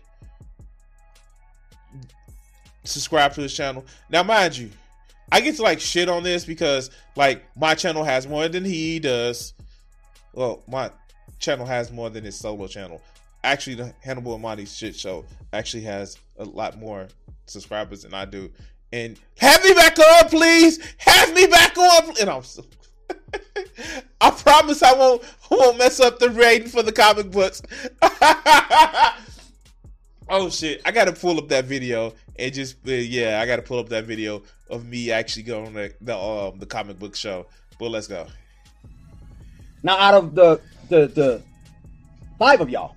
subscribed 2.83 3.35
to 3.35 3.41
this 3.41 3.55
channel, 3.55 3.85
now 4.09 4.23
mind 4.23 4.57
you, 4.57 4.69
I 5.31 5.41
get 5.41 5.55
to 5.57 5.61
like 5.61 5.79
shit 5.79 6.09
on 6.09 6.23
this 6.23 6.45
because 6.45 6.89
like 7.15 7.43
my 7.55 7.75
channel 7.75 8.03
has 8.03 8.27
more 8.27 8.47
than 8.47 8.63
he 8.63 8.99
does. 8.99 9.53
Well, 10.33 10.63
my 10.67 10.91
channel 11.39 11.65
has 11.65 11.91
more 11.91 12.09
than 12.09 12.23
his 12.23 12.35
solo 12.35 12.67
channel. 12.67 13.01
Actually, 13.43 13.75
the 13.75 13.93
Hannibal 14.01 14.37
Monty 14.37 14.65
shit 14.65 14.95
show 14.95 15.25
actually 15.53 15.83
has 15.83 16.17
a 16.37 16.43
lot 16.43 16.77
more 16.77 17.07
subscribers 17.45 18.03
than 18.03 18.13
I 18.13 18.25
do. 18.25 18.49
And 18.91 19.19
have 19.37 19.63
me 19.63 19.73
back 19.73 19.97
on, 19.99 20.29
please. 20.29 20.79
Have 20.97 21.33
me 21.33 21.47
back 21.47 21.77
on. 21.77 22.15
And 22.21 22.29
I'm 22.29 22.43
so 22.43 22.63
I 24.21 24.31
promise 24.31 24.81
I 24.83 24.93
won't 24.93 25.23
won't 25.49 25.77
mess 25.77 25.99
up 25.99 26.19
the 26.19 26.29
rating 26.29 26.69
for 26.69 26.83
the 26.83 26.91
comic 26.91 27.31
books. 27.31 27.61
oh 30.29 30.49
shit! 30.49 30.81
I 30.85 30.91
gotta 30.91 31.13
pull 31.13 31.37
up 31.37 31.49
that 31.49 31.65
video 31.65 32.13
and 32.37 32.53
just 32.53 32.77
uh, 32.87 32.91
yeah, 32.91 33.41
I 33.41 33.45
gotta 33.45 33.61
pull 33.61 33.79
up 33.79 33.89
that 33.89 34.05
video 34.05 34.43
of 34.69 34.85
me 34.85 35.11
actually 35.11 35.43
going 35.43 35.73
to 35.73 35.93
the 36.01 36.17
um 36.17 36.59
the 36.59 36.65
comic 36.65 36.99
book 36.99 37.15
show. 37.15 37.45
But 37.79 37.89
let's 37.89 38.07
go. 38.07 38.27
Now, 39.83 39.97
out 39.97 40.13
of 40.15 40.35
the 40.35 40.59
the 40.89 41.07
the 41.07 41.41
five 42.39 42.61
of 42.61 42.69
y'all, 42.69 42.95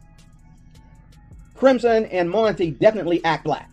Crimson 1.55 2.07
and 2.07 2.31
Monty 2.31 2.71
definitely 2.71 3.23
act 3.25 3.45
black. 3.45 3.71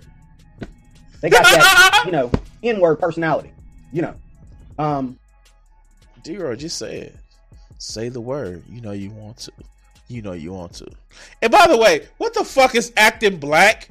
They 1.21 1.29
got 1.29 1.43
that, 1.43 2.03
you 2.05 2.11
know, 2.11 2.31
N-word 2.61 2.99
personality. 2.99 3.51
You 3.91 4.03
know, 4.03 4.15
um, 4.77 5.17
D-Roy, 6.27 6.57
just 6.57 6.77
say 6.77 6.97
it. 6.97 7.15
Say 7.77 8.09
the 8.09 8.19
word. 8.19 8.61
You 8.69 8.81
know 8.81 8.91
you 8.91 9.11
want 9.11 9.37
to. 9.37 9.51
You 10.09 10.21
know 10.21 10.33
you 10.33 10.51
want 10.51 10.73
to. 10.73 10.87
And 11.41 11.49
by 11.49 11.67
the 11.67 11.77
way, 11.77 12.05
what 12.17 12.33
the 12.33 12.43
fuck 12.43 12.75
is 12.75 12.91
acting 12.97 13.37
black? 13.37 13.89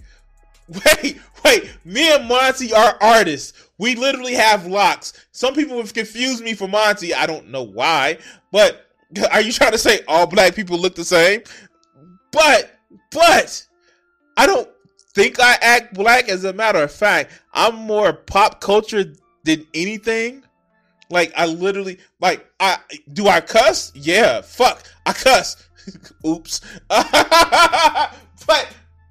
Wait, 0.68 1.20
wait. 1.44 1.70
Me 1.84 2.12
and 2.12 2.26
Monty 2.26 2.74
are 2.74 2.98
artists. 3.00 3.52
We 3.78 3.94
literally 3.94 4.34
have 4.34 4.66
locks. 4.66 5.12
Some 5.30 5.54
people 5.54 5.76
have 5.76 5.94
confused 5.94 6.42
me 6.42 6.54
for 6.54 6.66
Monty. 6.66 7.14
I 7.14 7.24
don't 7.24 7.50
know 7.50 7.62
why. 7.62 8.18
But 8.50 8.90
are 9.30 9.40
you 9.40 9.52
trying 9.52 9.70
to 9.70 9.78
say 9.78 10.00
all 10.08 10.26
black 10.26 10.56
people 10.56 10.76
look 10.76 10.96
the 10.96 11.04
same? 11.04 11.42
But, 12.32 12.80
but, 13.12 13.64
I 14.36 14.46
don't 14.46 14.68
think 15.14 15.38
I 15.38 15.56
act 15.62 15.94
black. 15.94 16.28
As 16.28 16.42
a 16.42 16.52
matter 16.52 16.82
of 16.82 16.90
fact, 16.90 17.30
I'm 17.54 17.76
more 17.76 18.12
pop 18.12 18.60
culture 18.60 19.04
than 19.44 19.64
anything. 19.72 20.42
Like 21.10 21.32
I 21.36 21.46
literally 21.46 21.98
like 22.20 22.46
I 22.60 22.78
do 23.12 23.28
I 23.28 23.40
cuss? 23.40 23.92
Yeah, 23.94 24.40
fuck. 24.40 24.82
I 25.04 25.12
cuss. 25.12 25.68
Oops. 26.26 26.60
but 26.88 28.68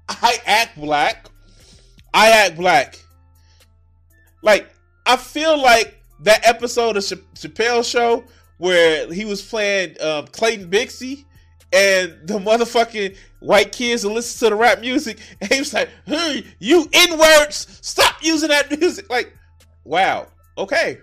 I 0.08 0.38
act 0.44 0.78
black. 0.78 1.28
I 2.12 2.30
act 2.30 2.56
black. 2.56 2.98
Like 4.42 4.70
I 5.06 5.16
feel 5.16 5.60
like 5.60 6.00
that 6.20 6.46
episode 6.46 6.96
of 6.96 7.04
Ch- 7.04 7.14
Chappelle 7.34 7.88
Show 7.88 8.24
where 8.58 9.12
he 9.12 9.24
was 9.24 9.42
playing 9.42 10.00
um, 10.00 10.26
Clayton 10.28 10.70
Bigsby 10.70 11.24
and 11.72 12.16
the 12.24 12.38
motherfucking 12.38 13.16
white 13.40 13.72
kids 13.72 14.04
will 14.04 14.14
listen 14.14 14.46
to 14.46 14.54
the 14.54 14.56
rap 14.56 14.80
music 14.80 15.18
and 15.40 15.52
he 15.52 15.58
was 15.58 15.74
like, 15.74 15.88
hey, 16.04 16.44
you 16.58 16.88
inwards, 16.92 17.78
stop 17.82 18.16
using 18.22 18.48
that 18.48 18.70
music. 18.70 19.10
Like, 19.10 19.32
wow, 19.84 20.28
okay, 20.56 20.98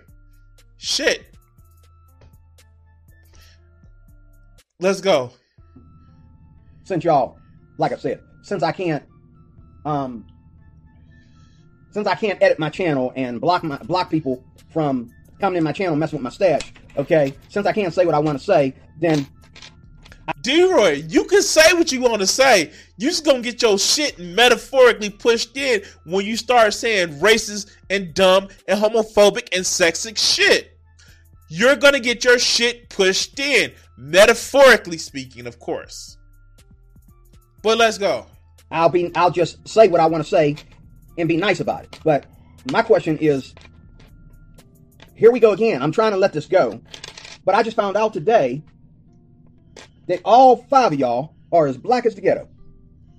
shit. 0.84 1.34
Let's 4.80 5.00
go. 5.00 5.30
Since 6.84 7.04
y'all, 7.04 7.38
like 7.78 7.92
I 7.92 7.96
said, 7.96 8.20
since 8.42 8.62
I 8.62 8.72
can't, 8.72 9.02
um, 9.86 10.26
since 11.90 12.06
I 12.06 12.14
can't 12.14 12.40
edit 12.42 12.58
my 12.58 12.68
channel 12.68 13.12
and 13.16 13.40
block 13.40 13.64
my 13.64 13.78
block 13.78 14.10
people 14.10 14.44
from 14.68 15.10
coming 15.40 15.56
in 15.56 15.64
my 15.64 15.72
channel 15.72 15.96
messing 15.96 16.18
with 16.18 16.24
my 16.24 16.30
stash, 16.30 16.72
okay? 16.98 17.34
Since 17.48 17.66
I 17.66 17.72
can't 17.72 17.94
say 17.94 18.04
what 18.04 18.14
I 18.14 18.18
want 18.18 18.38
to 18.38 18.44
say, 18.44 18.74
then 19.00 19.26
D-Roy, 20.42 21.04
you 21.08 21.24
can 21.24 21.42
say 21.42 21.72
what 21.72 21.92
you 21.92 22.00
want 22.00 22.20
to 22.20 22.26
say. 22.26 22.70
You 22.98 23.08
just 23.08 23.24
gonna 23.24 23.40
get 23.40 23.62
your 23.62 23.78
shit 23.78 24.18
metaphorically 24.18 25.10
pushed 25.10 25.56
in 25.56 25.82
when 26.04 26.26
you 26.26 26.36
start 26.36 26.74
saying 26.74 27.20
racist 27.20 27.70
and 27.88 28.12
dumb 28.12 28.48
and 28.68 28.78
homophobic 28.78 29.48
and 29.54 29.64
sexist 29.64 30.18
shit. 30.18 30.73
You're 31.48 31.76
gonna 31.76 32.00
get 32.00 32.24
your 32.24 32.38
shit 32.38 32.88
pushed 32.88 33.38
in, 33.38 33.72
metaphorically 33.96 34.98
speaking, 34.98 35.46
of 35.46 35.58
course. 35.58 36.16
But 37.62 37.78
let's 37.78 37.98
go. 37.98 38.26
I'll 38.70 38.88
be 38.88 39.14
I'll 39.14 39.30
just 39.30 39.66
say 39.68 39.88
what 39.88 40.00
I 40.00 40.06
want 40.06 40.24
to 40.24 40.28
say 40.28 40.56
and 41.18 41.28
be 41.28 41.36
nice 41.36 41.60
about 41.60 41.84
it. 41.84 41.98
But 42.04 42.26
my 42.70 42.82
question 42.82 43.18
is 43.18 43.54
here 45.14 45.30
we 45.30 45.40
go 45.40 45.52
again. 45.52 45.82
I'm 45.82 45.92
trying 45.92 46.12
to 46.12 46.18
let 46.18 46.32
this 46.32 46.46
go. 46.46 46.80
But 47.44 47.54
I 47.54 47.62
just 47.62 47.76
found 47.76 47.96
out 47.96 48.12
today 48.12 48.62
that 50.08 50.20
all 50.24 50.56
five 50.56 50.92
of 50.92 50.98
y'all 50.98 51.34
are 51.52 51.66
as 51.66 51.76
black 51.76 52.06
as 52.06 52.14
the 52.14 52.20
ghetto. 52.20 52.48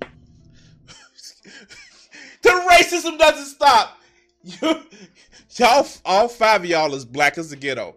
the 2.42 2.48
racism 2.70 3.18
doesn't 3.18 3.46
stop. 3.46 3.98
You, 4.42 4.82
y'all, 5.56 5.86
all 6.04 6.28
five 6.28 6.62
of 6.62 6.66
y'all 6.66 6.94
is 6.94 7.04
black 7.04 7.38
as 7.38 7.50
the 7.50 7.56
ghetto. 7.56 7.96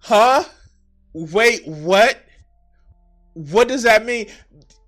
Huh? 0.00 0.44
Wait, 1.12 1.66
what? 1.66 2.18
What 3.34 3.68
does 3.68 3.82
that 3.84 4.04
mean? 4.04 4.28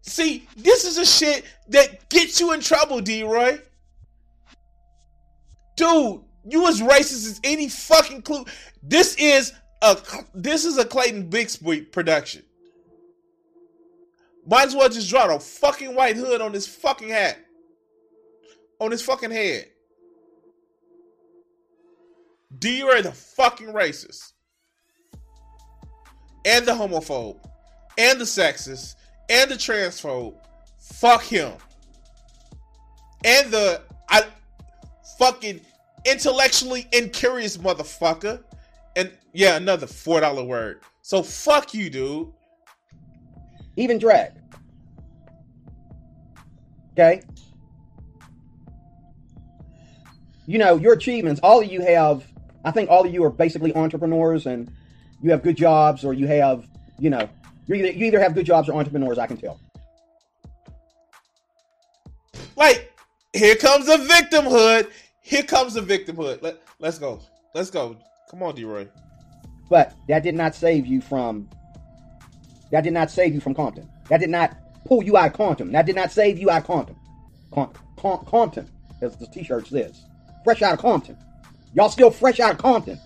See, 0.02 0.48
this 0.56 0.84
is 0.84 0.98
a 0.98 1.06
shit 1.06 1.44
that 1.68 2.08
gets 2.08 2.40
you 2.40 2.52
in 2.52 2.61
trouble, 2.61 3.00
D-Roy. 3.00 3.61
Dude, 5.76 6.20
you 6.44 6.66
as 6.68 6.80
racist 6.80 7.26
as 7.26 7.40
any 7.44 7.68
fucking 7.68 8.22
clue. 8.22 8.44
This 8.82 9.14
is 9.16 9.52
a 9.82 9.96
this 10.34 10.64
is 10.64 10.78
a 10.78 10.84
Clayton 10.84 11.30
Bigsby 11.30 11.90
production. 11.92 12.42
Might 14.46 14.66
as 14.66 14.74
well 14.74 14.88
just 14.88 15.08
draw 15.08 15.34
a 15.34 15.38
fucking 15.38 15.94
white 15.94 16.16
hood 16.16 16.40
on 16.40 16.52
this 16.52 16.66
fucking 16.66 17.08
hat. 17.08 17.38
On 18.78 18.90
his 18.90 19.02
fucking 19.02 19.30
head. 19.30 19.68
D-Roy 22.58 23.02
the 23.02 23.12
fucking 23.12 23.68
racist. 23.68 24.32
And 26.45 26.66
the 26.66 26.72
homophobe. 26.72 27.36
And 27.99 28.20
the 28.20 28.24
sexist. 28.24 28.97
And 29.28 29.51
the 29.51 29.57
transphobe. 29.57 30.34
Fuck 30.78 31.22
him. 31.22 31.53
And 33.24 33.51
the 33.51 33.82
I 34.09 34.22
fucking 35.18 35.61
intellectually 36.05 36.88
incurious 36.93 37.57
motherfucker. 37.57 38.43
And 38.97 39.12
yeah, 39.32 39.57
another 39.57 39.86
four 39.86 40.20
dollar 40.20 40.43
word. 40.43 40.80
So 41.03 41.22
fuck 41.22 41.74
you, 41.74 41.91
dude. 41.91 42.28
Even 43.76 43.99
drag. 43.99 44.32
Okay? 46.93 47.22
You 50.47 50.59
know, 50.59 50.76
your 50.76 50.95
achievements, 50.95 51.41
all 51.43 51.62
of 51.62 51.70
you 51.70 51.80
have, 51.82 52.24
I 52.64 52.72
think 52.72 52.91
all 52.91 53.07
of 53.07 53.14
you 53.14 53.22
are 53.24 53.30
basically 53.30 53.74
entrepreneurs 53.74 54.47
and 54.47 54.70
you 55.22 55.30
have 55.30 55.42
good 55.42 55.56
jobs 55.56 56.04
or 56.04 56.12
you 56.12 56.26
have, 56.26 56.66
you 56.98 57.10
know, 57.10 57.28
you 57.66 57.74
either, 57.76 57.90
you 57.90 58.06
either 58.06 58.20
have 58.20 58.34
good 58.34 58.46
jobs 58.46 58.68
or 58.68 58.74
entrepreneurs, 58.74 59.18
I 59.18 59.26
can 59.26 59.36
tell. 59.36 59.60
Like, 62.56 62.92
here 63.32 63.56
comes 63.56 63.86
the 63.86 63.96
victimhood. 63.96 64.90
Here 65.20 65.42
comes 65.42 65.74
the 65.74 65.80
victimhood. 65.80 66.42
Let, 66.42 66.60
let's 66.78 66.98
go. 66.98 67.20
Let's 67.54 67.70
go. 67.70 67.96
Come 68.30 68.42
on, 68.42 68.54
D-Roy. 68.54 68.88
But 69.68 69.94
that 70.08 70.22
did 70.22 70.34
not 70.34 70.54
save 70.54 70.86
you 70.86 71.00
from 71.00 71.48
that 72.70 72.84
did 72.84 72.92
not 72.92 73.10
save 73.10 73.34
you 73.34 73.40
from 73.40 73.54
Compton. 73.54 73.88
That 74.08 74.18
did 74.20 74.30
not 74.30 74.56
pull 74.84 75.02
you 75.02 75.16
out 75.16 75.28
of 75.28 75.32
Compton. 75.34 75.72
That 75.72 75.86
did 75.86 75.96
not 75.96 76.12
save 76.12 76.38
you 76.38 76.50
out 76.50 76.62
of 76.62 76.66
Compton. 76.66 76.96
Con- 77.52 77.72
Compton, 77.96 78.68
as 79.02 79.16
the 79.16 79.26
t-shirt 79.26 79.66
says. 79.66 80.04
Fresh 80.44 80.62
out 80.62 80.74
of 80.74 80.78
Compton. 80.78 81.16
Y'all 81.74 81.88
still 81.88 82.10
fresh 82.10 82.40
out 82.40 82.52
of 82.52 82.58
Compton. 82.58 82.98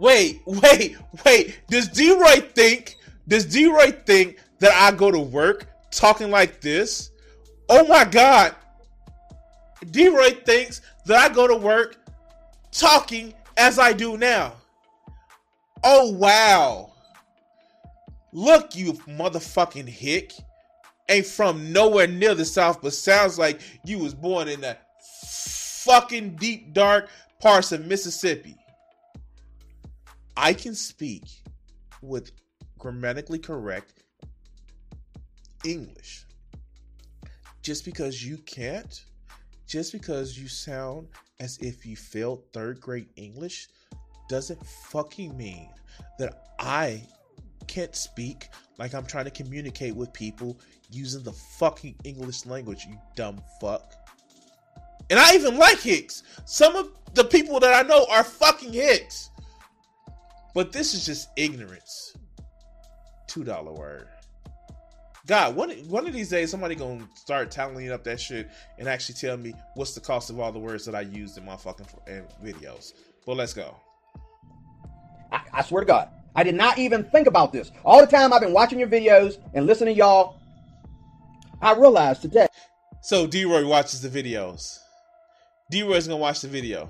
Wait, 0.00 0.40
wait, 0.46 0.96
wait. 1.26 1.60
Does 1.68 1.86
D-Roy 1.88 2.40
think, 2.54 2.96
does 3.28 3.44
D-Roy 3.44 3.92
think 3.92 4.38
that 4.58 4.72
I 4.72 4.96
go 4.96 5.10
to 5.10 5.18
work 5.18 5.66
talking 5.90 6.30
like 6.30 6.62
this? 6.62 7.10
Oh 7.68 7.86
my 7.86 8.04
God. 8.04 8.54
D-Roy 9.90 10.30
thinks 10.30 10.80
that 11.04 11.18
I 11.18 11.32
go 11.32 11.46
to 11.46 11.54
work 11.54 11.98
talking 12.72 13.34
as 13.58 13.78
I 13.78 13.92
do 13.92 14.16
now. 14.16 14.54
Oh 15.84 16.10
wow. 16.12 16.92
Look, 18.32 18.74
you 18.74 18.94
motherfucking 18.94 19.86
hick. 19.86 20.32
Ain't 21.10 21.26
from 21.26 21.74
nowhere 21.74 22.06
near 22.06 22.34
the 22.34 22.46
South, 22.46 22.80
but 22.80 22.94
sounds 22.94 23.38
like 23.38 23.60
you 23.84 23.98
was 23.98 24.14
born 24.14 24.48
in 24.48 24.62
the 24.62 24.78
fucking 25.84 26.36
deep, 26.36 26.72
dark 26.72 27.10
parts 27.38 27.72
of 27.72 27.84
Mississippi. 27.84 28.56
I 30.36 30.52
can 30.52 30.74
speak 30.74 31.24
with 32.02 32.32
grammatically 32.78 33.38
correct 33.38 34.04
English. 35.64 36.24
Just 37.62 37.84
because 37.84 38.24
you 38.24 38.38
can't, 38.38 39.04
just 39.66 39.92
because 39.92 40.38
you 40.38 40.48
sound 40.48 41.08
as 41.40 41.58
if 41.58 41.84
you 41.84 41.96
failed 41.96 42.42
third 42.52 42.80
grade 42.80 43.08
English, 43.16 43.68
doesn't 44.28 44.64
fucking 44.66 45.36
mean 45.36 45.68
that 46.18 46.54
I 46.58 47.02
can't 47.66 47.94
speak 47.94 48.48
like 48.78 48.94
I'm 48.94 49.04
trying 49.04 49.26
to 49.26 49.30
communicate 49.30 49.94
with 49.94 50.12
people 50.12 50.58
using 50.90 51.22
the 51.22 51.32
fucking 51.32 51.94
English 52.04 52.46
language, 52.46 52.86
you 52.88 52.98
dumb 53.14 53.42
fuck. 53.60 53.92
And 55.10 55.18
I 55.18 55.34
even 55.34 55.58
like 55.58 55.80
Hicks. 55.80 56.22
Some 56.46 56.76
of 56.76 56.90
the 57.14 57.24
people 57.24 57.60
that 57.60 57.74
I 57.74 57.86
know 57.86 58.06
are 58.10 58.24
fucking 58.24 58.72
Hicks. 58.72 59.30
But 60.54 60.72
this 60.72 60.94
is 60.94 61.06
just 61.06 61.28
ignorance. 61.36 62.16
Two 63.26 63.44
dollar 63.44 63.72
word. 63.72 64.08
God, 65.26 65.54
one 65.54 65.70
one 65.88 66.06
of 66.06 66.12
these 66.12 66.28
days 66.28 66.50
somebody 66.50 66.74
gonna 66.74 67.06
start 67.14 67.50
tallying 67.50 67.92
up 67.92 68.02
that 68.04 68.20
shit 68.20 68.50
and 68.78 68.88
actually 68.88 69.14
tell 69.14 69.36
me 69.36 69.54
what's 69.74 69.94
the 69.94 70.00
cost 70.00 70.30
of 70.30 70.40
all 70.40 70.50
the 70.50 70.58
words 70.58 70.84
that 70.86 70.94
I 70.94 71.02
used 71.02 71.38
in 71.38 71.44
my 71.44 71.56
fucking 71.56 71.86
videos. 72.42 72.94
But 73.26 73.36
let's 73.36 73.54
go. 73.54 73.76
I, 75.30 75.42
I 75.52 75.62
swear 75.62 75.82
to 75.82 75.86
God, 75.86 76.08
I 76.34 76.42
did 76.42 76.54
not 76.54 76.78
even 76.78 77.04
think 77.04 77.28
about 77.28 77.52
this. 77.52 77.70
All 77.84 78.00
the 78.00 78.10
time 78.10 78.32
I've 78.32 78.40
been 78.40 78.52
watching 78.52 78.78
your 78.78 78.88
videos 78.88 79.36
and 79.54 79.66
listening 79.66 79.94
to 79.94 79.98
y'all, 79.98 80.40
I 81.60 81.74
realized 81.74 82.22
today. 82.22 82.48
So 83.02 83.26
D-Roy 83.26 83.66
watches 83.66 84.00
the 84.02 84.08
videos. 84.08 84.78
D-Roy's 85.70 86.08
gonna 86.08 86.18
watch 86.18 86.40
the 86.40 86.48
video. 86.48 86.88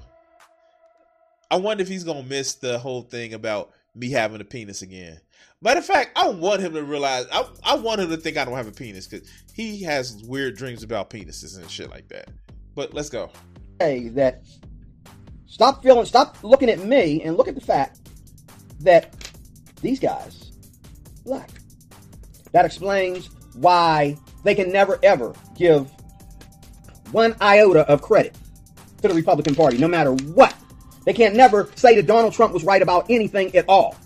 I 1.50 1.56
wonder 1.56 1.82
if 1.82 1.88
he's 1.88 2.04
gonna 2.04 2.22
miss 2.22 2.54
the 2.54 2.78
whole 2.78 3.02
thing 3.02 3.34
about 3.34 3.72
me 3.94 4.10
having 4.10 4.40
a 4.40 4.44
penis 4.44 4.82
again. 4.82 5.20
Matter 5.62 5.80
of 5.80 5.86
fact, 5.86 6.12
I 6.16 6.28
want 6.28 6.62
him 6.62 6.72
to 6.74 6.82
realize. 6.82 7.26
I, 7.32 7.46
I 7.64 7.74
want 7.76 8.00
him 8.00 8.08
to 8.10 8.16
think 8.16 8.36
I 8.36 8.44
don't 8.44 8.54
have 8.54 8.68
a 8.68 8.72
penis 8.72 9.06
because 9.06 9.28
he 9.52 9.82
has 9.82 10.22
weird 10.24 10.56
dreams 10.56 10.82
about 10.82 11.10
penises 11.10 11.58
and 11.58 11.70
shit 11.70 11.90
like 11.90 12.08
that. 12.08 12.28
But 12.74 12.94
let's 12.94 13.10
go. 13.10 13.30
Hey, 13.78 14.08
that 14.10 14.42
stop 15.46 15.82
feeling, 15.82 16.06
stop 16.06 16.36
looking 16.42 16.70
at 16.70 16.78
me 16.80 17.22
and 17.22 17.36
look 17.36 17.48
at 17.48 17.54
the 17.54 17.60
fact 17.60 17.98
that 18.80 19.14
these 19.82 19.98
guys 20.00 20.52
black. 21.24 21.50
That 22.52 22.64
explains 22.64 23.30
why 23.54 24.16
they 24.44 24.54
can 24.54 24.72
never 24.72 24.98
ever 25.02 25.34
give 25.56 25.90
one 27.12 27.34
iota 27.40 27.80
of 27.88 28.02
credit 28.02 28.36
to 29.02 29.08
the 29.08 29.14
Republican 29.14 29.54
Party, 29.54 29.78
no 29.78 29.88
matter 29.88 30.12
what. 30.12 30.54
They 31.04 31.12
can't 31.12 31.34
never 31.34 31.70
say 31.76 31.96
that 31.96 32.06
Donald 32.06 32.34
Trump 32.34 32.52
was 32.52 32.64
right 32.64 32.82
about 32.82 33.06
anything 33.10 33.54
at 33.56 33.64
all. 33.68 33.96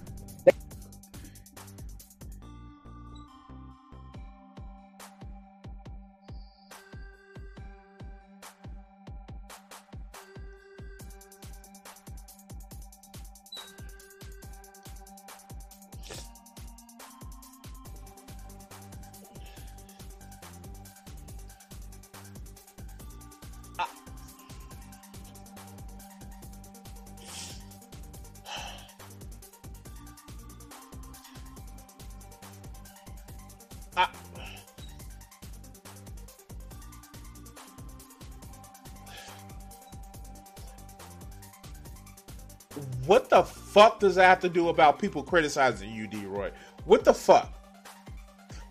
What 43.14 43.30
the 43.30 43.44
fuck 43.44 44.00
does 44.00 44.16
that 44.16 44.24
have 44.24 44.40
to 44.40 44.48
do 44.48 44.70
about 44.70 44.98
people 44.98 45.22
criticizing 45.22 45.94
you, 45.94 46.08
D 46.08 46.26
Roy? 46.26 46.50
What 46.84 47.04
the 47.04 47.14
fuck? 47.14 47.48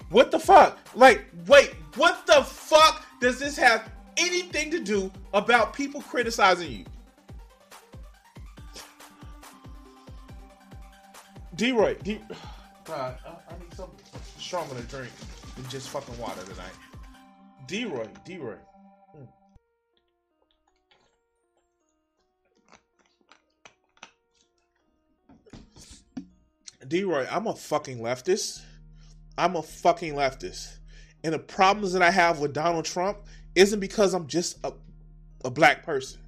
What 0.09 0.31
the 0.31 0.39
fuck? 0.39 0.77
Like, 0.93 1.27
wait, 1.47 1.73
what 1.95 2.27
the 2.27 2.43
fuck 2.43 3.05
does 3.21 3.39
this 3.39 3.55
have 3.55 3.89
anything 4.17 4.69
to 4.71 4.81
do 4.81 5.09
about 5.33 5.71
people 5.71 6.01
criticizing 6.01 6.69
you? 6.73 6.85
D 11.55 11.71
Roy, 11.71 11.95
God, 12.03 13.17
I, 13.25 13.29
I 13.29 13.59
need 13.59 13.73
something 13.73 13.97
stronger 14.37 14.75
to 14.75 14.81
drink 14.81 15.13
than 15.55 15.69
just 15.69 15.87
fucking 15.87 16.17
water 16.17 16.41
tonight. 16.41 16.75
D 17.65 17.85
Roy, 17.85 18.09
D 18.25 18.39
Roy. 18.39 18.57
D 26.93 27.03
Roy, 27.03 27.25
I'm 27.31 27.47
a 27.47 27.55
fucking 27.55 27.97
leftist. 27.97 28.61
I'm 29.35 29.55
a 29.55 29.63
fucking 29.63 30.13
leftist. 30.13 30.77
And 31.23 31.33
the 31.33 31.39
problems 31.39 31.93
that 31.93 32.03
I 32.03 32.11
have 32.11 32.37
with 32.37 32.53
Donald 32.53 32.85
Trump 32.85 33.17
isn't 33.55 33.79
because 33.79 34.13
I'm 34.13 34.27
just 34.27 34.59
a, 34.63 34.71
a 35.43 35.49
black 35.49 35.83
person. 35.83 36.21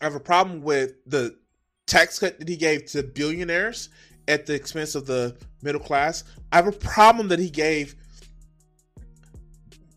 I 0.00 0.04
have 0.04 0.14
a 0.14 0.20
problem 0.20 0.62
with 0.62 0.92
the 1.04 1.36
tax 1.84 2.20
cut 2.20 2.38
that 2.38 2.48
he 2.48 2.54
gave 2.54 2.84
to 2.92 3.02
billionaires 3.02 3.88
at 4.28 4.46
the 4.46 4.54
expense 4.54 4.94
of 4.94 5.06
the 5.06 5.36
middle 5.62 5.80
class. 5.80 6.22
I 6.52 6.56
have 6.56 6.68
a 6.68 6.72
problem 6.72 7.26
that 7.26 7.40
he 7.40 7.50
gave 7.50 7.96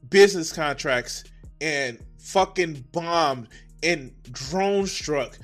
business 0.09 0.51
contracts 0.51 1.25
and 1.61 1.99
fucking 2.17 2.85
bombed 2.91 3.49
and 3.83 4.15
drone 4.31 4.87
struck 4.87 5.37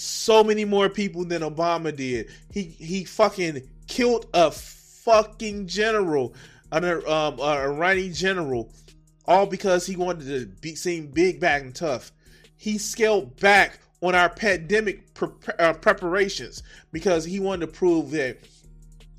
so 0.00 0.42
many 0.42 0.64
more 0.64 0.88
people 0.88 1.24
than 1.24 1.42
Obama 1.42 1.94
did. 1.94 2.30
He 2.50 2.62
he 2.62 3.04
fucking 3.04 3.68
killed 3.86 4.26
a 4.32 4.50
fucking 4.50 5.66
general, 5.66 6.34
an 6.72 6.84
um, 6.84 7.38
a 7.38 7.68
Iranian 7.68 8.14
general, 8.14 8.72
all 9.26 9.46
because 9.46 9.86
he 9.86 9.96
wanted 9.96 10.26
to 10.26 10.46
be 10.60 10.74
seen 10.74 11.08
big, 11.08 11.38
bad, 11.40 11.62
and 11.62 11.74
tough. 11.74 12.12
He 12.56 12.78
scaled 12.78 13.38
back 13.40 13.78
on 14.00 14.14
our 14.14 14.30
pandemic 14.30 15.12
pre- 15.12 15.28
uh, 15.58 15.74
preparations 15.74 16.62
because 16.92 17.24
he 17.24 17.38
wanted 17.38 17.66
to 17.66 17.72
prove 17.72 18.10
that 18.12 18.38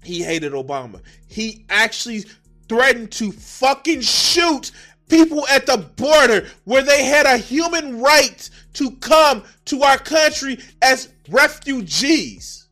he 0.03 0.23
hated 0.23 0.53
Obama. 0.53 1.01
He 1.27 1.65
actually 1.69 2.25
threatened 2.67 3.11
to 3.11 3.31
fucking 3.31 4.01
shoot 4.01 4.71
people 5.11 5.45
at 5.47 5.65
the 5.65 5.77
border 5.77 6.47
where 6.63 6.81
they 6.81 7.03
had 7.03 7.25
a 7.25 7.37
human 7.37 7.99
right 7.99 8.49
to 8.73 8.91
come 8.97 9.43
to 9.65 9.83
our 9.83 9.97
country 9.97 10.57
as 10.81 11.09
refugees. 11.29 12.67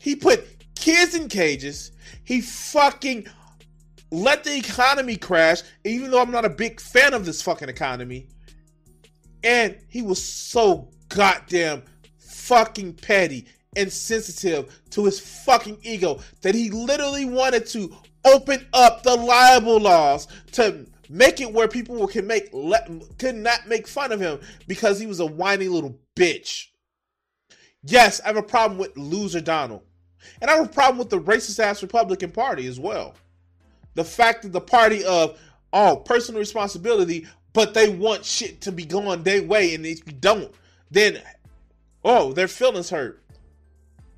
He 0.00 0.16
put 0.16 0.44
kids 0.74 1.14
in 1.14 1.28
cages. 1.28 1.92
He 2.24 2.40
fucking 2.40 3.28
let 4.10 4.42
the 4.42 4.56
economy 4.56 5.16
crash, 5.16 5.62
even 5.84 6.10
though 6.10 6.20
I'm 6.20 6.32
not 6.32 6.44
a 6.44 6.50
big 6.50 6.80
fan 6.80 7.14
of 7.14 7.24
this 7.24 7.40
fucking 7.40 7.68
economy. 7.68 8.26
And 9.44 9.78
he 9.88 10.02
was 10.02 10.22
so 10.22 10.90
goddamn 11.08 11.84
fucking 12.18 12.94
petty 12.94 13.46
and 13.76 13.92
sensitive 13.92 14.82
to 14.90 15.04
his 15.04 15.20
fucking 15.20 15.78
ego 15.82 16.18
that 16.42 16.56
he 16.56 16.70
literally 16.70 17.26
wanted 17.26 17.66
to 17.66 17.96
open 18.24 18.66
up 18.72 19.02
the 19.02 19.14
libel 19.14 19.80
laws 19.80 20.28
to 20.52 20.86
make 21.08 21.40
it 21.40 21.52
where 21.52 21.68
people 21.68 22.06
can 22.06 22.26
make 22.26 22.48
let, 22.52 22.88
could 23.18 23.34
not 23.34 23.66
make 23.66 23.86
fun 23.86 24.12
of 24.12 24.20
him 24.20 24.40
because 24.66 24.98
he 24.98 25.06
was 25.06 25.20
a 25.20 25.26
whiny 25.26 25.68
little 25.68 25.98
bitch. 26.16 26.66
Yes, 27.82 28.20
I 28.22 28.28
have 28.28 28.36
a 28.36 28.42
problem 28.42 28.78
with 28.78 28.96
loser 28.96 29.40
Donald. 29.40 29.82
And 30.40 30.50
I 30.50 30.56
have 30.56 30.66
a 30.66 30.72
problem 30.72 30.98
with 30.98 31.10
the 31.10 31.20
racist 31.20 31.58
ass 31.58 31.82
Republican 31.82 32.30
Party 32.30 32.66
as 32.66 32.78
well. 32.78 33.14
The 33.94 34.04
fact 34.04 34.42
that 34.42 34.52
the 34.52 34.60
party 34.60 35.04
of 35.04 35.38
oh, 35.72 35.96
personal 35.96 36.38
responsibility, 36.38 37.26
but 37.52 37.74
they 37.74 37.88
want 37.88 38.24
shit 38.24 38.60
to 38.62 38.72
be 38.72 38.84
going 38.84 39.22
their 39.22 39.42
way, 39.42 39.74
and 39.74 39.84
if 39.84 40.06
you 40.06 40.12
don't, 40.12 40.52
then 40.90 41.20
oh, 42.04 42.32
their 42.32 42.48
feelings 42.48 42.90
hurt. 42.90 43.22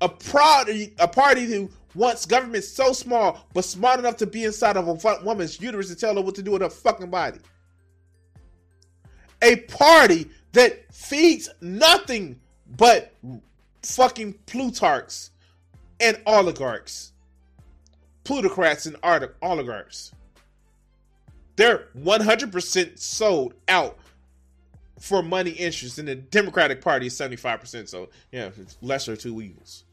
A 0.01 0.09
party, 0.09 0.93
a 0.99 1.07
party 1.07 1.45
who 1.45 1.69
wants 1.95 2.25
government 2.25 2.63
so 2.63 2.93
small 2.93 3.45
but 3.53 3.63
smart 3.63 3.99
enough 3.99 4.17
to 4.17 4.27
be 4.27 4.43
inside 4.43 4.77
of 4.77 4.87
a 4.87 5.23
woman's 5.23 5.59
uterus 5.59 5.89
to 5.89 5.95
tell 5.95 6.15
her 6.15 6.21
what 6.21 6.35
to 6.35 6.43
do 6.43 6.51
with 6.51 6.61
her 6.61 6.69
fucking 6.69 7.09
body. 7.09 7.39
A 9.41 9.57
party 9.57 10.29
that 10.53 10.93
feeds 10.93 11.49
nothing 11.61 12.39
but 12.77 13.13
fucking 13.81 14.33
plutarchs 14.45 15.31
and 15.99 16.19
oligarchs. 16.25 17.11
Plutocrats 18.23 18.85
and 18.85 18.95
oligarchs. 19.41 20.13
They're 21.55 21.87
100% 21.97 22.97
sold 22.97 23.53
out 23.67 23.97
for 24.99 25.21
money 25.21 25.51
interest, 25.51 25.99
and 25.99 26.07
the 26.07 26.15
Democratic 26.15 26.81
Party 26.81 27.07
is 27.07 27.17
75%. 27.17 27.89
So, 27.89 28.09
yeah, 28.31 28.49
it's 28.57 28.77
lesser 28.81 29.15
two 29.15 29.41
evils. 29.41 29.83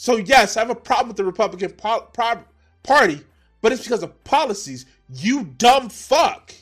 So, 0.00 0.14
yes, 0.14 0.56
I 0.56 0.60
have 0.60 0.70
a 0.70 0.76
problem 0.76 1.08
with 1.08 1.16
the 1.16 1.24
Republican 1.24 1.72
po- 1.72 2.06
pro- 2.12 2.44
Party, 2.84 3.20
but 3.60 3.72
it's 3.72 3.82
because 3.82 4.04
of 4.04 4.22
policies. 4.22 4.86
You 5.12 5.42
dumb 5.42 5.88
fuck. 5.88 6.54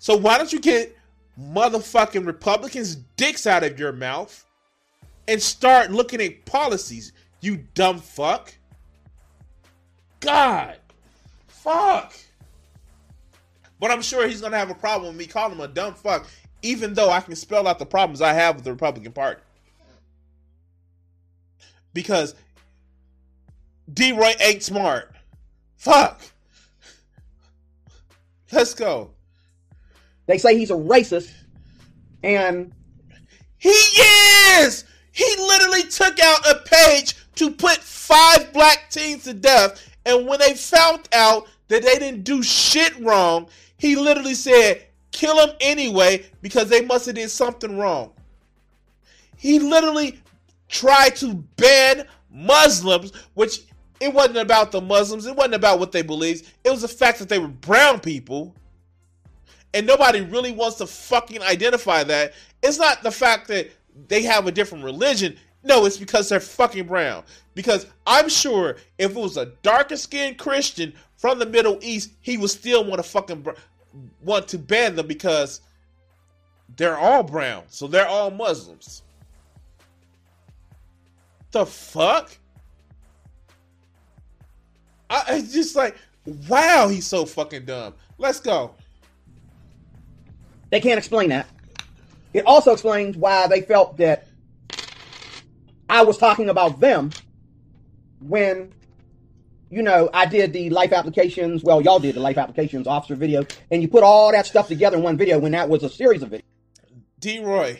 So, 0.00 0.16
why 0.16 0.36
don't 0.36 0.52
you 0.52 0.58
get 0.58 0.98
motherfucking 1.40 2.26
Republicans' 2.26 2.96
dicks 3.16 3.46
out 3.46 3.62
of 3.62 3.78
your 3.78 3.92
mouth 3.92 4.44
and 5.28 5.40
start 5.40 5.92
looking 5.92 6.20
at 6.20 6.44
policies? 6.44 7.12
You 7.40 7.66
dumb 7.74 8.00
fuck. 8.00 8.52
God. 10.18 10.78
Fuck. 11.46 12.14
But 13.78 13.92
I'm 13.92 14.02
sure 14.02 14.26
he's 14.26 14.40
going 14.40 14.50
to 14.50 14.58
have 14.58 14.70
a 14.70 14.74
problem 14.74 15.10
with 15.10 15.16
me 15.16 15.26
calling 15.26 15.54
him 15.54 15.60
a 15.60 15.68
dumb 15.68 15.94
fuck, 15.94 16.26
even 16.62 16.94
though 16.94 17.10
I 17.10 17.20
can 17.20 17.36
spell 17.36 17.68
out 17.68 17.78
the 17.78 17.86
problems 17.86 18.20
I 18.20 18.32
have 18.32 18.56
with 18.56 18.64
the 18.64 18.72
Republican 18.72 19.12
Party. 19.12 19.40
Because 21.94 22.34
D. 23.92 24.12
Roy 24.12 24.34
ain't 24.40 24.62
smart. 24.62 25.14
Fuck. 25.76 26.20
Let's 28.50 28.74
go. 28.74 29.10
They 30.26 30.38
say 30.38 30.56
he's 30.56 30.70
a 30.70 30.74
racist, 30.74 31.32
and 32.22 32.72
he 33.58 33.70
is. 33.70 34.84
He 35.10 35.24
literally 35.38 35.82
took 35.84 36.18
out 36.20 36.48
a 36.48 36.60
page 36.64 37.14
to 37.36 37.50
put 37.50 37.78
five 37.78 38.52
black 38.52 38.90
teens 38.90 39.24
to 39.24 39.34
death. 39.34 39.88
And 40.04 40.26
when 40.26 40.38
they 40.38 40.54
found 40.54 41.08
out 41.12 41.48
that 41.68 41.82
they 41.82 41.98
didn't 41.98 42.24
do 42.24 42.42
shit 42.42 42.98
wrong, 43.00 43.48
he 43.76 43.96
literally 43.96 44.34
said, 44.34 44.86
kill 45.10 45.36
them 45.36 45.56
anyway 45.60 46.24
because 46.40 46.68
they 46.68 46.82
must 46.82 47.06
have 47.06 47.14
did 47.14 47.30
something 47.30 47.78
wrong. 47.78 48.12
He 49.36 49.58
literally 49.58 50.21
tried 50.72 51.14
to 51.16 51.34
ban 51.56 52.06
Muslims, 52.30 53.12
which 53.34 53.60
it 54.00 54.12
wasn't 54.12 54.38
about 54.38 54.72
the 54.72 54.80
Muslims. 54.80 55.26
It 55.26 55.36
wasn't 55.36 55.54
about 55.54 55.78
what 55.78 55.92
they 55.92 56.02
believed. 56.02 56.50
It 56.64 56.70
was 56.70 56.82
the 56.82 56.88
fact 56.88 57.20
that 57.20 57.28
they 57.28 57.38
were 57.38 57.46
brown 57.46 58.00
people. 58.00 58.56
And 59.74 59.86
nobody 59.86 60.22
really 60.22 60.50
wants 60.50 60.78
to 60.78 60.86
fucking 60.86 61.40
identify 61.42 62.02
that. 62.04 62.32
It's 62.62 62.78
not 62.78 63.02
the 63.02 63.12
fact 63.12 63.46
that 63.48 63.70
they 64.08 64.22
have 64.22 64.46
a 64.46 64.52
different 64.52 64.82
religion. 64.84 65.36
No, 65.62 65.86
it's 65.86 65.96
because 65.96 66.28
they're 66.28 66.40
fucking 66.40 66.86
brown. 66.86 67.22
Because 67.54 67.86
I'm 68.06 68.28
sure 68.28 68.76
if 68.98 69.12
it 69.12 69.16
was 69.16 69.36
a 69.36 69.46
darker 69.62 69.96
skinned 69.96 70.38
Christian 70.38 70.92
from 71.16 71.38
the 71.38 71.46
Middle 71.46 71.78
East, 71.80 72.12
he 72.20 72.36
would 72.36 72.50
still 72.50 72.84
want 72.84 73.02
to 73.02 73.08
fucking 73.08 73.46
want 74.22 74.48
to 74.48 74.58
ban 74.58 74.96
them 74.96 75.06
because 75.06 75.60
they're 76.76 76.98
all 76.98 77.22
brown. 77.22 77.64
So 77.68 77.86
they're 77.86 78.08
all 78.08 78.30
Muslims. 78.30 79.02
The 81.52 81.66
fuck? 81.66 82.36
I, 85.10 85.24
it's 85.28 85.52
just 85.52 85.76
like, 85.76 85.96
wow, 86.48 86.88
he's 86.88 87.06
so 87.06 87.26
fucking 87.26 87.66
dumb. 87.66 87.94
Let's 88.16 88.40
go. 88.40 88.74
They 90.70 90.80
can't 90.80 90.96
explain 90.96 91.28
that. 91.28 91.46
It 92.32 92.46
also 92.46 92.72
explains 92.72 93.16
why 93.18 93.46
they 93.46 93.60
felt 93.60 93.98
that 93.98 94.26
I 95.90 96.02
was 96.02 96.16
talking 96.16 96.48
about 96.48 96.80
them 96.80 97.10
when, 98.20 98.72
you 99.68 99.82
know, 99.82 100.08
I 100.14 100.24
did 100.24 100.54
the 100.54 100.70
life 100.70 100.92
applications. 100.92 101.62
Well, 101.62 101.82
y'all 101.82 101.98
did 101.98 102.14
the 102.14 102.20
life 102.20 102.38
applications 102.38 102.86
officer 102.86 103.14
video, 103.14 103.44
and 103.70 103.82
you 103.82 103.88
put 103.88 104.02
all 104.02 104.32
that 104.32 104.46
stuff 104.46 104.68
together 104.68 104.96
in 104.96 105.02
one 105.02 105.18
video 105.18 105.38
when 105.38 105.52
that 105.52 105.68
was 105.68 105.82
a 105.82 105.90
series 105.90 106.22
of 106.22 106.30
videos. 106.30 106.42
D. 107.18 107.44
Roy, 107.44 107.78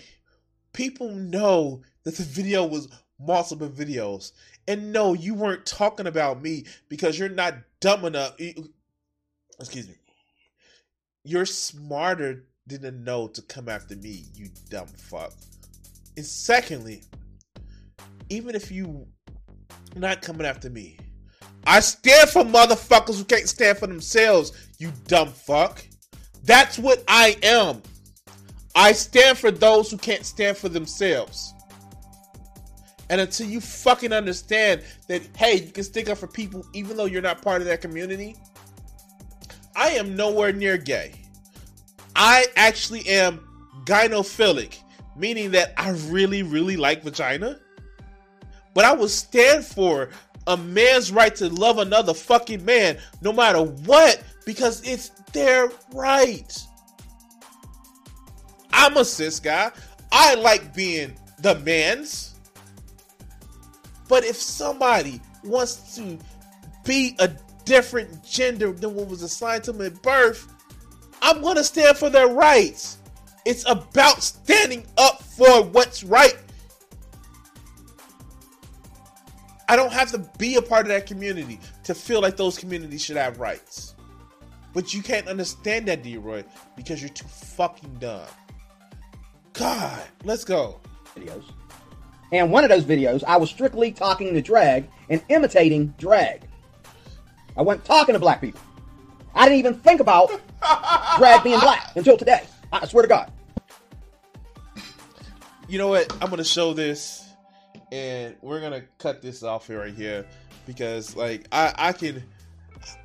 people 0.75 1.11
know 1.11 1.81
that 2.05 2.17
the 2.17 2.25
video 2.25 2.67
was 2.67 2.89
multiple 3.25 3.69
videos. 3.69 4.33
And 4.69 4.93
no, 4.93 5.15
you 5.15 5.35
weren't 5.35 5.67
talking 5.67 6.07
about 6.07 6.43
me 6.43 6.65
because 6.89 7.19
you're 7.19 7.29
not 7.29 7.55
dumb 7.81 8.05
enough. 8.05 8.37
Excuse 8.39 9.89
me. 9.89 9.95
You're 11.25 11.47
smarter 11.47 12.45
than 12.67 12.83
to 12.83 12.91
know 12.91 13.29
to 13.29 13.43
come 13.43 13.69
after 13.69 13.97
me, 13.97 14.25
you 14.35 14.49
dumb 14.69 14.87
fuck. 14.87 15.33
And 16.17 16.27
secondly, 16.27 17.03
even 18.29 18.55
if 18.55 18.71
you 18.71 19.07
not 19.97 20.23
coming 20.23 20.47
after 20.47 20.71
me, 20.71 20.99
I 21.67 21.81
stand 21.81 22.31
for 22.31 22.43
motherfuckers 22.43 23.19
who 23.19 23.25
can't 23.25 23.49
stand 23.49 23.79
for 23.79 23.87
themselves, 23.87 24.53
you 24.79 24.93
dumb 25.07 25.29
fuck. 25.29 25.85
That's 26.45 26.79
what 26.79 27.05
I 27.07 27.37
am. 27.43 27.83
I 28.75 28.93
stand 28.93 29.39
for 29.39 29.51
those 29.51 29.91
who 29.91 29.99
can't 29.99 30.25
stand 30.25 30.57
for 30.57 30.69
themselves. 30.69 31.55
And 33.11 33.21
until 33.21 33.47
you 33.47 33.61
fucking 33.61 34.13
understand 34.13 34.83
that, 35.09 35.23
hey, 35.37 35.57
you 35.57 35.73
can 35.73 35.85
stick 35.85 36.09
up 36.09 36.19
for 36.19 36.27
people 36.27 36.65
even 36.73 36.97
though 36.97 37.05
you're 37.05 37.23
not 37.23 37.43
part 37.43 37.61
of 37.61 37.69
that 37.69 37.81
community, 37.81 38.37
I 39.77 39.91
am 39.91 40.17
nowhere 40.17 40.53
near 40.53 40.77
gay. 40.77 41.13
I 42.15 42.47
actually 42.57 43.07
am 43.09 43.41
gynophilic, 43.85 44.79
meaning 45.17 45.51
that 45.53 45.73
I 45.77 45.91
really, 45.91 46.43
really 46.43 46.77
like 46.77 47.03
vagina. 47.03 47.59
But 48.75 48.85
I 48.85 48.93
will 48.93 49.09
stand 49.09 49.65
for 49.65 50.11
a 50.47 50.57
man's 50.57 51.13
right 51.13 51.35
to 51.37 51.49
love 51.49 51.79
another 51.79 52.15
fucking 52.15 52.65
man 52.65 52.99
no 53.21 53.33
matter 53.33 53.63
what 53.63 54.23
because 54.45 54.87
it's 54.87 55.11
their 55.33 55.71
right. 55.93 56.59
I'm 58.73 58.97
a 58.97 59.05
cis 59.05 59.39
guy. 59.39 59.71
I 60.11 60.35
like 60.35 60.75
being 60.75 61.15
the 61.39 61.59
man's. 61.61 62.32
But 64.13 64.25
if 64.25 64.37
somebody 64.37 65.23
wants 65.43 65.97
to 65.97 66.19
be 66.85 67.17
a 67.19 67.31
different 67.65 68.23
gender 68.23 68.71
than 68.71 68.95
what 68.95 69.09
was 69.09 69.23
assigned 69.23 69.65
to 69.65 69.73
them 69.73 69.87
at 69.87 70.03
birth, 70.03 70.53
I'm 71.23 71.41
going 71.41 71.57
to 71.57 71.65
stand 71.65 71.97
for 71.97 72.11
their 72.11 72.29
rights. 72.29 72.99
It's 73.47 73.65
about 73.67 74.23
standing 74.23 74.85
up 74.99 75.23
for 75.23 75.65
what's 75.65 76.05
right. 76.05 76.37
I 79.67 79.77
don't 79.77 79.95
have 79.95 80.11
to 80.11 80.19
be 80.37 80.57
a 80.57 80.63
part 80.63 80.83
of 80.83 80.89
that 80.89 81.07
community 81.07 81.59
to 81.85 81.95
feel 81.95 82.21
like 82.21 82.37
those 82.37 82.59
communities 82.59 83.03
should 83.03 83.17
have 83.17 83.41
rights. 83.41 83.95
But 84.75 84.93
you 84.93 85.03
can't 85.03 85.27
understand 85.27 85.89
that, 85.89 86.03
D-Roy, 86.03 86.45
because 86.77 87.01
you're 87.01 87.09
too 87.09 87.29
fucking 87.29 87.95
dumb. 87.99 88.29
God, 89.55 90.03
let's 90.23 90.45
go. 90.45 90.83
Videos. 91.17 91.45
And 92.33 92.51
one 92.51 92.65
of 92.65 92.71
those 92.71 92.85
videos, 92.85 93.23
I 93.25 93.37
was 93.37 93.51
strictly 93.51 93.93
talking 93.93 94.33
to 94.33 94.41
drag 94.41 94.89
and 95.11 95.23
imitating 95.29 95.95
drag. 95.99 96.43
I 97.57 97.63
wasn't 97.63 97.85
talking 97.85 98.15
to 98.15 98.19
black 98.19 98.41
people. 98.41 98.61
I 99.35 99.45
didn't 99.45 99.59
even 99.59 99.75
think 99.75 100.01
about 100.01 100.31
drag 101.19 101.45
being 101.45 101.61
black 101.61 101.95
until 101.95 102.17
today. 102.17 102.43
I 102.73 102.87
swear 102.87 103.03
to 103.03 103.09
God. 103.09 103.31
You 105.69 105.79
know 105.79 105.89
what? 105.89 106.11
I'm 106.23 106.31
gonna 106.31 106.45
show 106.45 106.73
this, 106.73 107.27
and 107.93 108.35
we're 108.43 108.61
gonna 108.61 108.83
cut 108.99 109.23
this 109.23 109.43
off 109.43 109.67
here 109.67 109.81
right 109.81 109.95
here 109.95 110.27
because, 110.67 111.17
like, 111.17 111.47
I 111.53 111.73
I 111.79 111.93
can, 111.93 112.23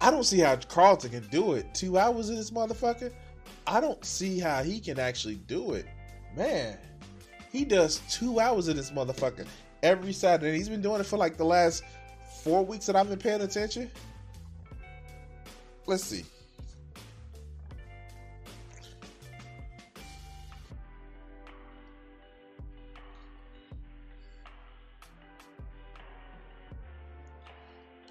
I 0.02 0.12
don't 0.12 0.26
see 0.26 0.40
how 0.40 0.56
Carlton 0.56 1.12
can 1.12 1.28
do 1.30 1.54
it. 1.54 1.74
Two 1.74 1.98
hours 1.98 2.30
of 2.30 2.38
this 2.38 2.52
motherfucker. 2.52 3.14
I 3.66 3.80
don't 3.82 4.04
see 4.04 4.40
how 4.40 4.64
he 4.64 4.80
can 4.80 5.00
actually 5.00 5.36
do 5.36 5.74
it. 5.74 5.86
Man, 6.36 6.78
he 7.52 7.66
does 7.66 8.02
two 8.10 8.40
hours 8.40 8.68
of 8.68 8.76
this 8.76 8.92
motherfucker 8.92 9.46
every 9.84 10.14
Saturday. 10.14 10.58
He's 10.58 10.70
been 10.70 10.82
doing 10.82 11.02
it 11.02 11.06
for 11.06 11.18
like 11.18 11.38
the 11.38 11.46
last 11.46 11.84
four 12.44 12.66
weeks 12.66 12.86
that 12.88 12.96
I've 12.96 13.10
been 13.10 13.20
paying 13.20 13.42
attention. 13.42 13.92
Let's 15.86 16.04
see. 16.04 16.26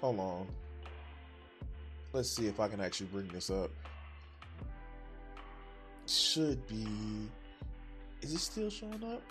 Hold 0.01 0.19
on. 0.19 0.47
Let's 2.13 2.29
see 2.29 2.47
if 2.47 2.59
I 2.59 2.67
can 2.67 2.79
actually 2.79 3.07
bring 3.07 3.27
this 3.27 3.49
up. 3.49 3.69
Should 6.05 6.65
be. 6.67 6.87
Is 8.21 8.33
it 8.33 8.39
still 8.39 8.69
showing 8.69 9.03
up? 9.03 9.21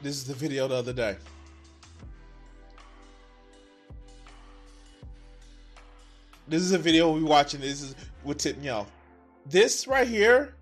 This 0.00 0.14
is 0.16 0.24
the 0.24 0.34
video 0.34 0.68
the 0.68 0.76
other 0.76 0.92
day. 0.92 1.16
This 6.46 6.62
is 6.62 6.72
a 6.72 6.78
video 6.78 7.10
we 7.10 7.22
watching. 7.22 7.60
This 7.60 7.82
is 7.82 7.96
what 8.22 8.38
tipped 8.38 8.62
me. 8.62 8.72
This 9.44 9.86
right 9.88 10.06
here, 10.06 10.54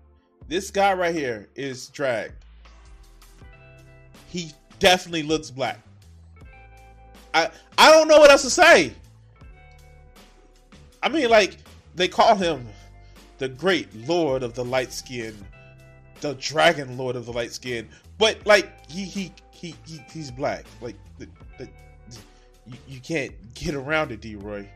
this 0.47 0.71
guy 0.71 0.93
right 0.93 1.13
here 1.13 1.47
is 1.55 1.89
drag. 1.89 2.31
He 4.29 4.51
definitely 4.79 5.23
looks 5.23 5.51
black. 5.51 5.79
I 7.33 7.49
I 7.77 7.91
don't 7.91 8.07
know 8.07 8.19
what 8.19 8.31
else 8.31 8.43
to 8.43 8.49
say. 8.49 8.93
I 11.03 11.09
mean, 11.09 11.29
like 11.29 11.57
they 11.95 12.07
call 12.07 12.35
him 12.35 12.65
the 13.37 13.49
Great 13.49 13.93
Lord 14.07 14.43
of 14.43 14.53
the 14.53 14.63
Light 14.63 14.91
Skin, 14.91 15.35
the 16.21 16.33
Dragon 16.35 16.97
Lord 16.97 17.15
of 17.15 17.25
the 17.25 17.33
Light 17.33 17.51
Skin, 17.51 17.87
but 18.17 18.45
like 18.45 18.89
he 18.89 19.03
he 19.03 19.31
he, 19.51 19.75
he 19.85 19.99
he's 20.11 20.31
black. 20.31 20.65
Like 20.81 20.95
the, 21.17 21.27
the, 21.57 21.69
you, 22.65 22.77
you 22.87 22.99
can't 22.99 23.33
get 23.53 23.75
around 23.75 24.11
it, 24.11 24.21
D. 24.21 24.35
Roy. 24.35 24.69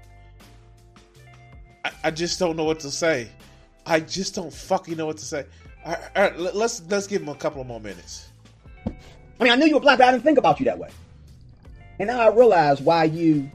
I, 1.83 1.91
I 2.05 2.11
just 2.11 2.39
don't 2.39 2.55
know 2.55 2.63
what 2.63 2.79
to 2.81 2.91
say. 2.91 3.29
I 3.85 3.99
just 3.99 4.35
don't 4.35 4.53
fucking 4.53 4.97
know 4.97 5.07
what 5.07 5.17
to 5.17 5.25
say. 5.25 5.45
All 5.85 5.93
right, 5.93 6.01
all 6.15 6.23
right, 6.23 6.39
let's 6.55 6.81
let's 6.89 7.07
give 7.07 7.21
him 7.21 7.29
a 7.29 7.35
couple 7.35 7.61
of 7.61 7.67
more 7.67 7.79
minutes. 7.79 8.29
I 8.85 9.43
mean, 9.43 9.51
I 9.51 9.55
knew 9.55 9.65
you 9.65 9.75
were 9.75 9.81
black, 9.81 9.97
but 9.97 10.07
I 10.07 10.11
didn't 10.11 10.23
think 10.23 10.37
about 10.37 10.59
you 10.59 10.65
that 10.65 10.77
way. 10.77 10.89
And 11.99 12.07
now 12.07 12.19
I 12.19 12.29
realize 12.33 12.81
why 12.81 13.05
you 13.05 13.49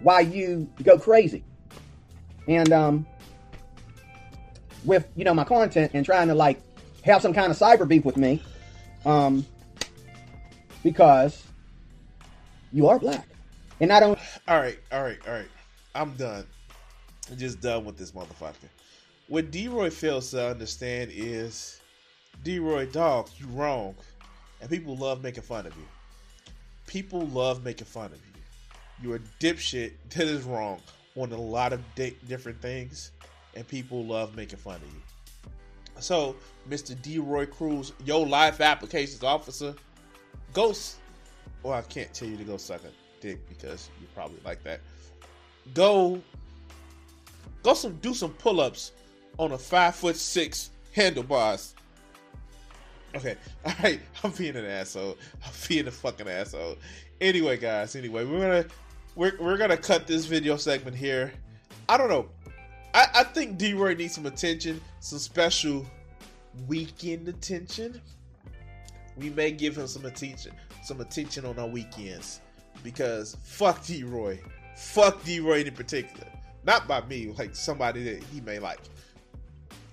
why 0.00 0.20
you 0.20 0.68
go 0.82 0.98
crazy. 0.98 1.42
And 2.48 2.72
um 2.72 3.06
with 4.84 5.08
you 5.16 5.24
know 5.24 5.34
my 5.34 5.44
content 5.44 5.92
and 5.94 6.04
trying 6.04 6.28
to 6.28 6.34
like 6.34 6.60
have 7.02 7.22
some 7.22 7.32
kind 7.32 7.50
of 7.50 7.58
cyber 7.58 7.86
beef 7.86 8.04
with 8.04 8.16
me, 8.16 8.42
um, 9.04 9.44
because 10.82 11.42
you 12.72 12.88
are 12.88 12.98
black, 12.98 13.26
and 13.80 13.92
I 13.92 14.00
don't. 14.00 14.18
All 14.48 14.58
right, 14.58 14.78
all 14.90 15.02
right, 15.02 15.18
all 15.26 15.34
right. 15.34 15.48
I'm 15.94 16.12
done. 16.14 16.46
I'm 17.30 17.38
just 17.38 17.60
done 17.60 17.84
with 17.84 17.96
this 17.96 18.12
motherfucker. 18.12 18.68
What 19.28 19.50
D-Roy 19.50 19.90
fails 19.90 20.30
to 20.32 20.50
understand 20.50 21.10
is, 21.14 21.80
D-Roy, 22.42 22.86
dog, 22.86 23.28
you 23.38 23.46
wrong, 23.46 23.94
and 24.60 24.68
people 24.68 24.96
love 24.96 25.22
making 25.22 25.44
fun 25.44 25.66
of 25.66 25.76
you. 25.76 25.86
People 26.86 27.26
love 27.28 27.64
making 27.64 27.86
fun 27.86 28.06
of 28.06 28.12
you. 28.12 28.42
You're 29.02 29.16
a 29.16 29.20
dipshit 29.40 29.92
that 30.10 30.26
is 30.26 30.42
wrong 30.44 30.80
on 31.16 31.32
a 31.32 31.40
lot 31.40 31.72
of 31.72 31.80
di- 31.94 32.16
different 32.28 32.60
things, 32.60 33.12
and 33.54 33.66
people 33.66 34.04
love 34.04 34.36
making 34.36 34.58
fun 34.58 34.76
of 34.76 34.82
you. 34.82 35.02
So, 36.00 36.34
Mr. 36.68 37.00
D. 37.00 37.18
Roy 37.18 37.46
Cruz, 37.46 37.92
yo 38.04 38.20
life 38.20 38.60
applications 38.60 39.22
officer, 39.22 39.74
ghost. 40.52 40.96
Well, 41.62 41.74
I 41.74 41.82
can't 41.82 42.12
tell 42.12 42.28
you 42.28 42.36
to 42.36 42.44
go 42.44 42.56
suck 42.56 42.82
a 42.84 42.90
dick 43.20 43.38
because 43.48 43.88
you 44.00 44.06
probably 44.14 44.40
like 44.44 44.62
that. 44.64 44.80
Go, 45.74 46.20
go 47.62 47.74
some 47.74 47.96
do 47.96 48.14
some 48.14 48.32
pull 48.34 48.60
ups 48.60 48.92
on 49.38 49.52
a 49.52 49.58
five 49.58 49.94
foot 49.94 50.16
six 50.16 50.70
handlebars. 50.92 51.74
Okay, 53.14 53.36
all 53.64 53.74
right. 53.82 54.00
I'm 54.24 54.30
being 54.32 54.56
an 54.56 54.64
asshole. 54.64 55.16
I'm 55.44 55.52
being 55.68 55.86
a 55.86 55.90
fucking 55.90 56.28
asshole. 56.28 56.76
Anyway, 57.20 57.56
guys. 57.56 57.96
Anyway, 57.96 58.24
we're 58.24 58.40
gonna 58.40 58.64
we're 59.14 59.36
we're 59.38 59.56
gonna 59.56 59.76
cut 59.76 60.06
this 60.06 60.26
video 60.26 60.56
segment 60.56 60.96
here. 60.96 61.32
I 61.88 61.96
don't 61.96 62.08
know. 62.08 62.28
I, 62.94 63.06
I 63.14 63.24
think 63.24 63.58
D 63.58 63.74
Roy 63.74 63.94
needs 63.94 64.14
some 64.14 64.26
attention, 64.26 64.80
some 65.00 65.18
special 65.18 65.86
weekend 66.66 67.28
attention. 67.28 68.00
We 69.16 69.30
may 69.30 69.50
give 69.50 69.76
him 69.76 69.86
some 69.86 70.04
attention, 70.06 70.52
some 70.82 71.00
attention 71.00 71.44
on 71.44 71.58
our 71.58 71.68
weekends 71.68 72.40
because 72.82 73.36
fuck 73.42 73.84
D 73.84 74.04
Roy, 74.04 74.40
fuck 74.76 75.22
D 75.24 75.40
Roy 75.40 75.62
in 75.62 75.74
particular. 75.74 76.26
Not 76.64 76.86
by 76.86 77.02
me, 77.02 77.34
like 77.38 77.54
somebody 77.54 78.04
that 78.04 78.22
he 78.24 78.40
may 78.40 78.58
like. 78.58 78.80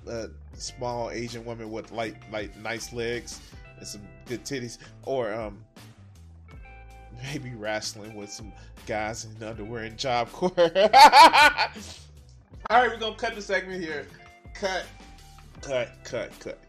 A 0.07 0.29
small 0.53 1.11
Asian 1.11 1.45
woman 1.45 1.71
with 1.71 1.91
like 1.91 2.15
like 2.31 2.55
nice 2.57 2.93
legs 2.93 3.41
and 3.77 3.87
some 3.87 4.01
good 4.25 4.43
titties, 4.43 4.77
or 5.03 5.33
um 5.33 5.63
maybe 7.23 7.53
wrestling 7.55 8.15
with 8.15 8.31
some 8.31 8.51
guys 8.85 9.25
in 9.25 9.43
underwear 9.43 9.83
and 9.83 9.97
job 9.97 10.31
corps. 10.31 10.51
All 12.69 12.81
right, 12.81 12.89
we're 12.89 12.97
gonna 12.97 13.15
cut 13.15 13.35
the 13.35 13.41
segment 13.41 13.81
here. 13.81 14.05
Cut, 14.53 14.85
cut, 15.61 15.91
cut, 16.03 16.37
cut. 16.39 16.59